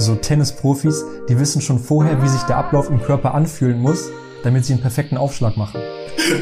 so 0.00 0.14
Tennisprofis, 0.14 1.04
die 1.28 1.38
wissen 1.38 1.60
schon 1.60 1.78
vorher, 1.78 2.22
wie 2.22 2.28
sich 2.28 2.40
der 2.42 2.56
Ablauf 2.56 2.88
im 2.88 3.02
Körper 3.02 3.34
anfühlen 3.34 3.78
muss, 3.78 4.08
damit 4.42 4.64
sie 4.64 4.72
einen 4.72 4.82
perfekten 4.82 5.18
Aufschlag 5.18 5.56
machen. 5.56 5.80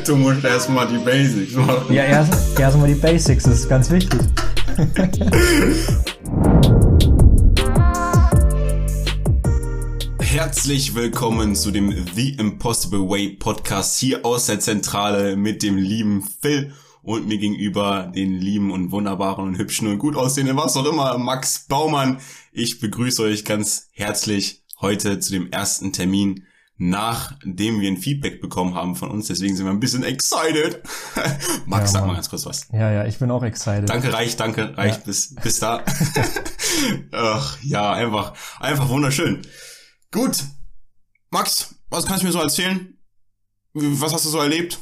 Du 0.05 0.17
musst 0.17 0.45
erstmal 0.45 0.87
die 0.87 0.99
Basics 0.99 1.55
machen. 1.55 1.95
Ja, 1.95 2.05
erst, 2.05 2.59
erst 2.59 2.77
mal 2.77 2.89
die 2.89 2.95
Basics, 2.95 3.45
das 3.45 3.61
ist 3.61 3.69
ganz 3.69 3.91
wichtig. 3.91 4.21
Herzlich 10.21 10.95
willkommen 10.95 11.55
zu 11.55 11.71
dem 11.71 11.95
The 12.15 12.35
Impossible 12.35 13.09
Way 13.09 13.37
Podcast 13.39 13.99
hier 13.99 14.27
aus 14.27 14.47
der 14.47 14.61
Zentrale 14.61 15.37
mit 15.37 15.63
dem 15.63 15.77
lieben 15.77 16.23
Phil 16.43 16.73
und 17.03 17.27
mir 17.27 17.39
gegenüber 17.39 18.11
den 18.15 18.35
lieben 18.39 18.71
und 18.71 18.91
wunderbaren 18.91 19.45
und 19.45 19.59
hübschen 19.59 19.89
und 19.89 19.99
gut 19.99 20.17
aussehenden, 20.17 20.57
was 20.57 20.77
auch 20.77 20.87
immer, 20.87 21.19
Max 21.19 21.67
Baumann. 21.69 22.21
Ich 22.53 22.81
begrüße 22.81 23.23
euch 23.23 23.45
ganz 23.45 23.89
herzlich 23.93 24.65
heute 24.81 25.19
zu 25.21 25.33
dem 25.33 25.51
ersten 25.51 25.93
Termin, 25.93 26.45
nachdem 26.77 27.81
wir 27.81 27.91
ein 27.91 27.97
Feedback 27.97 28.41
bekommen 28.41 28.75
haben 28.75 28.95
von 28.95 29.11
uns. 29.11 29.27
Deswegen 29.27 29.57
sind 29.57 29.67
wir 29.67 29.73
ein 29.73 29.81
bisschen 29.81 30.05
excited. 30.05 30.83
Max, 31.67 31.93
ja, 31.93 31.99
sag 31.99 32.07
mal 32.07 32.15
ganz 32.15 32.31
kurz 32.31 32.47
was. 32.47 32.69
Ja, 32.73 32.91
ja, 32.93 33.07
ich 33.07 33.19
bin 33.19 33.31
auch 33.31 33.43
excited. 33.43 33.89
Danke, 33.89 34.13
reicht, 34.13 34.39
danke, 34.39 34.77
reicht 34.77 35.01
ja. 35.01 35.05
bis, 35.07 35.35
bis 35.35 35.59
da. 35.59 35.85
Ach, 37.13 37.59
ja, 37.63 37.93
einfach, 37.93 38.35
einfach 38.61 38.89
wunderschön. 38.89 39.43
Gut. 40.13 40.45
Max, 41.31 41.75
was 41.91 42.07
kannst 42.07 42.23
du 42.23 42.27
mir 42.27 42.33
so 42.33 42.41
erzählen? 42.41 42.97
Was 43.75 44.15
hast 44.15 44.25
du 44.25 44.31
so 44.31 44.39
erlebt? 44.39 44.79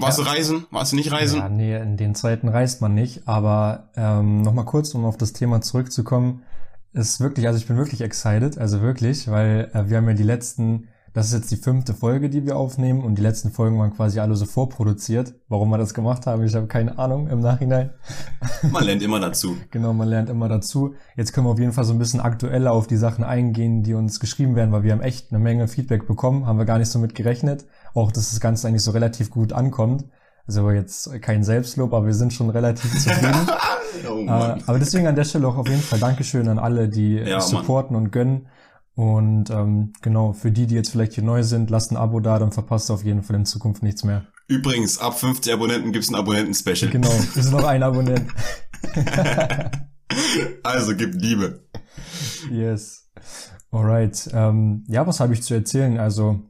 Warst 0.00 0.18
ja. 0.18 0.24
du 0.24 0.30
reisen? 0.30 0.66
Warst 0.70 0.92
du 0.92 0.96
nicht 0.96 1.12
reisen? 1.12 1.38
Ja, 1.38 1.48
nee, 1.48 1.76
in 1.76 1.96
den 1.96 2.14
Zeiten 2.14 2.48
reist 2.48 2.80
man 2.80 2.94
nicht. 2.94 3.26
Aber 3.26 3.90
ähm, 3.96 4.42
nochmal 4.42 4.64
kurz, 4.64 4.94
um 4.94 5.04
auf 5.04 5.16
das 5.16 5.32
Thema 5.32 5.60
zurückzukommen, 5.60 6.42
ist 6.92 7.20
wirklich, 7.20 7.46
also 7.46 7.58
ich 7.58 7.66
bin 7.66 7.76
wirklich 7.76 8.00
excited, 8.00 8.58
also 8.58 8.80
wirklich, 8.80 9.30
weil 9.30 9.70
äh, 9.74 9.88
wir 9.88 9.96
haben 9.96 10.08
ja 10.08 10.14
die 10.14 10.22
letzten, 10.22 10.88
das 11.12 11.26
ist 11.26 11.32
jetzt 11.32 11.50
die 11.50 11.56
fünfte 11.56 11.94
Folge, 11.94 12.30
die 12.30 12.46
wir 12.46 12.56
aufnehmen 12.56 13.02
und 13.02 13.16
die 13.16 13.22
letzten 13.22 13.50
Folgen 13.50 13.78
waren 13.78 13.92
quasi 13.94 14.20
alle 14.20 14.36
so 14.36 14.46
vorproduziert. 14.46 15.34
Warum 15.48 15.70
wir 15.70 15.78
das 15.78 15.94
gemacht 15.94 16.26
haben, 16.26 16.44
ich 16.44 16.54
habe 16.54 16.66
keine 16.66 16.98
Ahnung 16.98 17.28
im 17.28 17.40
Nachhinein. 17.40 17.90
Man 18.70 18.84
lernt 18.84 19.02
immer 19.02 19.20
dazu. 19.20 19.56
genau, 19.70 19.92
man 19.92 20.08
lernt 20.08 20.30
immer 20.30 20.48
dazu. 20.48 20.94
Jetzt 21.16 21.32
können 21.32 21.46
wir 21.46 21.50
auf 21.50 21.58
jeden 21.58 21.72
Fall 21.72 21.84
so 21.84 21.92
ein 21.92 21.98
bisschen 21.98 22.20
aktueller 22.20 22.72
auf 22.72 22.86
die 22.86 22.96
Sachen 22.96 23.24
eingehen, 23.24 23.82
die 23.82 23.94
uns 23.94 24.20
geschrieben 24.20 24.54
werden, 24.54 24.72
weil 24.72 24.82
wir 24.82 24.92
haben 24.92 25.00
echt 25.00 25.30
eine 25.30 25.38
Menge 25.38 25.68
Feedback 25.68 26.06
bekommen, 26.06 26.46
haben 26.46 26.58
wir 26.58 26.64
gar 26.64 26.78
nicht 26.78 26.90
so 26.90 26.98
mit 26.98 27.14
gerechnet 27.14 27.64
auch, 27.94 28.12
dass 28.12 28.30
das 28.30 28.40
Ganze 28.40 28.68
eigentlich 28.68 28.82
so 28.82 28.90
relativ 28.90 29.30
gut 29.30 29.52
ankommt. 29.52 30.04
Also 30.46 30.70
jetzt 30.70 31.22
kein 31.22 31.44
Selbstlob, 31.44 31.92
aber 31.92 32.06
wir 32.06 32.14
sind 32.14 32.32
schon 32.32 32.50
relativ 32.50 32.92
zufrieden. 32.92 33.46
oh 34.08 34.20
äh, 34.24 34.28
aber 34.66 34.78
deswegen 34.78 35.06
an 35.06 35.14
der 35.14 35.24
Stelle 35.24 35.46
auch 35.46 35.56
auf 35.56 35.68
jeden 35.68 35.82
Fall 35.82 36.00
Dankeschön 36.00 36.48
an 36.48 36.58
alle, 36.58 36.88
die 36.88 37.16
ja, 37.16 37.40
supporten 37.40 37.94
Mann. 37.94 38.04
und 38.04 38.10
gönnen. 38.10 38.46
Und 39.00 39.48
ähm, 39.48 39.94
genau, 40.02 40.34
für 40.34 40.52
die, 40.52 40.66
die 40.66 40.74
jetzt 40.74 40.90
vielleicht 40.90 41.14
hier 41.14 41.24
neu 41.24 41.42
sind, 41.42 41.70
lasst 41.70 41.90
ein 41.90 41.96
Abo 41.96 42.20
da, 42.20 42.38
dann 42.38 42.52
verpasst 42.52 42.90
ihr 42.90 42.92
auf 42.92 43.02
jeden 43.02 43.22
Fall 43.22 43.36
in 43.36 43.46
Zukunft 43.46 43.82
nichts 43.82 44.04
mehr. 44.04 44.26
Übrigens, 44.46 44.98
ab 44.98 45.18
50 45.18 45.54
Abonnenten 45.54 45.92
gibt's 45.92 46.10
ein 46.10 46.16
Abonnenten-Special. 46.16 46.90
Genau, 46.90 47.08
sind 47.34 47.50
noch 47.50 47.64
ein 47.64 47.82
Abonnent. 47.82 48.30
also 50.62 50.94
gibt 50.94 51.14
Liebe. 51.14 51.66
Yes. 52.50 53.10
Alright. 53.70 54.28
Ähm, 54.34 54.84
ja, 54.86 55.06
was 55.06 55.20
habe 55.20 55.32
ich 55.32 55.42
zu 55.44 55.54
erzählen? 55.54 55.96
Also 55.96 56.42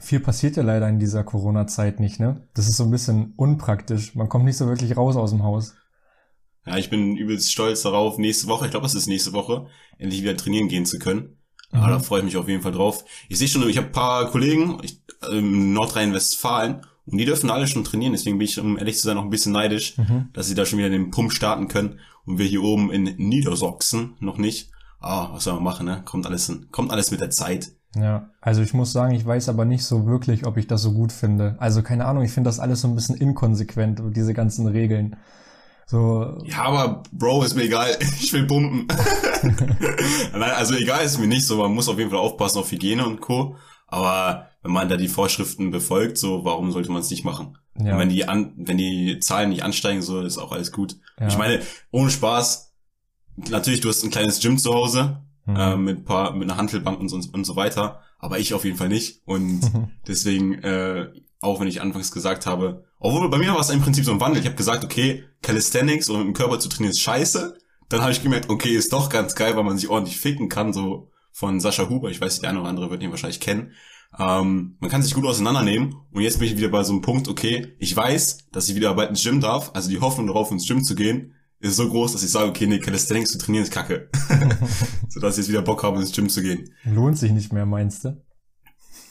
viel 0.00 0.18
passiert 0.18 0.56
ja 0.56 0.64
leider 0.64 0.88
in 0.88 0.98
dieser 0.98 1.22
Corona-Zeit 1.22 2.00
nicht, 2.00 2.18
ne? 2.18 2.48
Das 2.54 2.68
ist 2.68 2.78
so 2.78 2.82
ein 2.82 2.90
bisschen 2.90 3.32
unpraktisch. 3.36 4.16
Man 4.16 4.28
kommt 4.28 4.44
nicht 4.44 4.56
so 4.56 4.66
wirklich 4.66 4.96
raus 4.96 5.14
aus 5.14 5.30
dem 5.30 5.44
Haus. 5.44 5.76
Ja, 6.66 6.78
ich 6.78 6.90
bin 6.90 7.16
übelst 7.16 7.52
stolz 7.52 7.82
darauf, 7.82 8.18
nächste 8.18 8.48
Woche, 8.48 8.64
ich 8.64 8.72
glaube, 8.72 8.86
es 8.86 8.96
ist 8.96 9.06
nächste 9.06 9.32
Woche, 9.32 9.68
endlich 9.98 10.22
wieder 10.22 10.36
trainieren 10.36 10.66
gehen 10.66 10.84
zu 10.84 10.98
können. 10.98 11.38
Mhm. 11.72 11.78
Ja, 11.78 11.88
da 11.88 11.98
freue 11.98 12.20
ich 12.20 12.26
mich 12.26 12.36
auf 12.36 12.48
jeden 12.48 12.62
Fall 12.62 12.72
drauf. 12.72 13.04
Ich 13.28 13.38
sehe 13.38 13.48
schon, 13.48 13.68
ich 13.68 13.78
habe 13.78 13.88
paar 13.88 14.30
Kollegen 14.30 14.78
ich, 14.82 15.00
im 15.30 15.72
Nordrhein-Westfalen 15.72 16.82
und 17.06 17.18
die 17.18 17.24
dürfen 17.24 17.50
alle 17.50 17.66
schon 17.66 17.84
trainieren, 17.84 18.12
deswegen 18.12 18.38
bin 18.38 18.46
ich, 18.46 18.58
um 18.60 18.78
ehrlich 18.78 18.96
zu 18.96 19.02
sein, 19.02 19.16
noch 19.16 19.24
ein 19.24 19.30
bisschen 19.30 19.52
neidisch, 19.52 19.98
mhm. 19.98 20.28
dass 20.32 20.46
sie 20.46 20.54
da 20.54 20.64
schon 20.64 20.78
wieder 20.78 20.90
den 20.90 21.10
Pump 21.10 21.32
starten 21.32 21.68
können 21.68 21.98
und 22.24 22.38
wir 22.38 22.46
hier 22.46 22.62
oben 22.62 22.92
in 22.92 23.04
Niedersachsen 23.16 24.14
noch 24.20 24.38
nicht. 24.38 24.70
Ah, 25.00 25.30
was 25.32 25.44
soll 25.44 25.54
man 25.54 25.64
machen, 25.64 25.86
ne? 25.86 26.02
Kommt 26.04 26.26
alles, 26.26 26.52
kommt 26.70 26.92
alles 26.92 27.10
mit 27.10 27.20
der 27.20 27.30
Zeit. 27.30 27.72
Ja, 27.96 28.30
also 28.40 28.62
ich 28.62 28.72
muss 28.72 28.92
sagen, 28.92 29.14
ich 29.14 29.26
weiß 29.26 29.48
aber 29.48 29.64
nicht 29.64 29.84
so 29.84 30.06
wirklich, 30.06 30.46
ob 30.46 30.56
ich 30.56 30.66
das 30.66 30.82
so 30.82 30.92
gut 30.92 31.12
finde. 31.12 31.56
Also 31.58 31.82
keine 31.82 32.06
Ahnung, 32.06 32.22
ich 32.22 32.30
finde 32.30 32.48
das 32.48 32.60
alles 32.60 32.80
so 32.80 32.88
ein 32.88 32.94
bisschen 32.94 33.16
inkonsequent, 33.16 34.00
diese 34.14 34.32
ganzen 34.32 34.66
Regeln. 34.66 35.16
So. 35.86 36.38
Ja, 36.44 36.62
aber 36.62 37.02
Bro, 37.12 37.44
ist 37.44 37.54
mir 37.54 37.64
egal, 37.64 37.96
ich 38.20 38.32
will 38.32 38.46
pumpen. 38.46 38.86
Nein, 40.32 40.50
also 40.50 40.74
egal 40.74 41.04
ist 41.04 41.18
mir 41.18 41.26
nicht 41.26 41.46
so, 41.46 41.58
man 41.58 41.74
muss 41.74 41.88
auf 41.88 41.98
jeden 41.98 42.10
Fall 42.10 42.18
aufpassen 42.18 42.58
auf 42.58 42.70
Hygiene 42.70 43.06
und 43.06 43.20
Co. 43.20 43.56
Aber 43.86 44.48
wenn 44.62 44.72
man 44.72 44.88
da 44.88 44.96
die 44.96 45.08
Vorschriften 45.08 45.70
befolgt, 45.70 46.16
so, 46.18 46.44
warum 46.44 46.72
sollte 46.72 46.90
man 46.90 47.02
es 47.02 47.10
nicht 47.10 47.24
machen? 47.24 47.58
Ja. 47.78 47.92
Und 47.92 47.98
wenn 47.98 48.08
die 48.08 48.26
an, 48.26 48.52
wenn 48.56 48.78
die 48.78 49.18
Zahlen 49.20 49.50
nicht 49.50 49.64
ansteigen, 49.64 50.02
so, 50.02 50.20
ist 50.20 50.38
auch 50.38 50.52
alles 50.52 50.72
gut. 50.72 50.96
Ja. 51.18 51.28
Ich 51.28 51.36
meine, 51.36 51.60
ohne 51.90 52.10
Spaß, 52.10 52.72
natürlich, 53.48 53.80
du 53.80 53.88
hast 53.88 54.02
ein 54.02 54.10
kleines 54.10 54.40
Gym 54.40 54.58
zu 54.58 54.72
Hause, 54.72 55.22
mhm. 55.46 55.56
äh, 55.56 55.76
mit 55.76 56.04
paar 56.04 56.32
mit 56.32 56.48
einer 56.48 56.58
Handelbank 56.58 57.00
und 57.00 57.08
so, 57.08 57.16
und 57.16 57.44
so 57.44 57.56
weiter, 57.56 58.00
aber 58.18 58.38
ich 58.38 58.54
auf 58.54 58.64
jeden 58.64 58.76
Fall 58.76 58.88
nicht 58.88 59.20
und 59.24 59.60
deswegen 60.06 60.54
äh, 60.62 61.10
auch 61.42 61.60
wenn 61.60 61.68
ich 61.68 61.82
anfangs 61.82 62.12
gesagt 62.12 62.46
habe, 62.46 62.84
obwohl 63.02 63.28
bei 63.28 63.38
mir 63.38 63.52
war 63.52 63.60
es 63.60 63.70
im 63.70 63.80
Prinzip 63.80 64.04
so 64.04 64.12
ein 64.12 64.20
Wandel. 64.20 64.40
Ich 64.40 64.46
habe 64.46 64.56
gesagt, 64.56 64.84
okay, 64.84 65.24
Calisthenics 65.42 66.08
und 66.08 66.18
mit 66.18 66.26
dem 66.28 66.34
Körper 66.34 66.60
zu 66.60 66.68
trainieren 66.68 66.92
ist 66.92 67.00
scheiße. 67.00 67.58
Dann 67.88 68.00
habe 68.00 68.12
ich 68.12 68.22
gemerkt, 68.22 68.48
okay, 68.48 68.70
ist 68.70 68.92
doch 68.92 69.08
ganz 69.10 69.34
geil, 69.34 69.56
weil 69.56 69.64
man 69.64 69.76
sich 69.76 69.90
ordentlich 69.90 70.18
ficken 70.18 70.48
kann, 70.48 70.72
so 70.72 71.10
von 71.32 71.58
Sascha 71.58 71.88
Huber. 71.88 72.10
Ich 72.10 72.20
weiß, 72.20 72.40
der 72.40 72.50
eine 72.50 72.60
oder 72.60 72.68
andere 72.68 72.90
wird 72.90 73.02
ihn 73.02 73.10
wahrscheinlich 73.10 73.40
kennen. 73.40 73.72
Ähm, 74.18 74.76
man 74.78 74.88
kann 74.88 75.02
sich 75.02 75.14
gut 75.14 75.26
auseinandernehmen 75.26 75.96
und 76.12 76.22
jetzt 76.22 76.38
bin 76.38 76.46
ich 76.46 76.56
wieder 76.56 76.68
bei 76.68 76.84
so 76.84 76.92
einem 76.92 77.02
Punkt, 77.02 77.28
okay, 77.28 77.74
ich 77.78 77.96
weiß, 77.96 78.50
dass 78.52 78.68
ich 78.68 78.76
wieder 78.76 78.94
bald 78.94 79.10
ins 79.10 79.24
Gym 79.24 79.40
darf, 79.40 79.72
also 79.74 79.88
die 79.88 80.00
Hoffnung 80.00 80.28
darauf, 80.28 80.50
ins 80.50 80.68
Gym 80.68 80.84
zu 80.84 80.94
gehen, 80.94 81.34
ist 81.58 81.76
so 81.76 81.88
groß, 81.88 82.12
dass 82.12 82.22
ich 82.22 82.30
sage, 82.30 82.48
okay, 82.48 82.66
nee, 82.66 82.78
Calisthenics 82.78 83.32
zu 83.32 83.38
trainieren 83.38 83.64
ist 83.64 83.72
kacke. 83.72 84.10
so 85.08 85.18
dass 85.18 85.34
ich 85.34 85.38
jetzt 85.38 85.48
wieder 85.48 85.62
Bock 85.62 85.82
habe, 85.82 85.98
ins 85.98 86.12
Gym 86.12 86.28
zu 86.28 86.42
gehen. 86.42 86.70
Lohnt 86.84 87.18
sich 87.18 87.32
nicht 87.32 87.52
mehr, 87.52 87.66
meinst 87.66 88.04
du? 88.04 88.22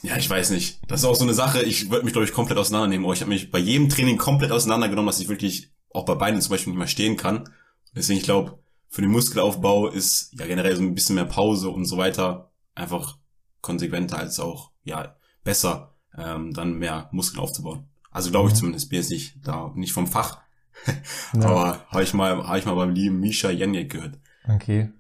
Ja, 0.04 0.18
ich 0.18 0.30
weiß 0.30 0.50
nicht. 0.52 0.80
Das 0.88 1.02
ist 1.02 1.06
auch 1.06 1.16
so 1.16 1.24
eine 1.24 1.34
Sache, 1.34 1.62
ich 1.62 1.92
würde 1.92 2.04
mich, 2.04 2.14
glaube 2.14 2.26
ich, 2.26 2.34
komplett 2.34 2.58
auseinandernehmen. 2.58 3.06
Aber 3.06 3.14
ich 3.14 3.22
habe 3.22 3.30
mich 3.30 3.52
bei 3.52 3.60
jedem 3.60 3.90
Training 3.90 4.18
komplett 4.18 4.52
auseinandergenommen, 4.52 5.08
dass 5.08 5.20
ich 5.20 5.30
wirklich 5.30 5.72
auch 5.92 6.06
bei 6.06 6.16
Beinen 6.16 6.42
zum 6.42 6.52
Beispiel 6.52 6.72
nicht 6.72 6.80
mehr 6.80 6.88
stehen 6.88 7.18
kann. 7.18 7.50
Deswegen, 7.96 8.20
ich 8.20 8.26
glaube, 8.26 8.60
für 8.90 9.02
den 9.02 9.12
Muskelaufbau 9.12 9.88
ist 9.88 10.34
ja 10.38 10.48
generell 10.48 10.76
so 10.76 10.82
ein 10.82 10.96
bisschen 10.96 11.16
mehr 11.16 11.26
Pause 11.26 11.70
und 11.70 11.86
so 11.86 11.98
weiter 11.98 12.52
einfach 12.76 13.18
konsequenter 13.62 14.18
als 14.18 14.40
auch, 14.40 14.72
ja, 14.84 15.16
besser, 15.44 15.96
ähm, 16.18 16.54
dann 16.54 16.74
mehr 16.74 17.10
Muskeln 17.12 17.40
aufzubauen. 17.42 17.88
Also 18.10 18.32
glaube 18.32 18.50
ich 18.50 18.56
mhm. 18.56 18.60
zumindest, 18.60 18.90
bin 18.90 19.00
jetzt 19.00 19.12
nicht 19.12 19.36
da, 19.46 19.72
nicht 19.76 19.94
vom 19.94 20.08
Fach. 20.08 20.42
Ja. 21.34 21.46
Aber 21.46 21.86
habe 21.90 22.04
ich 22.04 22.14
mal, 22.14 22.48
habe 22.48 22.60
ich 22.60 22.66
mal 22.66 22.76
beim 22.76 22.94
lieben 22.94 23.20
Misha 23.20 23.52
Jenjek 23.52 23.92
gehört. 23.92 24.20
Okay. 24.48 24.92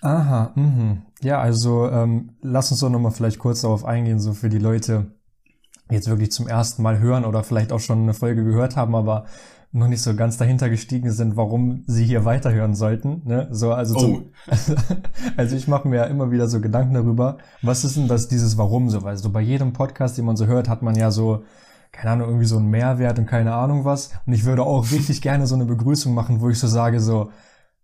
Aha, 0.00 0.52
mhm. 0.54 1.02
Ja, 1.22 1.40
also 1.40 1.88
ähm, 1.88 2.36
lass 2.42 2.70
uns 2.70 2.80
doch 2.80 2.90
nochmal 2.90 3.12
vielleicht 3.12 3.38
kurz 3.38 3.62
darauf 3.62 3.84
eingehen, 3.84 4.18
so 4.18 4.32
für 4.32 4.48
die 4.48 4.58
Leute, 4.58 5.12
die 5.90 5.94
jetzt 5.94 6.08
wirklich 6.08 6.32
zum 6.32 6.48
ersten 6.48 6.82
Mal 6.82 6.98
hören 6.98 7.24
oder 7.24 7.44
vielleicht 7.44 7.72
auch 7.72 7.80
schon 7.80 8.02
eine 8.02 8.14
Folge 8.14 8.44
gehört 8.44 8.76
haben, 8.76 8.94
aber 8.94 9.26
noch 9.74 9.88
nicht 9.88 10.02
so 10.02 10.14
ganz 10.14 10.36
dahinter 10.36 10.68
gestiegen 10.68 11.10
sind, 11.12 11.36
warum 11.36 11.84
sie 11.86 12.04
hier 12.04 12.24
weiterhören 12.24 12.74
sollten. 12.74 13.22
Ne? 13.24 13.48
So, 13.50 13.72
also, 13.72 13.94
zum, 13.94 14.14
oh. 14.46 14.54
also 15.36 15.56
ich 15.56 15.66
mache 15.66 15.88
mir 15.88 15.96
ja 15.96 16.04
immer 16.04 16.30
wieder 16.30 16.48
so 16.48 16.60
Gedanken 16.60 16.94
darüber, 16.94 17.38
was 17.62 17.84
ist 17.84 17.96
denn 17.96 18.08
das, 18.08 18.28
dieses 18.28 18.58
Warum 18.58 18.90
so? 18.90 19.02
Weil 19.02 19.16
so 19.16 19.30
bei 19.30 19.40
jedem 19.40 19.72
Podcast, 19.72 20.18
den 20.18 20.26
man 20.26 20.36
so 20.36 20.46
hört, 20.46 20.68
hat 20.68 20.82
man 20.82 20.94
ja 20.94 21.10
so 21.10 21.44
keine 21.92 22.12
Ahnung, 22.12 22.28
irgendwie 22.28 22.46
so 22.46 22.56
ein 22.56 22.66
Mehrwert 22.66 23.18
und 23.18 23.26
keine 23.26 23.54
Ahnung 23.54 23.84
was. 23.84 24.10
Und 24.26 24.32
ich 24.32 24.44
würde 24.44 24.64
auch 24.64 24.90
richtig 24.90 25.20
gerne 25.20 25.46
so 25.46 25.54
eine 25.54 25.66
Begrüßung 25.66 26.14
machen, 26.14 26.40
wo 26.40 26.48
ich 26.48 26.58
so 26.58 26.66
sage, 26.66 27.00
so, 27.00 27.30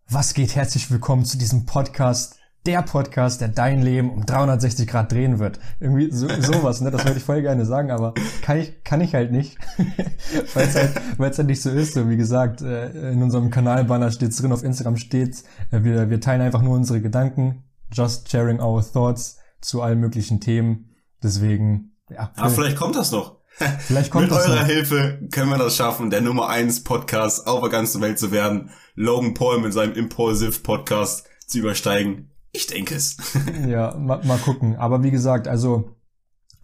was 0.09 0.33
geht 0.33 0.57
herzlich 0.57 0.91
willkommen 0.91 1.27
zu 1.27 1.37
diesem 1.37 1.67
Podcast, 1.67 2.38
der 2.69 2.83
Podcast, 2.83 3.41
der 3.41 3.49
dein 3.49 3.81
Leben 3.81 4.11
um 4.11 4.27
360 4.27 4.87
Grad 4.87 5.11
drehen 5.11 5.39
wird. 5.39 5.59
Irgendwie 5.81 6.11
so, 6.11 6.29
sowas, 6.29 6.83
ne? 6.83 6.91
Das 6.91 7.03
würde 7.07 7.17
ich 7.17 7.25
voll 7.25 7.41
gerne 7.41 7.65
sagen, 7.65 7.91
aber 7.91 8.13
kann 8.43 8.59
ich, 8.59 8.85
kann 8.85 9.01
ich 9.01 9.15
halt 9.15 9.33
nicht. 9.33 9.57
weil 10.55 10.69
es 10.69 10.75
halt, 10.75 10.93
weil 11.17 11.31
es 11.31 11.39
halt 11.39 11.49
nicht 11.49 11.63
so 11.63 11.71
ist. 11.71 11.95
So, 11.95 12.11
wie 12.11 12.19
gesagt, 12.19 12.61
äh, 12.61 13.11
in 13.11 13.23
unserem 13.23 13.51
Kanalbanner 13.51 14.11
steht's 14.11 14.37
drin, 14.37 14.53
auf 14.53 14.63
Instagram 14.63 14.99
steht's, 14.99 15.45
äh, 15.71 15.83
wir, 15.83 16.11
wir 16.11 16.21
teilen 16.21 16.43
einfach 16.43 16.61
nur 16.61 16.77
unsere 16.77 17.01
Gedanken, 17.01 17.65
just 17.91 18.31
sharing 18.31 18.61
our 18.61 18.85
thoughts 18.85 19.39
zu 19.63 19.81
allen 19.81 19.99
möglichen 19.99 20.39
Themen. 20.39 20.95
Deswegen, 21.23 21.97
ja. 22.11 22.33
Ah, 22.37 22.51
vielleicht 22.51 22.77
kommt 22.77 22.97
das 22.97 23.13
noch. 23.13 23.39
Vielleicht 23.81 24.11
kommt 24.11 24.29
Mit 24.29 24.31
das 24.31 24.47
eurer 24.47 24.61
noch. 24.61 24.67
Hilfe 24.67 25.27
können 25.33 25.49
wir 25.49 25.57
das 25.57 25.75
schaffen, 25.75 26.11
der 26.11 26.21
Nummer 26.21 26.51
1 26.51 26.85
Podcast 26.85 27.47
auf 27.47 27.61
der 27.61 27.71
ganzen 27.71 28.03
Welt 28.03 28.19
zu 28.19 28.31
werden. 28.31 28.69
Logan 28.95 29.33
Paul 29.33 29.59
mit 29.63 29.73
seinem 29.73 29.95
Impulsive 29.95 30.61
Podcast 30.61 31.27
zu 31.47 31.61
übersteigen. 31.61 32.31
Ich 32.59 32.67
denke 32.67 32.97
es. 32.97 33.17
ja, 33.69 33.95
mal, 33.97 34.21
mal 34.25 34.37
gucken. 34.39 34.75
Aber 34.75 35.05
wie 35.05 35.13
gesagt, 35.13 35.47
also 35.47 35.95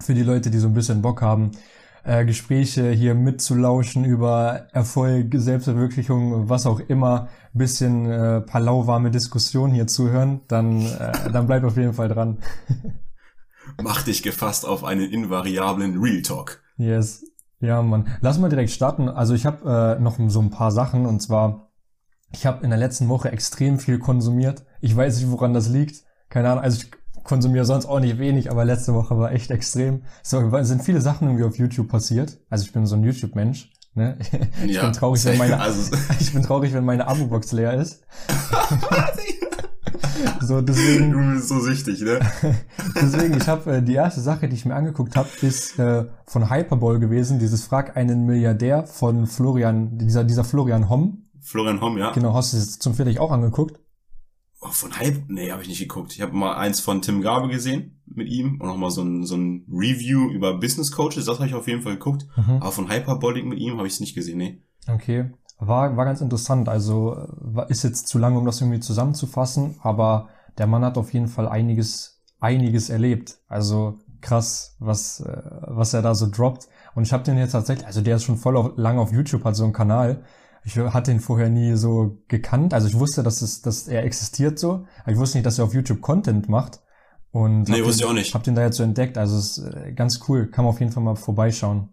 für 0.00 0.14
die 0.14 0.24
Leute, 0.24 0.50
die 0.50 0.58
so 0.58 0.66
ein 0.66 0.74
bisschen 0.74 1.02
Bock 1.02 1.22
haben, 1.22 1.52
äh, 2.02 2.24
Gespräche 2.24 2.90
hier 2.90 3.14
mitzulauschen 3.14 4.04
über 4.04 4.66
Erfolg, 4.72 5.32
Selbstverwirklichung, 5.32 6.48
was 6.48 6.66
auch 6.66 6.80
immer, 6.80 7.28
bisschen 7.52 8.10
äh, 8.10 8.40
paar 8.40 8.60
lauwarme 8.60 9.12
Diskussionen 9.12 9.72
hier 9.72 9.86
zuhören, 9.86 10.40
dann, 10.48 10.84
äh, 10.84 11.30
dann 11.32 11.46
bleibt 11.46 11.64
auf 11.64 11.76
jeden 11.76 11.92
Fall 11.92 12.08
dran. 12.08 12.38
Mach 13.80 14.02
dich 14.02 14.24
gefasst 14.24 14.66
auf 14.66 14.82
einen 14.82 15.08
invariablen 15.08 16.02
Real 16.02 16.22
Talk. 16.22 16.60
Yes. 16.76 17.24
Ja, 17.60 17.82
Mann. 17.82 18.08
Lass 18.20 18.40
mal 18.40 18.50
direkt 18.50 18.70
starten. 18.70 19.08
Also 19.08 19.32
ich 19.34 19.46
habe 19.46 19.96
äh, 19.96 20.02
noch 20.02 20.18
so 20.26 20.40
ein 20.40 20.50
paar 20.50 20.72
Sachen 20.72 21.06
und 21.06 21.20
zwar, 21.20 21.70
ich 22.34 22.46
habe 22.46 22.64
in 22.64 22.70
der 22.70 22.78
letzten 22.78 23.08
Woche 23.08 23.30
extrem 23.32 23.78
viel 23.78 23.98
konsumiert. 23.98 24.64
Ich 24.80 24.94
weiß 24.94 25.18
nicht, 25.18 25.30
woran 25.30 25.54
das 25.54 25.68
liegt. 25.68 26.04
Keine 26.28 26.50
Ahnung. 26.50 26.64
Also 26.64 26.82
ich 26.82 26.90
konsumiere 27.22 27.64
sonst 27.64 27.86
auch 27.86 28.00
nicht 28.00 28.18
wenig, 28.18 28.50
aber 28.50 28.64
letzte 28.64 28.92
Woche 28.92 29.16
war 29.18 29.32
echt 29.32 29.50
extrem. 29.50 30.02
So 30.22 30.50
sind 30.62 30.82
viele 30.82 31.00
Sachen 31.00 31.28
irgendwie 31.28 31.44
auf 31.44 31.56
YouTube 31.56 31.88
passiert. 31.88 32.38
Also 32.50 32.64
ich 32.64 32.72
bin 32.72 32.86
so 32.86 32.96
ein 32.96 33.04
YouTube-Mensch. 33.04 33.70
Ne? 33.94 34.18
Ich 34.66 34.72
Ja, 34.76 34.82
bin 34.84 34.92
traurig, 34.92 35.24
wenn 35.24 35.38
meine, 35.38 35.60
also- 35.60 35.94
ich 36.20 36.32
bin 36.32 36.42
traurig, 36.42 36.72
wenn 36.74 36.84
meine 36.84 37.06
Abo-Box 37.06 37.52
leer 37.52 37.74
ist. 37.74 38.02
so 40.40 40.60
deswegen. 40.60 41.12
Du 41.12 41.34
bist 41.34 41.48
so 41.48 41.60
süchtig, 41.60 42.00
ne? 42.02 42.20
Deswegen, 42.96 43.34
ich 43.36 43.48
habe 43.48 43.76
äh, 43.76 43.82
die 43.82 43.94
erste 43.94 44.20
Sache, 44.20 44.48
die 44.48 44.54
ich 44.56 44.64
mir 44.64 44.74
angeguckt 44.74 45.16
habe, 45.16 45.28
ist 45.42 45.78
äh, 45.78 46.06
von 46.26 46.50
Hyperball 46.50 46.98
gewesen, 46.98 47.38
dieses 47.38 47.64
Frag 47.64 47.96
einen 47.96 48.26
Milliardär 48.26 48.86
von 48.86 49.26
Florian, 49.26 49.98
dieser, 49.98 50.24
dieser 50.24 50.44
Florian 50.44 50.88
Homm. 50.88 51.23
Florian 51.44 51.80
Homm, 51.80 51.98
ja. 51.98 52.10
Genau, 52.12 52.34
hast 52.34 52.52
du 52.52 52.56
es 52.56 52.78
zum 52.78 52.94
Viertel 52.94 53.18
auch 53.18 53.30
angeguckt? 53.30 53.78
Oh, 54.60 54.68
von 54.70 54.98
Hype? 54.98 55.24
Nee, 55.28 55.52
habe 55.52 55.60
ich 55.62 55.68
nicht 55.68 55.78
geguckt. 55.80 56.12
Ich 56.14 56.22
habe 56.22 56.32
mal 56.34 56.54
eins 56.56 56.80
von 56.80 57.02
Tim 57.02 57.20
Gabe 57.20 57.48
gesehen 57.48 58.00
mit 58.06 58.28
ihm 58.28 58.60
und 58.60 58.66
nochmal 58.66 58.90
so 58.90 59.02
ein, 59.02 59.24
so 59.24 59.36
ein 59.36 59.66
Review 59.70 60.30
über 60.30 60.58
Business 60.58 60.90
Coaches, 60.90 61.26
das 61.26 61.38
habe 61.38 61.48
ich 61.48 61.54
auf 61.54 61.68
jeden 61.68 61.82
Fall 61.82 61.94
geguckt. 61.94 62.26
Mhm. 62.36 62.56
Aber 62.62 62.72
von 62.72 62.90
Hyperbolic 62.90 63.44
mit 63.44 63.58
ihm 63.58 63.76
habe 63.76 63.86
ich 63.86 63.92
es 63.94 64.00
nicht 64.00 64.14
gesehen, 64.14 64.38
nee. 64.38 64.62
Okay. 64.88 65.30
War, 65.58 65.96
war 65.96 66.04
ganz 66.06 66.20
interessant. 66.22 66.68
Also 66.68 67.14
äh, 67.14 67.26
war- 67.38 67.70
ist 67.70 67.84
jetzt 67.84 68.08
zu 68.08 68.18
lang, 68.18 68.36
um 68.36 68.46
das 68.46 68.60
irgendwie 68.60 68.80
zusammenzufassen, 68.80 69.76
aber 69.82 70.28
der 70.56 70.66
Mann 70.66 70.84
hat 70.84 70.96
auf 70.96 71.12
jeden 71.12 71.28
Fall 71.28 71.46
einiges, 71.48 72.22
einiges 72.40 72.88
erlebt. 72.88 73.38
Also 73.48 73.98
krass, 74.22 74.76
was, 74.78 75.20
äh, 75.20 75.42
was 75.68 75.92
er 75.92 76.00
da 76.00 76.14
so 76.14 76.28
droppt. 76.30 76.68
Und 76.94 77.02
ich 77.02 77.12
habe 77.12 77.22
den 77.24 77.36
jetzt 77.36 77.52
tatsächlich, 77.52 77.86
also 77.86 78.00
der 78.00 78.16
ist 78.16 78.24
schon 78.24 78.36
voll 78.38 78.56
auf, 78.56 78.72
lang 78.76 78.98
auf 78.98 79.12
YouTube, 79.12 79.44
hat 79.44 79.56
so 79.56 79.64
einen 79.64 79.72
Kanal. 79.74 80.24
Ich 80.64 80.78
hatte 80.78 81.10
ihn 81.10 81.20
vorher 81.20 81.50
nie 81.50 81.76
so 81.76 82.22
gekannt. 82.28 82.72
Also 82.72 82.88
ich 82.88 82.98
wusste, 82.98 83.22
dass, 83.22 83.42
es, 83.42 83.60
dass 83.60 83.86
er 83.86 84.04
existiert 84.04 84.58
so, 84.58 84.86
aber 85.02 85.12
ich 85.12 85.18
wusste 85.18 85.36
nicht, 85.36 85.46
dass 85.46 85.58
er 85.58 85.66
auf 85.66 85.74
YouTube 85.74 86.00
Content 86.00 86.48
macht. 86.48 86.80
Und 87.30 87.68
Nee, 87.68 87.84
wusste 87.84 88.04
ich 88.04 88.08
auch 88.08 88.14
nicht. 88.14 88.32
Hab 88.32 88.44
den 88.44 88.54
da 88.54 88.62
jetzt 88.62 88.76
so 88.76 88.82
entdeckt. 88.82 89.18
Also 89.18 89.36
es 89.36 89.58
ist 89.58 89.64
äh, 89.64 89.92
ganz 89.92 90.20
cool. 90.28 90.50
Kann 90.50 90.64
man 90.64 90.72
auf 90.72 90.80
jeden 90.80 90.92
Fall 90.92 91.02
mal 91.02 91.16
vorbeischauen. 91.16 91.88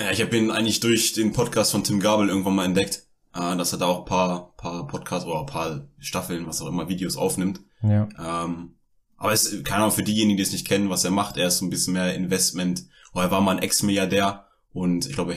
Ja, 0.00 0.10
ich 0.12 0.22
habe 0.22 0.36
ihn 0.36 0.50
eigentlich 0.50 0.80
durch 0.80 1.12
den 1.12 1.32
Podcast 1.32 1.72
von 1.72 1.84
Tim 1.84 2.00
Gabel 2.00 2.28
irgendwann 2.28 2.54
mal 2.54 2.64
entdeckt, 2.64 3.06
äh, 3.34 3.56
dass 3.56 3.72
er 3.72 3.78
da 3.78 3.86
auch 3.86 4.04
paar, 4.04 4.54
paar 4.56 4.86
Podcasts 4.86 5.26
oder 5.26 5.40
ein 5.40 5.46
paar 5.46 5.88
Staffeln, 5.98 6.46
was 6.46 6.62
auch 6.62 6.68
immer, 6.68 6.88
Videos 6.88 7.16
aufnimmt. 7.16 7.60
Ja. 7.82 8.08
Ähm, 8.18 8.76
aber 9.16 9.32
es 9.32 9.46
ist, 9.46 9.64
keine 9.64 9.82
Ahnung, 9.82 9.94
für 9.94 10.02
diejenigen, 10.02 10.36
die 10.36 10.42
es 10.42 10.52
nicht 10.52 10.66
kennen, 10.66 10.90
was 10.90 11.04
er 11.04 11.10
macht, 11.10 11.36
er 11.36 11.48
ist 11.48 11.58
so 11.58 11.66
ein 11.66 11.70
bisschen 11.70 11.94
mehr 11.94 12.14
Investment, 12.14 12.84
oh, 13.12 13.20
er 13.20 13.30
war 13.30 13.40
mal 13.40 13.56
ein 13.56 13.62
Ex-Milliardär 13.62 14.46
und 14.72 15.06
ich 15.06 15.14
glaube 15.14 15.34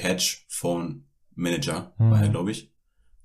Hedge-Fonds-Manager 1.37 1.93
Mhm. 1.97 2.11
war 2.11 2.21
er, 2.21 2.29
glaube 2.29 2.51
ich. 2.51 2.73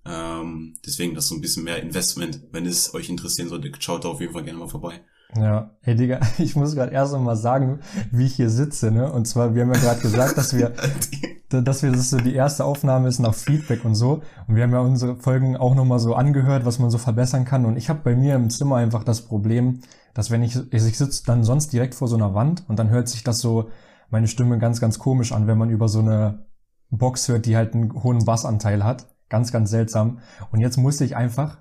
Ähm, 0.05 0.75
deswegen 0.85 1.15
das 1.15 1.25
ist 1.25 1.31
so 1.31 1.37
ein 1.37 1.41
bisschen 1.41 1.65
mehr 1.65 1.81
Investment. 1.81 2.43
Wenn 2.51 2.67
es 2.67 2.95
euch 2.95 3.09
interessieren 3.09 3.49
sollte, 3.49 3.71
schaut 3.79 4.05
da 4.05 4.09
auf 4.09 4.21
jeden 4.21 4.33
Fall 4.33 4.43
gerne 4.45 4.59
mal 4.59 4.69
vorbei. 4.69 5.01
Ja, 5.37 5.71
ey 5.83 5.95
Digga, 5.95 6.21
ich 6.39 6.57
muss 6.57 6.75
gerade 6.75 6.93
erst 6.93 7.13
noch 7.13 7.21
mal 7.21 7.37
sagen, 7.37 7.81
wie 8.11 8.27
ich 8.27 8.35
hier 8.35 8.51
sitze, 8.51 8.91
ne? 8.91 9.11
Und 9.11 9.27
zwar, 9.27 9.55
wir 9.55 9.63
haben 9.63 9.73
ja 9.73 9.81
gerade 9.81 10.01
gesagt, 10.01 10.37
dass 10.37 10.55
wir, 10.55 10.73
dass 11.49 11.83
wir, 11.83 11.93
das 11.93 12.11
so 12.11 12.19
die 12.19 12.35
erste 12.35 12.65
Aufnahme 12.65 13.09
ist 13.09 13.19
nach 13.21 13.35
Feedback 13.35 13.85
und 13.85 13.95
so. 13.95 14.23
Und 14.47 14.57
wir 14.57 14.65
haben 14.65 14.73
ja 14.73 14.81
unsere 14.81 15.17
Folgen 15.17 15.57
auch 15.57 15.75
noch 15.75 15.85
mal 15.85 16.01
so 16.01 16.15
angehört, 16.15 16.67
was 16.67 16.79
man 16.79 16.91
so 16.91 16.99
verbessern 16.99 17.45
kann. 17.45 17.65
Und 17.65 17.77
ich 17.77 17.89
habe 17.89 18.01
bei 18.03 18.17
mir 18.17 18.35
im 18.35 18.51
Zimmer 18.51 18.77
einfach 18.77 19.05
das 19.05 19.23
Problem, 19.23 19.81
dass 20.15 20.31
wenn 20.31 20.43
ich, 20.43 20.59
ich 20.73 20.99
sitze 20.99 21.23
dann 21.25 21.45
sonst 21.45 21.73
direkt 21.73 21.95
vor 21.95 22.09
so 22.09 22.17
einer 22.17 22.35
Wand 22.35 22.65
und 22.69 22.79
dann 22.79 22.91
hört 22.91 23.09
sich 23.09 23.23
das 23.23 23.39
so, 23.39 23.71
meine 24.11 24.29
Stimme 24.29 24.59
ganz, 24.59 24.81
ganz 24.81 24.99
komisch 24.99 25.33
an, 25.33 25.47
wenn 25.47 25.57
man 25.57 25.71
über 25.71 25.89
so 25.89 26.01
eine 26.01 26.45
Box 26.93 27.27
hört, 27.29 27.47
die 27.47 27.57
halt 27.57 27.75
einen 27.75 28.03
hohen 28.03 28.25
Bassanteil 28.25 28.85
hat. 28.85 29.07
Ganz, 29.29 29.51
ganz 29.51 29.71
seltsam. 29.71 30.19
Und 30.53 30.61
jetzt 30.61 30.77
musste 30.77 31.05
ich 31.05 31.17
einfach 31.17 31.59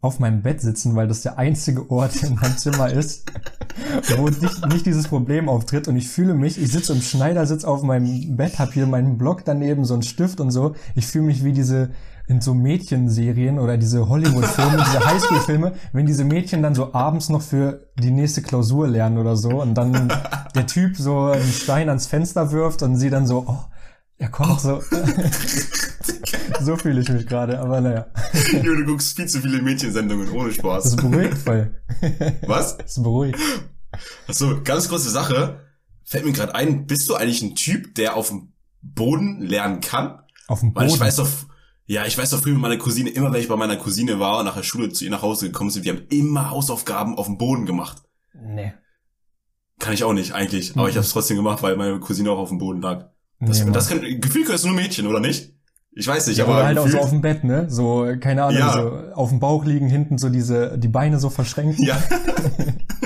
auf 0.00 0.18
meinem 0.18 0.42
Bett 0.42 0.60
sitzen, 0.60 0.96
weil 0.96 1.06
das 1.06 1.22
der 1.22 1.38
einzige 1.38 1.88
Ort 1.88 2.22
in 2.24 2.34
meinem 2.34 2.58
Zimmer 2.58 2.90
ist, 2.90 3.30
wo 4.16 4.28
nicht, 4.28 4.66
nicht 4.66 4.84
dieses 4.84 5.06
Problem 5.06 5.48
auftritt. 5.48 5.86
Und 5.86 5.96
ich 5.96 6.08
fühle 6.08 6.34
mich, 6.34 6.60
ich 6.60 6.72
sitze 6.72 6.92
im 6.92 7.00
Schneidersitz 7.00 7.64
auf 7.64 7.84
meinem 7.84 8.36
Bett, 8.36 8.58
habe 8.58 8.72
hier 8.72 8.86
meinen 8.86 9.16
Block 9.16 9.44
daneben, 9.44 9.84
so 9.84 9.94
einen 9.94 10.02
Stift 10.02 10.40
und 10.40 10.50
so. 10.50 10.74
Ich 10.96 11.06
fühle 11.06 11.26
mich 11.26 11.44
wie 11.44 11.52
diese 11.52 11.90
in 12.26 12.40
so 12.40 12.54
Mädchenserien 12.54 13.58
oder 13.58 13.76
diese 13.76 14.08
Hollywood-Filme, 14.08 14.84
diese 14.84 15.04
Highschool-Filme, 15.04 15.72
wenn 15.92 16.06
diese 16.06 16.24
Mädchen 16.24 16.62
dann 16.62 16.74
so 16.74 16.94
abends 16.94 17.28
noch 17.28 17.42
für 17.42 17.88
die 17.98 18.10
nächste 18.10 18.42
Klausur 18.42 18.88
lernen 18.88 19.18
oder 19.18 19.36
so 19.36 19.60
und 19.60 19.74
dann 19.74 20.12
der 20.54 20.66
Typ 20.66 20.96
so 20.96 21.26
einen 21.26 21.52
Stein 21.52 21.88
ans 21.88 22.06
Fenster 22.06 22.50
wirft 22.52 22.82
und 22.82 22.96
sie 22.96 23.10
dann 23.10 23.26
so, 23.26 23.44
oh, 23.46 23.64
er 24.22 24.30
kommt 24.30 24.60
so. 24.60 24.80
so 26.60 26.76
fühle 26.76 27.00
ich 27.00 27.08
mich 27.08 27.26
gerade, 27.26 27.58
aber 27.58 27.80
naja. 27.80 28.06
Jo, 28.52 28.74
du 28.74 28.84
guckst 28.84 29.16
viel 29.16 29.26
zu 29.26 29.40
viele 29.40 29.60
Mädchensendungen 29.60 30.30
ohne 30.30 30.48
Das 30.48 30.56
Spaß. 30.56 30.84
ist 30.86 30.96
beruhigt 30.96 31.38
voll. 31.38 31.74
Was? 32.46 32.76
Das 32.78 32.96
ist 32.96 33.02
beruhigt. 33.02 33.38
Achso, 34.28 34.60
ganz 34.62 34.88
kurze 34.88 35.10
Sache. 35.10 35.60
Fällt 36.04 36.24
mir 36.24 36.32
gerade 36.32 36.54
ein, 36.54 36.86
bist 36.86 37.08
du 37.08 37.14
eigentlich 37.14 37.42
ein 37.42 37.54
Typ, 37.56 37.94
der 37.94 38.16
auf 38.16 38.28
dem 38.28 38.52
Boden 38.80 39.40
lernen 39.42 39.80
kann? 39.80 40.20
Auf 40.46 40.60
dem 40.60 40.74
Weil 40.74 40.86
Boden. 40.86 40.94
ich 40.94 41.00
weiß 41.00 41.16
doch, 41.16 41.28
ja, 41.86 42.06
ich 42.06 42.16
weiß 42.16 42.30
doch 42.30 42.42
früher 42.42 42.52
mit 42.54 42.62
meiner 42.62 42.76
Cousine, 42.78 43.10
immer 43.10 43.32
wenn 43.32 43.40
ich 43.40 43.48
bei 43.48 43.56
meiner 43.56 43.76
Cousine 43.76 44.18
war 44.20 44.38
und 44.38 44.44
nach 44.44 44.56
der 44.56 44.62
Schule 44.62 44.90
zu 44.90 45.04
ihr 45.04 45.10
nach 45.10 45.22
Hause 45.22 45.46
gekommen 45.46 45.70
sind, 45.70 45.84
wir 45.84 45.92
haben 45.94 46.06
immer 46.10 46.50
Hausaufgaben 46.50 47.16
auf 47.18 47.26
dem 47.26 47.38
Boden 47.38 47.66
gemacht. 47.66 48.02
nee. 48.34 48.72
Kann 49.78 49.94
ich 49.94 50.04
auch 50.04 50.12
nicht 50.12 50.32
eigentlich, 50.32 50.76
aber 50.76 50.88
ich 50.88 50.94
habe 50.94 51.04
es 51.04 51.10
trotzdem 51.10 51.36
gemacht, 51.36 51.60
weil 51.64 51.76
meine 51.76 51.98
Cousine 51.98 52.30
auch 52.30 52.38
auf 52.38 52.50
dem 52.50 52.58
Boden 52.58 52.80
lag. 52.82 53.10
Das, 53.46 53.64
nee, 53.64 53.70
das 53.72 53.88
kann, 53.88 54.00
Gefühl 54.20 54.44
können 54.44 54.54
es 54.56 54.64
nur 54.64 54.74
Mädchen, 54.74 55.06
oder 55.06 55.20
nicht? 55.20 55.52
Ich 55.94 56.06
weiß 56.08 56.26
nicht, 56.28 56.38
ja, 56.38 56.44
aber 56.44 56.54
oder 56.54 56.64
halt 56.66 56.78
auch 56.78 56.88
so 56.88 56.98
auf 56.98 57.10
dem 57.10 57.20
Bett, 57.20 57.44
ne? 57.44 57.66
So, 57.68 58.06
keine 58.18 58.44
Ahnung, 58.44 58.58
Ja. 58.60 58.72
so 58.72 59.14
auf 59.14 59.28
dem 59.28 59.40
Bauch 59.40 59.64
liegen, 59.66 59.88
hinten 59.88 60.16
so 60.16 60.30
diese, 60.30 60.78
die 60.78 60.88
Beine 60.88 61.18
so 61.18 61.28
verschränkt. 61.28 61.78
Ja. 61.80 62.02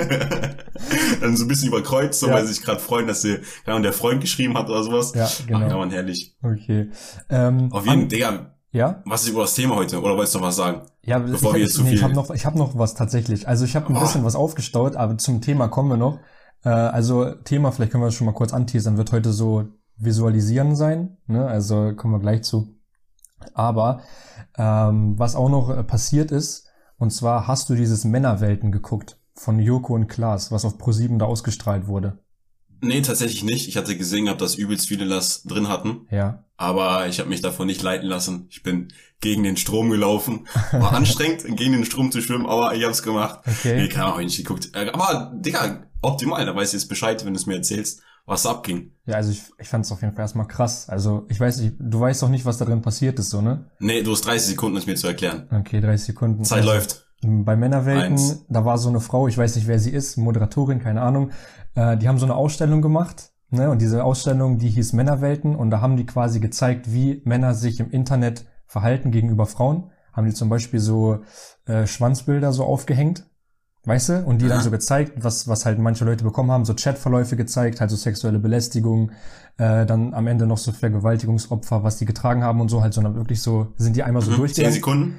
Dann 1.21 1.37
so 1.37 1.45
ein 1.45 1.49
bisschen 1.49 1.69
überkreuzt, 1.69 2.21
so 2.21 2.29
Ja. 2.29 2.35
weil 2.35 2.47
sie 2.47 2.53
sich 2.55 2.63
gerade 2.63 2.81
freuen, 2.81 3.07
dass 3.07 3.23
sie, 3.23 3.37
keine 3.65 3.75
Ahnung, 3.77 3.83
der 3.83 3.93
Freund 3.93 4.21
geschrieben 4.21 4.57
hat 4.57 4.69
oder 4.69 4.83
sowas. 4.83 5.13
Ja, 5.15 5.29
genau. 5.47 5.61
Ach, 5.65 5.71
ja, 5.71 5.77
man, 5.77 5.91
herrlich. 5.91 6.37
Okay. 6.43 6.91
Ähm, 7.29 7.73
Auf 7.73 7.87
jeden 7.87 8.03
an- 8.03 8.09
Digga, 8.09 8.55
Ja? 8.73 9.03
was 9.05 9.23
ist 9.23 9.31
über 9.31 9.43
das 9.43 9.55
Thema 9.55 9.77
heute? 9.77 10.01
Oder 10.01 10.15
wolltest 10.17 10.35
du 10.35 10.39
noch 10.39 10.47
was 10.49 10.57
sagen? 10.57 10.83
Ja, 11.03 11.19
Bevor 11.19 11.51
ich, 11.51 11.55
wir 11.57 11.63
jetzt 11.63 11.75
zu 11.75 11.83
nee, 11.83 11.89
ich 11.91 11.95
viel- 11.97 12.03
habe 12.05 12.15
noch, 12.15 12.31
ich 12.31 12.47
hab 12.47 12.55
noch 12.55 12.79
was 12.79 12.95
tatsächlich. 12.95 13.49
Also 13.49 13.65
ich 13.65 13.75
habe 13.75 13.89
ein 13.89 13.97
Oh. 13.97 14.01
bisschen 14.01 14.25
was 14.25 14.37
aufgestaut, 14.37 14.97
aber 14.97 15.17
zum 15.19 15.41
Thema 15.41 15.69
kommen 15.69 15.89
wir 15.91 15.97
noch. 15.97 16.21
Äh, 16.65 16.69
also 16.69 17.33
Thema, 17.45 17.73
vielleicht 17.73 17.93
können 17.93 18.03
wir 18.03 18.09
das 18.09 18.15
schon 18.15 18.27
mal 18.27 18.33
kurz 18.35 18.53
anteasern, 18.53 18.97
wird 18.97 19.13
heute 19.13 19.33
so 19.33 19.65
Visualisieren 19.99 20.77
sein. 20.77 21.17
Ne? 21.27 21.47
Also 21.47 21.95
kommen 21.95 22.15
wir 22.15 22.21
gleich 22.21 22.43
zu. 22.43 22.75
Aber 23.55 24.03
ähm, 24.57 25.19
was 25.19 25.37
auch 25.37 25.49
noch 25.49 25.71
äh, 25.71 25.83
passiert 25.85 26.31
ist, 26.31 26.67
und 26.99 27.11
zwar 27.11 27.47
hast 27.47 27.69
du 27.69 27.75
dieses 27.75 28.05
Männerwelten 28.05 28.73
geguckt 28.73 29.19
von 29.35 29.59
Joko 29.59 29.95
und 29.95 30.09
Klaas, 30.09 30.51
was 30.51 30.65
auf 30.65 30.79
ProSieben 30.79 31.19
da 31.19 31.27
ausgestrahlt 31.27 31.87
wurde. 31.87 32.19
Nee, 32.81 33.01
tatsächlich 33.03 33.43
nicht. 33.43 33.69
Ich 33.69 33.77
hatte 33.77 33.97
gesehen 33.97 34.27
gehabt, 34.27 34.41
dass 34.43 34.55
übelst 34.55 34.87
viele 34.89 35.07
das 35.09 35.43
drin 35.45 35.69
hatten. 35.69 36.07
Ja. 36.11 36.45
Aber 36.59 37.07
ich 37.07 37.19
habe 37.21 37.29
mich 37.31 37.41
davon 37.41 37.67
nicht 37.67 37.83
leiten 37.83 38.07
lassen. 38.07 38.47
Ich 38.51 38.63
bin 38.63 38.89
gegen 39.21 39.43
den 39.43 39.57
Strom 39.57 39.91
gelaufen. 39.91 40.47
War 40.73 40.93
anstrengend, 40.95 41.45
gegen 41.57 41.73
den 41.73 41.85
Strom 41.87 42.13
zu 42.13 42.21
schwimmen, 42.21 42.47
aber 42.47 42.75
ich 42.75 42.85
hab's 42.85 43.03
gemacht. 43.03 43.41
Nee, 43.47 43.53
Okay. 43.53 43.89
keine 43.89 44.07
Ahnung, 44.07 44.21
ich 44.21 44.27
nicht 44.27 44.37
geguckt. 44.47 44.71
Äh, 44.75 44.91
Aber, 44.91 45.33
Digga, 45.37 45.85
optimal. 46.03 46.45
Da 46.45 46.55
weißt 46.55 46.73
du 46.75 46.77
jetzt 46.77 46.89
Bescheid, 46.89 47.25
wenn 47.25 47.33
du 47.33 47.39
es 47.41 47.47
mir 47.47 47.57
erzählst, 47.57 48.03
was 48.27 48.45
abging. 48.47 48.93
Ja, 49.07 49.15
also 49.15 49.31
ich, 49.31 49.45
ich 49.59 49.69
fand 49.69 49.85
es 49.85 49.93
auf 49.93 50.03
jeden 50.03 50.15
Fall 50.15 50.23
erstmal 50.25 50.49
krass. 50.49 50.89
Also 50.89 51.27
ich 51.29 51.39
weiß 51.41 51.61
nicht, 51.61 51.77
du 51.79 52.01
weißt 52.01 52.23
doch 52.23 52.29
nicht, 52.29 52.45
was 52.45 52.59
da 52.59 52.65
drin 52.65 52.83
passiert 52.83 53.19
ist, 53.19 53.31
so, 53.31 53.41
ne? 53.41 53.71
Nee, 53.79 54.03
du 54.03 54.11
hast 54.13 54.23
30 54.27 54.49
Sekunden, 54.49 54.77
es 54.77 54.87
mir 54.87 54.97
zu 54.97 55.07
erklären. 55.07 55.47
Okay, 55.51 55.81
30 55.81 56.07
Sekunden. 56.07 56.45
Zeit 56.45 56.59
Also- 56.59 56.71
läuft. 56.73 57.03
Bei 57.23 57.57
Männerwelten, 57.57 58.13
Eins. 58.13 58.45
da 58.51 58.67
war 58.67 58.77
so 58.77 58.91
eine 58.91 59.01
Frau, 59.01 59.27
ich 59.27 59.39
weiß 59.39 59.57
nicht, 59.57 59.67
wer 59.67 59.79
sie 59.79 59.91
ist, 59.91 60.19
Moderatorin, 60.19 60.81
keine 60.81 61.01
Ahnung, 61.01 61.31
äh, 61.75 61.97
die 61.97 62.09
haben 62.09 62.19
so 62.19 62.27
eine 62.27 62.35
Ausstellung 62.37 62.83
gemacht, 62.83 63.31
ne? 63.49 63.71
Und 63.71 63.81
diese 63.81 64.05
Ausstellung, 64.05 64.59
die 64.59 64.69
hieß 64.69 64.93
Männerwelten 64.93 65.57
und 65.57 65.71
da 65.71 65.81
haben 65.81 65.97
die 65.97 66.05
quasi 66.05 66.41
gezeigt, 66.41 66.93
wie 66.93 67.23
Männer 67.25 67.55
sich 67.55 67.81
im 67.81 67.91
Internet 67.91 68.45
verhalten 68.67 69.13
gegenüber 69.13 69.47
Frauen. 69.47 69.91
Haben 70.13 70.27
die 70.27 70.35
zum 70.35 70.51
Beispiel 70.51 70.79
so 70.79 71.23
äh, 71.65 71.87
Schwanzbilder 71.87 72.53
so 72.53 72.65
aufgehängt, 72.65 73.27
weißt 73.87 74.09
du? 74.11 74.19
Und 74.27 74.43
die 74.43 74.49
dann 74.49 74.61
so 74.63 74.71
gezeigt, 74.71 75.13
was, 75.17 75.49
was 75.49 75.65
halt 75.65 75.79
manche 75.79 76.05
Leute 76.05 76.25
bekommen 76.25 76.51
haben, 76.51 76.65
so 76.65 76.75
Chatverläufe 76.75 77.37
gezeigt, 77.37 77.81
halt 77.81 77.91
so 77.91 77.97
sexuelle 77.97 78.39
Belästigung, 78.39 79.11
äh, 79.59 79.87
dann 79.87 80.13
am 80.13 80.27
Ende 80.27 80.47
noch 80.47 80.59
so 80.59 80.73
Vergewaltigungsopfer, 80.73 81.83
was 81.83 81.97
die 81.97 82.05
getragen 82.05 82.45
haben 82.45 82.61
und 82.61 82.69
so, 82.69 82.83
halt 82.83 82.93
so 82.93 83.01
dann 83.01 83.15
wirklich 83.15 83.41
so, 83.41 83.69
sind 83.79 83.97
die 83.97 84.03
einmal 84.03 84.21
so 84.23 84.31
Mhm. 84.33 84.35
10 84.35 84.41
durchgegangen. 84.41 84.75
Sekunden. 84.75 85.19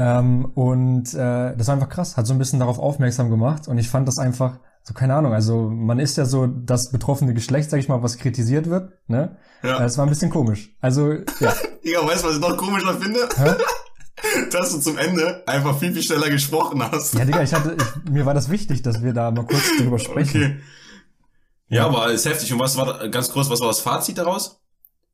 Ähm, 0.00 0.44
und 0.54 1.12
äh, 1.14 1.56
das 1.56 1.66
war 1.68 1.74
einfach 1.74 1.88
krass, 1.88 2.16
hat 2.16 2.26
so 2.26 2.32
ein 2.32 2.38
bisschen 2.38 2.60
darauf 2.60 2.78
aufmerksam 2.78 3.30
gemacht 3.30 3.68
und 3.68 3.78
ich 3.78 3.88
fand 3.88 4.06
das 4.08 4.18
einfach, 4.18 4.58
so 4.84 4.94
keine 4.94 5.14
Ahnung, 5.14 5.32
also 5.34 5.68
man 5.68 5.98
ist 5.98 6.16
ja 6.16 6.24
so 6.24 6.46
das 6.46 6.90
betroffene 6.90 7.34
Geschlecht, 7.34 7.68
sag 7.68 7.78
ich 7.78 7.88
mal, 7.88 8.02
was 8.02 8.16
kritisiert 8.16 8.70
wird, 8.70 8.92
ne? 9.08 9.36
Ja. 9.62 9.80
Das 9.80 9.98
war 9.98 10.06
ein 10.06 10.08
bisschen 10.08 10.30
komisch. 10.30 10.74
Also, 10.80 11.12
ja. 11.40 11.52
Digga, 11.84 12.06
weißt 12.06 12.22
du, 12.22 12.28
was 12.28 12.34
ich 12.36 12.40
noch 12.40 12.56
komischer 12.56 12.94
finde? 12.94 13.20
Dass 14.52 14.72
du 14.72 14.80
zum 14.80 14.98
Ende 14.98 15.42
einfach 15.46 15.78
viel, 15.78 15.92
viel 15.92 16.02
schneller 16.02 16.30
gesprochen 16.30 16.82
hast. 16.82 17.14
Ja, 17.14 17.24
Digga, 17.24 17.42
ich 17.42 17.52
hatte, 17.54 17.76
ich, 17.78 18.10
mir 18.10 18.26
war 18.26 18.34
das 18.34 18.50
wichtig, 18.50 18.82
dass 18.82 19.02
wir 19.02 19.12
da 19.12 19.30
mal 19.30 19.44
kurz 19.46 19.76
drüber 19.78 19.98
sprechen. 19.98 20.42
Okay. 20.42 20.60
Ja, 21.68 21.86
aber 21.86 22.10
ist 22.10 22.24
heftig. 22.24 22.52
Und 22.52 22.58
was 22.58 22.76
war 22.76 22.86
da, 22.86 23.06
ganz 23.08 23.30
kurz, 23.30 23.50
was 23.50 23.60
war 23.60 23.68
das 23.68 23.80
Fazit 23.80 24.18
daraus? 24.18 24.60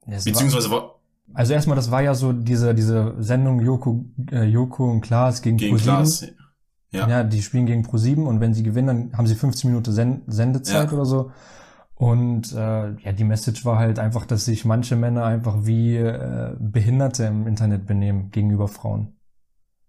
Ja, 0.07 0.19
Beziehungsweise 0.25 0.71
war 0.71 0.95
also 1.33 1.55
erstmal, 1.55 1.77
das 1.77 1.91
war 1.91 2.03
ja 2.03 2.15
so 2.15 2.33
diese, 2.33 2.75
diese 2.75 3.15
Sendung 3.19 3.61
Joko, 3.61 4.05
äh, 4.31 4.45
Joko 4.45 4.91
und 4.91 5.01
Klaas 5.01 5.41
gegen, 5.41 5.57
gegen 5.57 5.77
Pro7. 5.77 5.83
Klaas. 5.83 6.27
Ja. 6.91 7.09
Ja. 7.09 7.25
die 7.25 7.43
spielen 7.43 7.67
gegen 7.67 7.85
Pro7 7.85 8.25
und 8.25 8.41
wenn 8.41 8.55
sie 8.55 8.63
gewinnen, 8.63 8.87
dann 9.11 9.19
haben 9.19 9.27
sie 9.27 9.35
15 9.35 9.71
Minuten 9.71 9.93
Sen 9.93 10.23
Sendezeit 10.27 10.91
Ja. 10.91 10.93
oder 10.93 11.07
so. 11.07 11.33
Und 12.05 12.53
äh, 12.53 12.95
ja, 12.97 13.13
die 13.13 13.25
Message 13.25 13.65
war 13.65 13.79
halt 13.79 13.99
einfach, 13.99 14.27
dass 14.27 14.45
sich 14.45 14.65
manche 14.65 14.97
Männer 14.97 15.25
einfach 15.25 15.65
wie 15.65 15.97
äh, 15.97 16.55
Behinderte 16.59 17.25
im 17.25 17.47
Internet 17.47 17.87
benehmen 17.87 18.31
gegenüber 18.31 18.69
Frauen. 18.69 19.17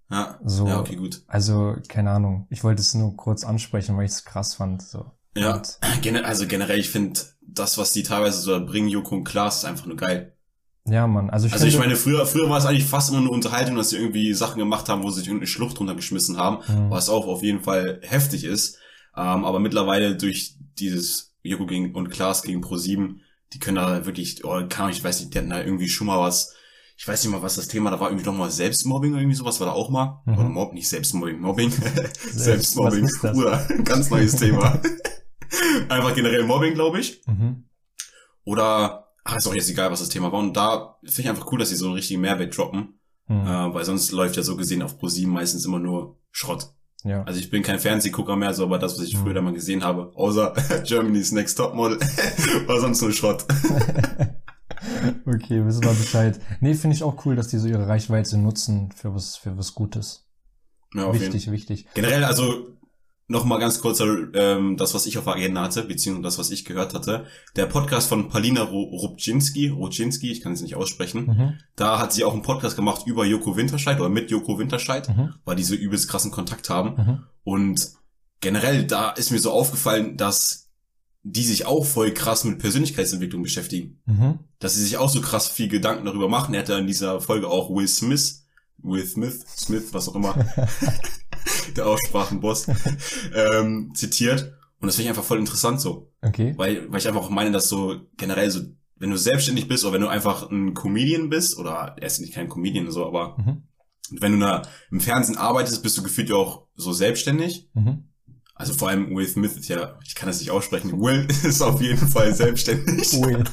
Ja. 0.09 0.39
So. 0.43 0.67
ja, 0.67 0.79
okay, 0.79 0.95
gut. 0.95 1.23
Also, 1.27 1.75
keine 1.87 2.11
Ahnung. 2.11 2.47
Ich 2.49 2.63
wollte 2.63 2.81
es 2.81 2.93
nur 2.93 3.17
kurz 3.17 3.43
ansprechen, 3.43 3.97
weil 3.97 4.05
ich 4.05 4.11
es 4.11 4.23
krass 4.25 4.53
fand. 4.55 4.81
So. 4.81 5.11
Ja, 5.35 5.55
Und, 5.55 5.79
also 6.25 6.47
generell, 6.47 6.79
ich 6.79 6.89
finde, 6.89 7.19
das, 7.41 7.77
was 7.77 7.91
die 7.91 8.03
teilweise 8.03 8.39
so 8.39 8.65
bringen, 8.65 8.87
Joko 8.87 9.15
und 9.15 9.23
Klaas, 9.23 9.57
ist 9.57 9.65
einfach 9.65 9.85
nur 9.87 9.97
geil. 9.97 10.33
ja, 10.87 11.07
Mann. 11.07 11.29
Also 11.31 11.47
ich, 11.47 11.53
Also 11.53 11.65
ich 11.65 11.77
meine, 11.79 11.95
früher, 11.95 12.25
früher 12.25 12.49
war 12.49 12.59
es 12.59 12.65
eigentlich 12.65 12.85
fast 12.85 13.09
immer 13.09 13.19
eine 13.19 13.29
Unterhaltung, 13.29 13.75
dass 13.75 13.89
sie 13.89 13.97
irgendwie 13.97 14.33
Sachen 14.33 14.59
gemacht 14.59 14.87
haben, 14.89 15.03
wo 15.03 15.09
sie 15.09 15.19
sich 15.19 15.27
irgendeine 15.27 15.47
Schlucht 15.47 15.79
runtergeschmissen 15.79 16.37
haben, 16.37 16.57
Mhm. 16.71 16.89
was 16.91 17.09
auch 17.09 17.27
auf 17.27 17.41
jeden 17.43 17.61
Fall 17.61 17.99
heftig 18.03 18.43
ist. 18.43 18.77
Ähm, 19.17 19.43
aber 19.45 19.59
mittlerweile 19.59 20.15
durch 20.15 20.57
dieses 20.77 21.34
Joko 21.49 21.65
gegen, 21.65 21.93
und 21.95 22.09
Klaas 22.09 22.41
gegen 22.41 22.63
Pro7, 22.63 23.17
die 23.53 23.59
können 23.59 23.75
da 23.75 24.05
wirklich, 24.05 24.43
oh, 24.43 24.51
Ahnung, 24.51 24.89
ich 24.89 25.03
weiß 25.03 25.19
nicht, 25.19 25.33
die 25.33 25.37
hatten 25.37 25.49
da 25.49 25.63
irgendwie 25.63 25.87
schon 25.87 26.07
mal 26.07 26.19
was, 26.19 26.55
ich 26.97 27.07
weiß 27.07 27.23
nicht 27.23 27.31
mal, 27.31 27.41
was 27.41 27.55
das 27.55 27.67
Thema, 27.67 27.91
da 27.91 27.99
war 27.99 28.09
irgendwie 28.09 28.25
noch 28.25 28.35
mal 28.35 28.49
Selbstmobbing 28.49 29.11
oder 29.11 29.21
irgendwie 29.21 29.37
sowas, 29.37 29.59
war 29.59 29.67
da 29.67 29.73
auch 29.73 29.89
mal. 29.89 30.21
Mhm. 30.25 30.37
Oder 30.37 30.49
Mob, 30.49 30.73
nicht 30.73 30.87
Selbstmobbing, 30.87 31.39
Mobbing. 31.39 31.71
Selbstmobbing? 32.31 33.09
Bruder, 33.21 33.67
ganz 33.83 34.09
neues 34.09 34.35
Thema. 34.35 34.81
Einfach 35.89 36.15
generell 36.15 36.43
Mobbing, 36.43 36.73
glaube 36.73 36.99
ich. 36.99 37.21
mhm. 37.27 37.65
Oder, 38.43 39.07
ach, 39.23 39.37
ist 39.37 39.47
auch 39.47 39.55
jetzt 39.55 39.69
egal, 39.69 39.91
was 39.91 39.99
das 39.99 40.09
Thema 40.09 40.31
war. 40.31 40.39
Und 40.39 40.55
da 40.55 40.97
finde 41.03 41.21
ich 41.21 41.29
einfach 41.29 41.51
cool, 41.51 41.57
dass 41.57 41.69
sie 41.69 41.75
so 41.75 41.85
einen 41.85 41.95
richtigen 41.95 42.21
Mehrwert 42.21 42.55
droppen. 42.55 42.99
Mhm. 43.27 43.47
Äh, 43.47 43.73
weil 43.73 43.85
sonst 43.85 44.11
läuft 44.11 44.37
ja 44.37 44.43
so 44.43 44.55
gesehen 44.55 44.83
auf 44.83 44.99
Pro7 44.99 45.27
meistens 45.27 45.65
immer 45.65 45.79
nur 45.79 46.19
Schrott. 46.31 46.74
Ja. 47.05 47.23
Also 47.23 47.39
ich 47.39 47.49
bin 47.51 47.61
kein 47.63 47.79
Fernsehgucker 47.79 48.35
mehr, 48.35 48.53
so 48.53 48.63
aber 48.63 48.79
das, 48.79 48.97
was 48.97 49.05
ich 49.05 49.15
Mhm. 49.15 49.19
früher 49.21 49.33
da 49.35 49.41
mal 49.41 49.53
gesehen 49.53 49.83
habe, 49.83 50.11
außer 50.15 50.53
Germany's 50.85 51.31
Next 51.31 51.55
Topmodel, 51.57 51.99
war 52.67 52.79
sonst 52.81 53.01
nur 53.01 53.11
Schrott. 53.13 53.45
Okay, 55.25 55.65
wissen 55.65 55.83
wir 55.83 55.93
Bescheid. 55.93 56.39
Nee, 56.59 56.73
finde 56.75 56.95
ich 56.95 57.03
auch 57.03 57.25
cool, 57.25 57.35
dass 57.35 57.47
die 57.47 57.57
so 57.57 57.67
ihre 57.67 57.87
Reichweite 57.87 58.37
nutzen 58.37 58.91
für 58.95 59.13
was, 59.15 59.35
für 59.35 59.57
was 59.57 59.73
Gutes. 59.73 60.27
Ja, 60.93 61.05
auf 61.05 61.15
jeden 61.15 61.33
wichtig, 61.33 61.51
wichtig. 61.51 61.87
Generell, 61.95 62.23
also 62.23 62.67
nochmal 63.27 63.59
ganz 63.59 63.79
kurz 63.81 63.99
ähm, 64.01 64.77
das, 64.77 64.93
was 64.93 65.05
ich 65.07 65.17
auf 65.17 65.23
der 65.23 65.33
Agenda 65.33 65.61
hatte, 65.63 65.83
beziehungsweise 65.83 66.23
das, 66.23 66.37
was 66.37 66.51
ich 66.51 66.63
gehört 66.65 66.93
hatte. 66.93 67.25
Der 67.55 67.65
Podcast 67.65 68.07
von 68.09 68.29
Palina 68.29 68.61
Ru- 68.61 68.89
Rubczynski, 68.99 69.69
Rubczynski, 69.69 70.31
ich 70.31 70.41
kann 70.41 70.53
es 70.53 70.61
nicht 70.61 70.75
aussprechen, 70.75 71.25
Mhm. 71.25 71.53
da 71.75 71.97
hat 71.99 72.13
sie 72.13 72.23
auch 72.23 72.33
einen 72.33 72.43
Podcast 72.43 72.75
gemacht 72.75 73.03
über 73.07 73.25
Joko 73.25 73.57
Winterscheid 73.57 73.99
oder 73.99 74.09
mit 74.09 74.29
Joko 74.29 74.59
Winterscheid, 74.59 75.09
Mhm. 75.09 75.33
weil 75.43 75.55
die 75.55 75.63
so 75.63 75.73
übelst 75.73 76.07
krassen 76.07 76.31
Kontakt 76.31 76.69
haben. 76.69 76.89
Mhm. 76.95 77.19
Und 77.43 77.91
generell, 78.41 78.85
da 78.85 79.09
ist 79.11 79.31
mir 79.31 79.39
so 79.39 79.51
aufgefallen, 79.51 80.17
dass 80.17 80.69
die 81.23 81.43
sich 81.43 81.65
auch 81.65 81.83
voll 81.83 82.11
krass 82.13 82.43
mit 82.43 82.59
Persönlichkeitsentwicklung 82.59 83.41
beschäftigen. 83.41 83.99
Mhm. 84.05 84.39
Dass 84.59 84.75
sie 84.75 84.83
sich 84.83 84.97
auch 84.97 85.09
so 85.09 85.21
krass 85.21 85.47
viel 85.47 85.67
Gedanken 85.67 86.05
darüber 86.05 86.29
machen. 86.29 86.53
Er 86.53 86.59
hat 86.61 86.69
ja 86.69 86.77
in 86.77 86.85
dieser 86.85 87.19
Folge 87.19 87.47
auch 87.47 87.71
Will 87.71 87.87
Smith, 87.87 88.45
Will 88.77 89.03
Smith, 89.07 89.43
Smith, 89.57 89.85
was 89.93 90.07
auch 90.07 90.13
immer, 90.13 90.35
der 91.77 91.87
Aussprachenboss, 91.87 92.67
ähm, 93.33 93.91
zitiert. 93.95 94.53
Und 94.79 94.87
das 94.87 94.95
finde 94.95 95.05
ich 95.05 95.09
einfach 95.09 95.23
voll 95.23 95.39
interessant 95.39 95.81
so. 95.81 96.11
Okay. 96.21 96.53
Weil, 96.57 96.91
weil 96.91 96.99
ich 96.99 97.07
einfach 97.07 97.21
auch 97.21 97.29
meine, 97.29 97.51
dass 97.51 97.69
so 97.69 98.01
generell 98.17 98.51
so, 98.51 98.61
wenn 98.97 99.09
du 99.09 99.17
selbstständig 99.17 99.67
bist 99.67 99.83
oder 99.83 99.93
wenn 99.93 100.01
du 100.01 100.07
einfach 100.07 100.49
ein 100.51 100.73
Comedian 100.73 101.29
bist, 101.29 101.57
oder 101.57 101.95
er 101.99 102.07
ist 102.07 102.19
nicht 102.21 102.33
kein 102.33 102.49
Comedian 102.49 102.91
so, 102.91 103.05
aber 103.05 103.35
Mhm. 103.37 103.63
wenn 104.19 104.33
du 104.33 104.39
da 104.45 104.61
im 104.91 105.01
Fernsehen 105.01 105.37
arbeitest, 105.37 105.81
bist 105.83 105.97
du 105.97 106.03
gefühlt 106.03 106.29
ja 106.29 106.35
auch 106.35 106.67
so 106.75 106.93
selbstständig. 106.93 107.69
Mhm. 107.73 108.09
Also 108.57 108.73
vor 108.73 108.87
allem 108.89 109.13
Will 109.15 109.27
Smith 109.27 109.57
ist 109.57 109.67
ja, 109.67 109.99
ich 110.05 110.15
kann 110.15 110.27
das 110.27 110.39
nicht 110.39 110.51
aussprechen, 110.51 111.01
Will 111.01 111.27
ist 111.43 111.61
auf 111.61 111.81
jeden 111.81 112.07
Fall 112.07 112.33
selbstständig. 112.33 113.11
Will. 113.13 113.43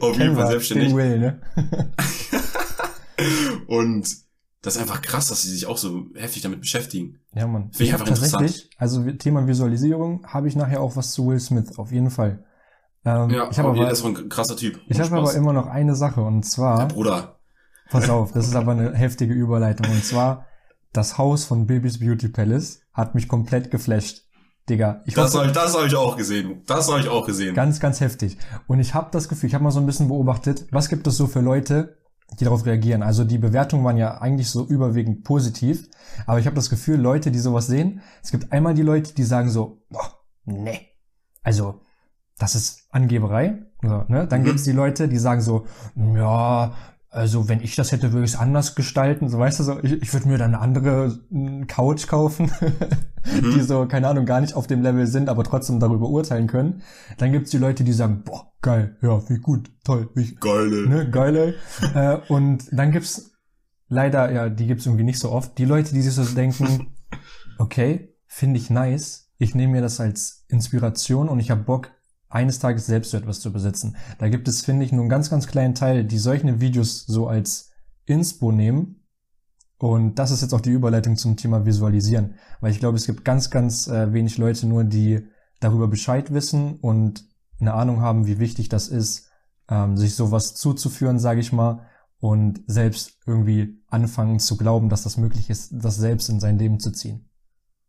auf 0.00 0.12
jeden 0.12 0.18
Kennen 0.18 0.34
Fall 0.36 0.44
wir, 0.44 0.50
selbstständig. 0.50 0.94
Will, 0.94 1.18
ne? 1.18 1.40
Und 3.66 4.08
das 4.62 4.76
ist 4.76 4.80
einfach 4.82 5.02
krass, 5.02 5.28
dass 5.28 5.42
sie 5.42 5.50
sich 5.50 5.66
auch 5.66 5.76
so 5.76 6.06
heftig 6.14 6.42
damit 6.42 6.60
beschäftigen. 6.60 7.18
Ja, 7.34 7.46
Mann. 7.46 7.70
Finde 7.72 7.84
ich 7.84 7.92
hab 7.92 8.00
einfach 8.00 8.14
interessant. 8.16 8.68
also 8.78 9.10
Thema 9.12 9.46
Visualisierung, 9.46 10.24
habe 10.26 10.48
ich 10.48 10.56
nachher 10.56 10.80
auch 10.80 10.96
was 10.96 11.12
zu 11.12 11.26
Will 11.26 11.40
Smith, 11.40 11.78
auf 11.78 11.90
jeden 11.92 12.10
Fall. 12.10 12.44
Ähm, 13.04 13.30
Ja, 13.30 13.48
ich 13.50 13.58
habe 13.58 13.70
aber 13.70 13.84
das 13.86 13.98
ist 13.98 14.04
ein 14.04 14.28
krasser 14.28 14.56
Typ. 14.56 14.80
ich 14.86 15.00
habe 15.00 15.16
aber 15.16 15.34
immer 15.34 15.52
noch 15.52 15.66
eine 15.66 15.94
Sache 15.96 16.22
und 16.22 16.44
Ja, 16.44 16.50
zwar, 16.50 16.88
Bruder. 16.88 17.40
pass 17.90 18.08
auf, 18.08 18.32
das 18.32 18.46
ist 18.46 18.54
aber 18.54 18.72
eine 18.72 18.94
heftige 18.94 19.34
Überleitung 19.34 19.90
und 19.90 20.04
zwar, 20.04 20.46
das 20.92 21.18
Haus 21.18 21.44
von 21.44 21.66
Baby's 21.66 21.98
Beauty 21.98 22.28
Palace 22.28 22.80
hat 22.92 23.14
mich 23.14 23.26
komplett 23.28 23.70
geflasht. 23.70 24.26
Digga, 24.68 25.02
ich 25.06 25.14
Das 25.14 25.30
hoffe, 25.34 25.38
habe 25.38 25.46
ich, 25.48 25.52
das 25.54 25.74
hab 25.76 25.86
ich 25.86 25.96
auch 25.96 26.16
gesehen. 26.16 26.62
Das 26.68 26.88
habe 26.88 27.00
ich 27.00 27.08
auch 27.08 27.26
gesehen. 27.26 27.52
Ganz, 27.56 27.80
ganz 27.80 28.00
heftig. 28.00 28.38
Und 28.68 28.78
ich 28.78 28.94
habe 28.94 29.08
das 29.10 29.28
Gefühl, 29.28 29.48
ich 29.48 29.54
habe 29.54 29.64
mal 29.64 29.72
so 29.72 29.80
ein 29.80 29.86
bisschen 29.86 30.06
beobachtet, 30.06 30.66
was 30.70 30.88
gibt 30.88 31.04
es 31.08 31.16
so 31.16 31.26
für 31.26 31.40
Leute, 31.40 31.96
die 32.38 32.44
darauf 32.44 32.64
reagieren. 32.66 33.02
Also 33.02 33.24
die 33.24 33.38
Bewertungen 33.38 33.84
waren 33.84 33.96
ja 33.96 34.20
eigentlich 34.20 34.50
so 34.50 34.66
überwiegend 34.66 35.24
positiv, 35.24 35.88
aber 36.26 36.38
ich 36.38 36.46
habe 36.46 36.56
das 36.56 36.70
Gefühl, 36.70 37.00
Leute, 37.00 37.30
die 37.30 37.38
sowas 37.38 37.66
sehen, 37.66 38.00
es 38.22 38.30
gibt 38.30 38.52
einmal 38.52 38.74
die 38.74 38.82
Leute, 38.82 39.14
die 39.14 39.24
sagen 39.24 39.50
so, 39.50 39.82
boah, 39.90 40.18
nee, 40.44 40.88
also 41.42 41.80
das 42.38 42.54
ist 42.54 42.86
Angeberei. 42.90 43.66
So, 43.82 44.04
ne? 44.08 44.26
Dann 44.26 44.40
Mhm. 44.42 44.44
gibt's 44.46 44.64
die 44.64 44.72
Leute, 44.72 45.08
die 45.08 45.18
sagen 45.18 45.40
so, 45.40 45.66
ja, 45.96 46.72
also 47.12 47.48
wenn 47.48 47.60
ich 47.60 47.76
das 47.76 47.92
hätte, 47.92 48.12
würde 48.12 48.24
ich 48.24 48.32
es 48.32 48.38
anders 48.38 48.74
gestalten. 48.74 49.28
So 49.28 49.38
weißt 49.38 49.60
du, 49.60 49.64
so, 49.64 49.78
ich, 49.82 49.92
ich 50.02 50.12
würde 50.12 50.28
mir 50.28 50.38
dann 50.38 50.54
eine 50.54 50.62
andere 50.62 51.20
mm, 51.30 51.66
Couch 51.66 52.06
kaufen, 52.08 52.50
Mhm. 53.24 53.52
die 53.54 53.60
so, 53.60 53.86
keine 53.86 54.08
Ahnung, 54.08 54.26
gar 54.26 54.40
nicht 54.40 54.54
auf 54.54 54.66
dem 54.66 54.82
Level 54.82 55.06
sind, 55.06 55.28
aber 55.28 55.44
trotzdem 55.44 55.78
darüber 55.78 56.08
urteilen 56.08 56.48
können. 56.48 56.82
Dann 57.18 57.30
gibt's 57.30 57.52
die 57.52 57.58
Leute, 57.58 57.84
die 57.84 57.92
sagen, 57.92 58.22
boah, 58.24 58.50
geil, 58.62 58.96
ja, 59.00 59.22
wie 59.28 59.38
gut, 59.38 59.70
toll, 59.84 60.10
wie, 60.16 60.34
Geile. 60.34 60.88
ne, 60.88 61.08
geil, 61.08 61.54
äh, 61.94 62.16
Und 62.28 62.64
dann 62.72 62.90
gibt's 62.90 63.30
leider, 63.88 64.32
ja, 64.32 64.48
die 64.48 64.66
gibt's 64.66 64.86
irgendwie 64.86 65.04
nicht 65.04 65.20
so 65.20 65.30
oft, 65.30 65.56
die 65.58 65.66
Leute, 65.66 65.94
die 65.94 66.02
sich 66.02 66.14
so 66.14 66.24
denken, 66.34 66.94
okay, 67.58 68.12
finde 68.26 68.58
ich 68.58 68.70
nice, 68.70 69.30
ich 69.38 69.54
nehme 69.54 69.74
mir 69.74 69.82
das 69.82 70.00
als 70.00 70.44
Inspiration 70.48 71.28
und 71.28 71.38
ich 71.38 71.52
habe 71.52 71.62
Bock, 71.62 71.90
eines 72.32 72.58
Tages 72.58 72.86
selbst 72.86 73.10
so 73.10 73.16
etwas 73.16 73.40
zu 73.40 73.52
besitzen. 73.52 73.96
Da 74.18 74.28
gibt 74.28 74.48
es, 74.48 74.64
finde 74.64 74.84
ich, 74.84 74.92
nur 74.92 75.02
einen 75.02 75.10
ganz, 75.10 75.30
ganz 75.30 75.46
kleinen 75.46 75.74
Teil, 75.74 76.04
die 76.04 76.18
solche 76.18 76.60
Videos 76.60 77.04
so 77.06 77.28
als 77.28 77.70
Inspo 78.06 78.52
nehmen. 78.52 79.04
Und 79.78 80.18
das 80.18 80.30
ist 80.30 80.42
jetzt 80.42 80.54
auch 80.54 80.60
die 80.60 80.70
Überleitung 80.70 81.16
zum 81.16 81.36
Thema 81.36 81.66
Visualisieren. 81.66 82.34
Weil 82.60 82.70
ich 82.70 82.78
glaube, 82.78 82.96
es 82.96 83.06
gibt 83.06 83.24
ganz, 83.24 83.50
ganz 83.50 83.88
äh, 83.88 84.12
wenig 84.12 84.38
Leute 84.38 84.66
nur, 84.66 84.84
die 84.84 85.26
darüber 85.60 85.88
Bescheid 85.88 86.32
wissen 86.32 86.76
und 86.76 87.24
eine 87.60 87.74
Ahnung 87.74 88.00
haben, 88.00 88.26
wie 88.26 88.38
wichtig 88.38 88.68
das 88.68 88.88
ist, 88.88 89.28
ähm, 89.68 89.96
sich 89.96 90.14
sowas 90.14 90.54
zuzuführen, 90.54 91.18
sage 91.18 91.40
ich 91.40 91.52
mal, 91.52 91.86
und 92.18 92.62
selbst 92.66 93.18
irgendwie 93.26 93.82
anfangen 93.88 94.38
zu 94.38 94.56
glauben, 94.56 94.88
dass 94.88 95.02
das 95.02 95.16
möglich 95.16 95.50
ist, 95.50 95.72
das 95.72 95.96
selbst 95.96 96.28
in 96.28 96.40
sein 96.40 96.58
Leben 96.58 96.78
zu 96.78 96.92
ziehen. 96.92 97.28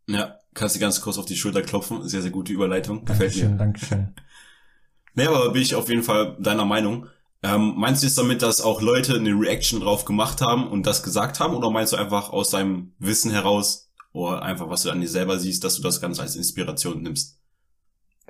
Ja, 0.08 0.38
kannst 0.54 0.76
du 0.76 0.80
ganz 0.80 1.02
kurz 1.02 1.18
auf 1.18 1.26
die 1.26 1.36
Schulter 1.36 1.62
klopfen. 1.62 2.08
Sehr, 2.08 2.22
sehr 2.22 2.32
gute 2.32 2.52
Überleitung. 2.52 3.06
Gefällt 3.06 3.32
Dankeschön, 3.32 3.52
mir. 3.52 3.58
Dankeschön. 3.58 4.16
Nee, 5.16 5.28
aber 5.28 5.52
bin 5.52 5.62
ich 5.62 5.76
auf 5.76 5.90
jeden 5.90 6.04
Fall 6.04 6.38
deiner 6.40 6.66
Meinung. 6.66 7.08
Ähm, 7.44 7.74
meinst 7.76 8.02
du 8.02 8.08
jetzt 8.08 8.18
damit, 8.18 8.42
dass 8.42 8.62
auch 8.62 8.82
Leute 8.82 9.16
eine 9.16 9.32
Reaction 9.32 9.82
drauf 9.82 10.06
gemacht 10.06 10.42
haben 10.42 10.68
und 10.68 10.86
das 10.86 11.04
gesagt 11.04 11.40
haben? 11.40 11.56
Oder 11.56 11.70
meinst 11.70 11.92
du 11.94 11.98
einfach 11.98 12.30
aus 12.30 12.50
deinem 12.50 12.94
Wissen 13.00 13.32
heraus 13.32 13.92
oder 14.14 14.42
einfach, 14.42 14.70
was 14.70 14.84
du 14.84 14.92
an 14.92 15.02
dir 15.02 15.10
selber 15.10 15.38
siehst, 15.40 15.64
dass 15.64 15.76
du 15.76 15.82
das 15.82 16.00
Ganze 16.00 16.22
als 16.22 16.36
Inspiration 16.36 17.02
nimmst? 17.02 17.38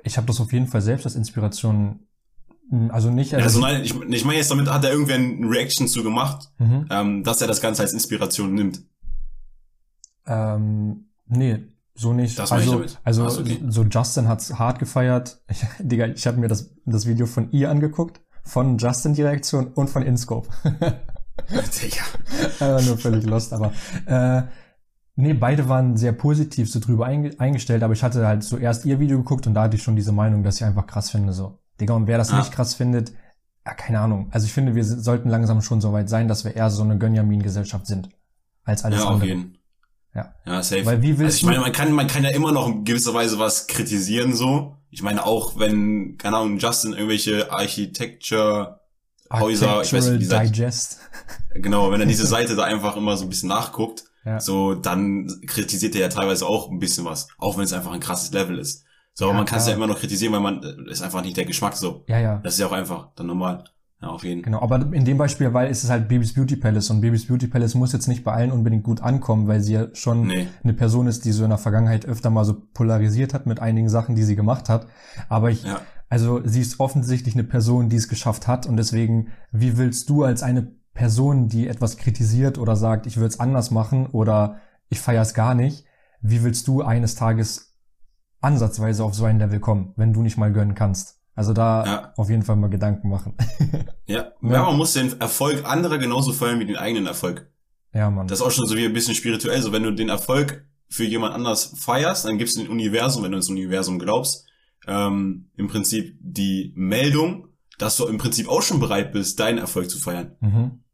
Ich 0.02 0.16
habe 0.16 0.26
das 0.26 0.40
auf 0.40 0.52
jeden 0.52 0.66
Fall 0.66 0.82
selbst 0.82 1.06
als 1.06 1.14
Inspiration, 1.14 2.00
mh, 2.70 2.92
also 2.92 3.10
nicht 3.10 3.34
als... 3.34 3.44
Also 3.44 3.60
nein, 3.60 3.82
ich, 3.84 3.94
ich 3.94 4.24
meine 4.24 4.38
jetzt 4.38 4.50
damit, 4.50 4.68
hat 4.68 4.84
er 4.84 4.90
irgendwer 4.90 5.14
eine 5.14 5.48
Reaction 5.48 5.86
zu 5.86 6.02
gemacht, 6.02 6.50
mhm. 6.58 6.86
ähm, 6.90 7.22
dass 7.22 7.40
er 7.40 7.46
das 7.46 7.60
Ganze 7.60 7.82
als 7.82 7.92
Inspiration 7.92 8.52
nimmt. 8.52 8.82
Ähm, 10.26 11.10
nee, 11.26 11.62
so 11.94 12.12
nicht. 12.12 12.38
Das 12.38 12.50
ich 12.50 12.56
also, 12.56 12.84
also 13.04 13.28
so, 13.28 13.40
okay. 13.40 13.62
so 13.68 13.84
Justin 13.84 14.28
hat's 14.28 14.58
hart 14.58 14.78
gefeiert. 14.78 15.40
Ich, 15.48 15.64
Digga, 15.78 16.06
ich 16.06 16.26
habe 16.26 16.38
mir 16.38 16.48
das, 16.48 16.74
das 16.84 17.06
Video 17.06 17.26
von 17.26 17.50
ihr 17.52 17.70
angeguckt, 17.70 18.20
von 18.42 18.78
Justin 18.78 19.14
die 19.14 19.22
Reaktion 19.22 19.68
und 19.68 19.88
von 19.88 20.02
InScope. 20.02 20.48
Digga. 21.50 22.80
nur 22.80 22.98
völlig 22.98 23.24
lost, 23.24 23.52
aber 23.52 23.72
äh, 24.06 24.42
nee, 25.16 25.34
beide 25.34 25.68
waren 25.68 25.96
sehr 25.96 26.12
positiv 26.12 26.70
so 26.70 26.80
drüber 26.80 27.06
eingestellt, 27.06 27.82
aber 27.82 27.92
ich 27.92 28.02
hatte 28.02 28.26
halt 28.26 28.42
zuerst 28.42 28.84
ihr 28.84 28.98
Video 28.98 29.18
geguckt 29.18 29.46
und 29.46 29.54
da 29.54 29.62
hatte 29.62 29.76
ich 29.76 29.82
schon 29.82 29.96
diese 29.96 30.12
Meinung, 30.12 30.42
dass 30.42 30.56
ich 30.56 30.64
einfach 30.64 30.86
krass 30.86 31.10
finde, 31.10 31.32
so. 31.32 31.58
Digga, 31.80 31.94
und 31.94 32.06
wer 32.06 32.18
das 32.18 32.30
ja. 32.30 32.38
nicht 32.38 32.52
krass 32.52 32.74
findet, 32.74 33.12
ja, 33.66 33.74
keine 33.74 34.00
Ahnung. 34.00 34.28
Also 34.30 34.46
ich 34.46 34.52
finde, 34.52 34.74
wir 34.74 34.84
sollten 34.84 35.28
langsam 35.28 35.62
schon 35.62 35.80
so 35.80 35.92
weit 35.92 36.08
sein, 36.08 36.28
dass 36.28 36.44
wir 36.44 36.54
eher 36.54 36.70
so 36.70 36.82
eine 36.82 36.98
Gönjamin-Gesellschaft 36.98 37.86
sind, 37.86 38.10
als 38.64 38.84
alles 38.84 39.00
ja, 39.00 39.06
andere. 39.06 39.22
Auf 39.22 39.28
jeden. 39.28 39.58
Ja. 40.14 40.34
Ja, 40.46 40.62
safe. 40.62 40.86
Weil 40.86 41.02
wie 41.02 41.18
willst 41.18 41.22
also 41.22 41.36
ich 41.38 41.44
meine, 41.44 41.60
man 41.60 41.72
kann, 41.72 41.92
man 41.92 42.06
kann 42.06 42.22
ja 42.22 42.30
immer 42.30 42.52
noch 42.52 42.68
in 42.68 42.84
gewisser 42.84 43.14
Weise 43.14 43.38
was 43.38 43.66
kritisieren, 43.66 44.34
so. 44.34 44.76
Ich 44.90 45.02
meine 45.02 45.26
auch, 45.26 45.58
wenn, 45.58 46.16
keine 46.18 46.36
Ahnung, 46.36 46.58
Justin 46.58 46.92
irgendwelche 46.92 47.50
Architecture 47.50 48.80
Häuser, 49.32 49.82
ich 49.82 49.92
weiß 49.92 50.10
nicht, 50.10 50.30
wie 50.30 50.46
Digest. 50.46 51.00
Genau, 51.54 51.90
wenn 51.90 52.00
er 52.00 52.06
diese 52.06 52.26
Seite 52.26 52.54
da 52.54 52.64
einfach 52.64 52.96
immer 52.96 53.16
so 53.16 53.24
ein 53.24 53.28
bisschen 53.28 53.48
nachguckt, 53.48 54.04
ja. 54.24 54.40
so, 54.40 54.74
dann 54.74 55.40
kritisiert 55.46 55.94
er 55.94 56.02
ja 56.02 56.08
teilweise 56.08 56.46
auch 56.46 56.70
ein 56.70 56.78
bisschen 56.78 57.04
was. 57.04 57.28
Auch 57.38 57.56
wenn 57.56 57.64
es 57.64 57.72
einfach 57.72 57.92
ein 57.92 58.00
krasses 58.00 58.32
Level 58.32 58.58
ist. 58.58 58.84
So, 59.12 59.26
aber 59.26 59.34
man 59.34 59.46
kann 59.46 59.58
es 59.58 59.66
ja 59.68 59.74
immer 59.74 59.86
noch 59.86 59.98
kritisieren, 59.98 60.32
weil 60.32 60.40
man, 60.40 60.62
äh, 60.62 60.90
ist 60.90 61.02
einfach 61.02 61.22
nicht 61.22 61.36
der 61.36 61.44
Geschmack 61.44 61.76
so. 61.76 62.04
Ja, 62.08 62.18
ja. 62.18 62.40
Das 62.42 62.54
ist 62.54 62.60
ja 62.60 62.66
auch 62.66 62.72
einfach 62.72 63.08
dann 63.14 63.26
normal. 63.26 63.64
Ja, 64.04 64.10
auf 64.10 64.22
jeden. 64.22 64.42
Genau, 64.42 64.60
aber 64.60 64.92
in 64.92 65.06
dem 65.06 65.16
Beispiel, 65.16 65.54
weil 65.54 65.70
ist 65.70 65.82
es 65.82 65.88
halt 65.88 66.08
Babys 66.08 66.34
Beauty 66.34 66.56
Palace 66.56 66.90
und 66.90 67.00
Babys 67.00 67.26
Beauty 67.26 67.46
Palace 67.46 67.74
muss 67.74 67.94
jetzt 67.94 68.06
nicht 68.06 68.22
bei 68.22 68.32
allen 68.32 68.52
unbedingt 68.52 68.84
gut 68.84 69.00
ankommen, 69.00 69.48
weil 69.48 69.62
sie 69.62 69.72
ja 69.72 69.86
schon 69.94 70.26
nee. 70.26 70.46
eine 70.62 70.74
Person 70.74 71.06
ist, 71.06 71.24
die 71.24 71.32
so 71.32 71.42
in 71.42 71.48
der 71.48 71.58
Vergangenheit 71.58 72.04
öfter 72.04 72.28
mal 72.28 72.44
so 72.44 72.54
polarisiert 72.74 73.32
hat 73.32 73.46
mit 73.46 73.60
einigen 73.60 73.88
Sachen, 73.88 74.14
die 74.14 74.22
sie 74.22 74.36
gemacht 74.36 74.68
hat. 74.68 74.86
Aber 75.30 75.50
ich, 75.50 75.64
ja. 75.64 75.80
also 76.10 76.42
sie 76.44 76.60
ist 76.60 76.80
offensichtlich 76.80 77.34
eine 77.34 77.44
Person, 77.44 77.88
die 77.88 77.96
es 77.96 78.08
geschafft 78.08 78.46
hat 78.46 78.66
und 78.66 78.76
deswegen, 78.76 79.28
wie 79.52 79.78
willst 79.78 80.10
du 80.10 80.22
als 80.22 80.42
eine 80.42 80.70
Person, 80.92 81.48
die 81.48 81.66
etwas 81.66 81.96
kritisiert 81.96 82.58
oder 82.58 82.76
sagt, 82.76 83.06
ich 83.06 83.16
würde 83.16 83.28
es 83.28 83.40
anders 83.40 83.70
machen 83.70 84.06
oder 84.06 84.58
ich 84.90 85.00
feiere 85.00 85.22
es 85.22 85.32
gar 85.32 85.54
nicht, 85.54 85.86
wie 86.20 86.42
willst 86.44 86.68
du 86.68 86.82
eines 86.82 87.14
Tages 87.14 87.74
ansatzweise 88.42 89.02
auf 89.02 89.14
so 89.14 89.24
ein 89.24 89.38
Level 89.38 89.60
kommen, 89.60 89.94
wenn 89.96 90.12
du 90.12 90.20
nicht 90.20 90.36
mal 90.36 90.52
gönnen 90.52 90.74
kannst. 90.74 91.23
Also 91.34 91.52
da 91.52 91.84
ja. 91.84 92.12
auf 92.16 92.30
jeden 92.30 92.42
Fall 92.42 92.56
mal 92.56 92.68
Gedanken 92.68 93.08
machen. 93.08 93.34
ja. 94.06 94.32
ja, 94.40 94.62
man 94.64 94.76
muss 94.76 94.92
den 94.92 95.20
Erfolg 95.20 95.64
anderer 95.68 95.98
genauso 95.98 96.32
feiern 96.32 96.60
wie 96.60 96.66
den 96.66 96.76
eigenen 96.76 97.06
Erfolg. 97.06 97.50
Ja, 97.92 98.10
Mann. 98.10 98.28
Das 98.28 98.40
ist 98.40 98.44
auch 98.44 98.50
schon 98.50 98.66
so 98.66 98.76
wie 98.76 98.84
ein 98.84 98.92
bisschen 98.92 99.14
spirituell. 99.14 99.60
So, 99.60 99.72
wenn 99.72 99.82
du 99.82 99.92
den 99.92 100.08
Erfolg 100.08 100.64
für 100.88 101.04
jemand 101.04 101.34
anders 101.34 101.74
feierst, 101.76 102.24
dann 102.24 102.38
gibst 102.38 102.56
du 102.56 102.62
dem 102.62 102.70
Universum, 102.70 103.24
wenn 103.24 103.32
du 103.32 103.36
ins 103.38 103.50
Universum 103.50 103.98
glaubst, 103.98 104.46
ähm, 104.86 105.50
im 105.56 105.68
Prinzip 105.68 106.16
die 106.20 106.72
Meldung, 106.76 107.48
dass 107.78 107.96
du 107.96 108.06
im 108.06 108.18
Prinzip 108.18 108.48
auch 108.48 108.62
schon 108.62 108.78
bereit 108.78 109.12
bist, 109.12 109.40
deinen 109.40 109.58
Erfolg 109.58 109.90
zu 109.90 109.98
feiern. 109.98 110.36
Mhm. 110.40 110.84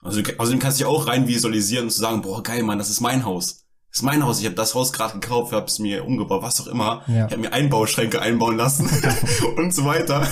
Also 0.00 0.20
außerdem 0.38 0.58
kannst 0.58 0.80
du 0.80 0.84
ja 0.84 0.88
auch 0.88 1.06
rein 1.06 1.28
visualisieren 1.28 1.84
und 1.84 1.90
zu 1.90 2.00
sagen, 2.00 2.22
boah, 2.22 2.42
geil, 2.42 2.62
Mann, 2.62 2.78
das 2.78 2.90
ist 2.90 3.00
mein 3.00 3.24
Haus. 3.24 3.61
Das 3.92 3.98
ist 3.98 4.04
mein 4.04 4.24
Haus, 4.24 4.40
ich 4.40 4.46
habe 4.46 4.54
das 4.54 4.74
Haus 4.74 4.90
gerade 4.94 5.20
gekauft, 5.20 5.52
habe 5.52 5.66
es 5.66 5.78
mir 5.78 6.06
umgebaut, 6.06 6.40
was 6.40 6.58
auch 6.62 6.66
immer. 6.66 7.04
Ja. 7.08 7.26
Ich 7.26 7.32
habe 7.32 7.42
mir 7.42 7.52
Einbauschränke 7.52 8.22
einbauen 8.22 8.56
lassen 8.56 8.88
und 9.56 9.74
so 9.74 9.84
weiter. 9.84 10.26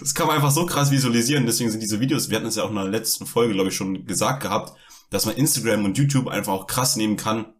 das 0.00 0.14
kann 0.14 0.26
man 0.26 0.36
einfach 0.36 0.50
so 0.50 0.64
krass 0.64 0.90
visualisieren, 0.90 1.44
deswegen 1.44 1.70
sind 1.70 1.82
diese 1.82 2.00
Videos, 2.00 2.30
wir 2.30 2.38
hatten 2.38 2.46
es 2.46 2.56
ja 2.56 2.64
auch 2.64 2.70
in 2.70 2.76
der 2.76 2.84
letzten 2.84 3.26
Folge, 3.26 3.52
glaube 3.52 3.68
ich, 3.68 3.76
schon 3.76 4.06
gesagt 4.06 4.42
gehabt, 4.42 4.72
dass 5.10 5.26
man 5.26 5.36
Instagram 5.36 5.84
und 5.84 5.98
YouTube 5.98 6.28
einfach 6.28 6.54
auch 6.54 6.66
krass 6.66 6.96
nehmen 6.96 7.18
kann, 7.18 7.52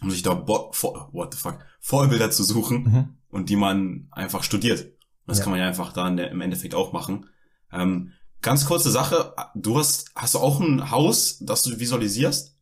um 0.00 0.10
sich 0.12 0.22
da 0.22 0.34
Bo 0.34 0.70
vor, 0.72 1.10
what 1.12 1.34
the 1.34 1.40
fuck, 1.40 1.58
Vorbilder 1.80 2.30
zu 2.30 2.44
suchen 2.44 2.82
mhm. 2.84 3.08
und 3.28 3.50
die 3.50 3.56
man 3.56 4.06
einfach 4.12 4.44
studiert. 4.44 4.82
Und 4.82 4.92
das 5.26 5.38
ja. 5.38 5.44
kann 5.44 5.50
man 5.50 5.60
ja 5.60 5.66
einfach 5.66 5.92
da 5.92 6.06
im 6.06 6.40
Endeffekt 6.40 6.76
auch 6.76 6.92
machen. 6.92 7.26
Ähm, 7.72 8.12
ganz 8.40 8.66
kurze 8.66 8.92
Sache, 8.92 9.34
du 9.56 9.78
hast, 9.78 10.12
hast 10.14 10.34
du 10.34 10.38
auch 10.38 10.60
ein 10.60 10.92
Haus, 10.92 11.38
das 11.40 11.64
du 11.64 11.80
visualisierst? 11.80 12.54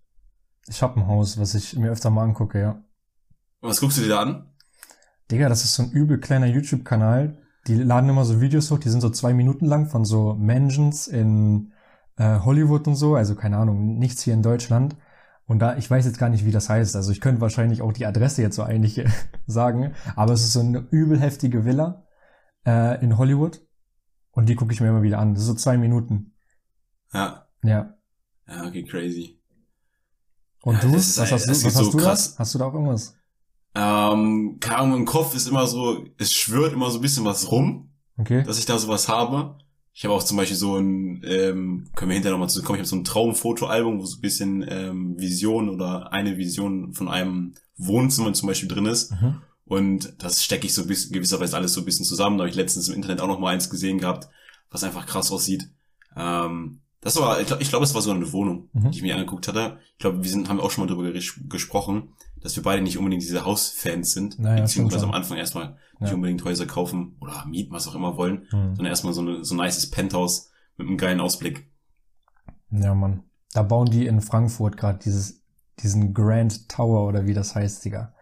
Ich 0.68 0.82
hab 0.82 0.96
ein 0.96 1.06
Haus, 1.06 1.38
was 1.38 1.54
ich 1.54 1.76
mir 1.76 1.90
öfter 1.90 2.10
mal 2.10 2.24
angucke, 2.24 2.60
ja. 2.60 2.84
was 3.60 3.80
guckst 3.80 3.98
du 3.98 4.02
dir 4.02 4.08
da 4.08 4.20
an? 4.20 4.50
Digga, 5.30 5.48
das 5.48 5.64
ist 5.64 5.74
so 5.74 5.84
ein 5.84 5.90
übel 5.90 6.18
kleiner 6.18 6.46
YouTube-Kanal. 6.46 7.38
Die 7.66 7.74
laden 7.74 8.10
immer 8.10 8.24
so 8.24 8.40
Videos 8.40 8.70
hoch, 8.70 8.78
die 8.78 8.88
sind 8.88 9.00
so 9.00 9.10
zwei 9.10 9.32
Minuten 9.34 9.66
lang 9.66 9.86
von 9.86 10.04
so 10.04 10.34
Mansions 10.34 11.08
in 11.08 11.72
äh, 12.16 12.38
Hollywood 12.40 12.86
und 12.86 12.94
so, 12.94 13.16
also 13.16 13.34
keine 13.34 13.56
Ahnung, 13.56 13.98
nichts 13.98 14.22
hier 14.22 14.34
in 14.34 14.42
Deutschland. 14.42 14.96
Und 15.46 15.60
da, 15.60 15.76
ich 15.76 15.88
weiß 15.88 16.04
jetzt 16.04 16.18
gar 16.18 16.28
nicht, 16.28 16.44
wie 16.44 16.50
das 16.50 16.68
heißt. 16.68 16.96
Also 16.96 17.12
ich 17.12 17.20
könnte 17.20 17.40
wahrscheinlich 17.40 17.82
auch 17.82 17.92
die 17.92 18.06
Adresse 18.06 18.42
jetzt 18.42 18.56
so 18.56 18.62
eigentlich 18.62 19.04
sagen, 19.46 19.94
aber 20.16 20.32
es 20.32 20.42
ist 20.42 20.52
so 20.52 20.60
eine 20.60 20.86
übel 20.90 21.20
heftige 21.20 21.64
Villa 21.64 22.06
äh, 22.66 23.02
in 23.02 23.16
Hollywood. 23.16 23.62
Und 24.32 24.48
die 24.48 24.54
gucke 24.54 24.72
ich 24.72 24.80
mir 24.80 24.88
immer 24.88 25.02
wieder 25.02 25.18
an. 25.18 25.34
Das 25.34 25.42
ist 25.42 25.48
so 25.48 25.54
zwei 25.54 25.78
Minuten. 25.78 26.34
Ja. 27.12 27.48
Ja. 27.62 27.96
Ja, 28.46 28.66
okay, 28.66 28.84
crazy. 28.84 29.40
Und 30.66 30.82
du? 30.82 30.92
Was 30.94 31.16
hast 31.18 31.46
du? 31.46 31.50
Was 31.50 31.64
hast 31.64 31.74
so 31.76 31.90
du 31.92 31.98
krass. 31.98 32.34
da? 32.34 32.38
Hast 32.40 32.54
du 32.54 32.58
da 32.58 32.64
auch 32.64 32.74
irgendwas? 32.74 33.14
Ähm, 33.76 34.56
keine 34.58 34.78
Ahnung, 34.78 34.98
im 34.98 35.04
Kopf 35.04 35.36
ist 35.36 35.46
immer 35.46 35.64
so, 35.68 36.04
es 36.18 36.32
schwört 36.34 36.72
immer 36.72 36.90
so 36.90 36.98
ein 36.98 37.02
bisschen 37.02 37.24
was 37.24 37.52
rum, 37.52 37.90
okay. 38.16 38.42
dass 38.42 38.58
ich 38.58 38.66
da 38.66 38.76
sowas 38.76 39.08
habe. 39.08 39.58
Ich 39.92 40.04
habe 40.04 40.12
auch 40.12 40.24
zum 40.24 40.36
Beispiel 40.36 40.56
so 40.56 40.76
ein, 40.76 41.22
ähm, 41.24 41.88
können 41.94 42.10
wir 42.10 42.14
hinterher 42.14 42.32
nochmal 42.32 42.48
zu 42.48 42.64
kommen, 42.64 42.76
ich 42.76 42.80
habe 42.80 42.88
so 42.88 42.96
ein 42.96 43.04
Traumfotoalbum, 43.04 44.00
wo 44.00 44.06
so 44.06 44.16
ein 44.16 44.20
bisschen 44.20 44.66
ähm, 44.68 45.14
Vision 45.20 45.68
oder 45.68 46.12
eine 46.12 46.36
Vision 46.36 46.94
von 46.94 47.08
einem 47.08 47.54
Wohnzimmer 47.76 48.32
zum 48.32 48.48
Beispiel 48.48 48.68
drin 48.68 48.86
ist. 48.86 49.12
Mhm. 49.12 49.42
Und 49.66 50.14
das 50.18 50.42
stecke 50.42 50.66
ich 50.66 50.74
so 50.74 50.84
bis, 50.84 51.12
gewisserweise 51.12 51.56
alles 51.56 51.74
so 51.74 51.80
ein 51.80 51.84
bisschen 51.84 52.04
zusammen. 52.04 52.38
Da 52.38 52.42
habe 52.42 52.50
ich 52.50 52.56
letztens 52.56 52.88
im 52.88 52.96
Internet 52.96 53.20
auch 53.20 53.28
noch 53.28 53.38
mal 53.38 53.54
eins 53.54 53.70
gesehen 53.70 53.98
gehabt, 53.98 54.28
was 54.70 54.82
einfach 54.82 55.06
krass 55.06 55.30
aussieht. 55.30 55.70
Ähm, 56.16 56.80
das 57.00 57.20
war, 57.20 57.40
ich 57.40 57.46
glaube, 57.46 57.64
glaub, 57.64 57.82
es 57.82 57.94
war 57.94 58.02
so 58.02 58.10
eine 58.10 58.32
Wohnung, 58.32 58.68
mhm. 58.72 58.90
die 58.90 58.98
ich 58.98 59.02
mir 59.02 59.14
angeguckt 59.14 59.46
hatte. 59.48 59.78
Ich 59.92 59.98
glaube, 59.98 60.22
wir 60.22 60.30
sind, 60.30 60.48
haben 60.48 60.60
auch 60.60 60.70
schon 60.70 60.84
mal 60.84 60.92
darüber 60.92 61.12
gesprochen, 61.48 62.14
dass 62.40 62.56
wir 62.56 62.62
beide 62.62 62.82
nicht 62.82 62.98
unbedingt 62.98 63.22
diese 63.22 63.44
Hausfans 63.44 64.12
sind, 64.12 64.38
naja, 64.38 64.62
beziehungsweise 64.62 65.04
am 65.04 65.12
Anfang 65.12 65.38
erstmal 65.38 65.76
nicht 66.00 66.12
unbedingt 66.12 66.44
Häuser 66.44 66.66
kaufen 66.66 67.16
oder 67.20 67.44
mieten, 67.46 67.72
was 67.72 67.88
auch 67.88 67.94
immer 67.94 68.16
wollen, 68.16 68.46
mhm. 68.52 68.74
sondern 68.76 68.86
erstmal 68.86 69.12
so, 69.12 69.20
eine, 69.20 69.44
so 69.44 69.54
ein 69.54 69.58
nices 69.58 69.90
Penthouse 69.90 70.50
mit 70.76 70.86
einem 70.86 70.96
geilen 70.96 71.20
Ausblick. 71.20 71.70
Ja, 72.70 72.94
Mann. 72.94 73.22
Da 73.52 73.62
bauen 73.62 73.90
die 73.90 74.06
in 74.06 74.20
Frankfurt 74.20 74.76
gerade 74.76 74.98
dieses, 74.98 75.42
diesen 75.80 76.12
Grand 76.12 76.68
Tower 76.68 77.06
oder 77.06 77.26
wie 77.26 77.34
das 77.34 77.54
heißt, 77.54 77.84
Digga. 77.84 78.14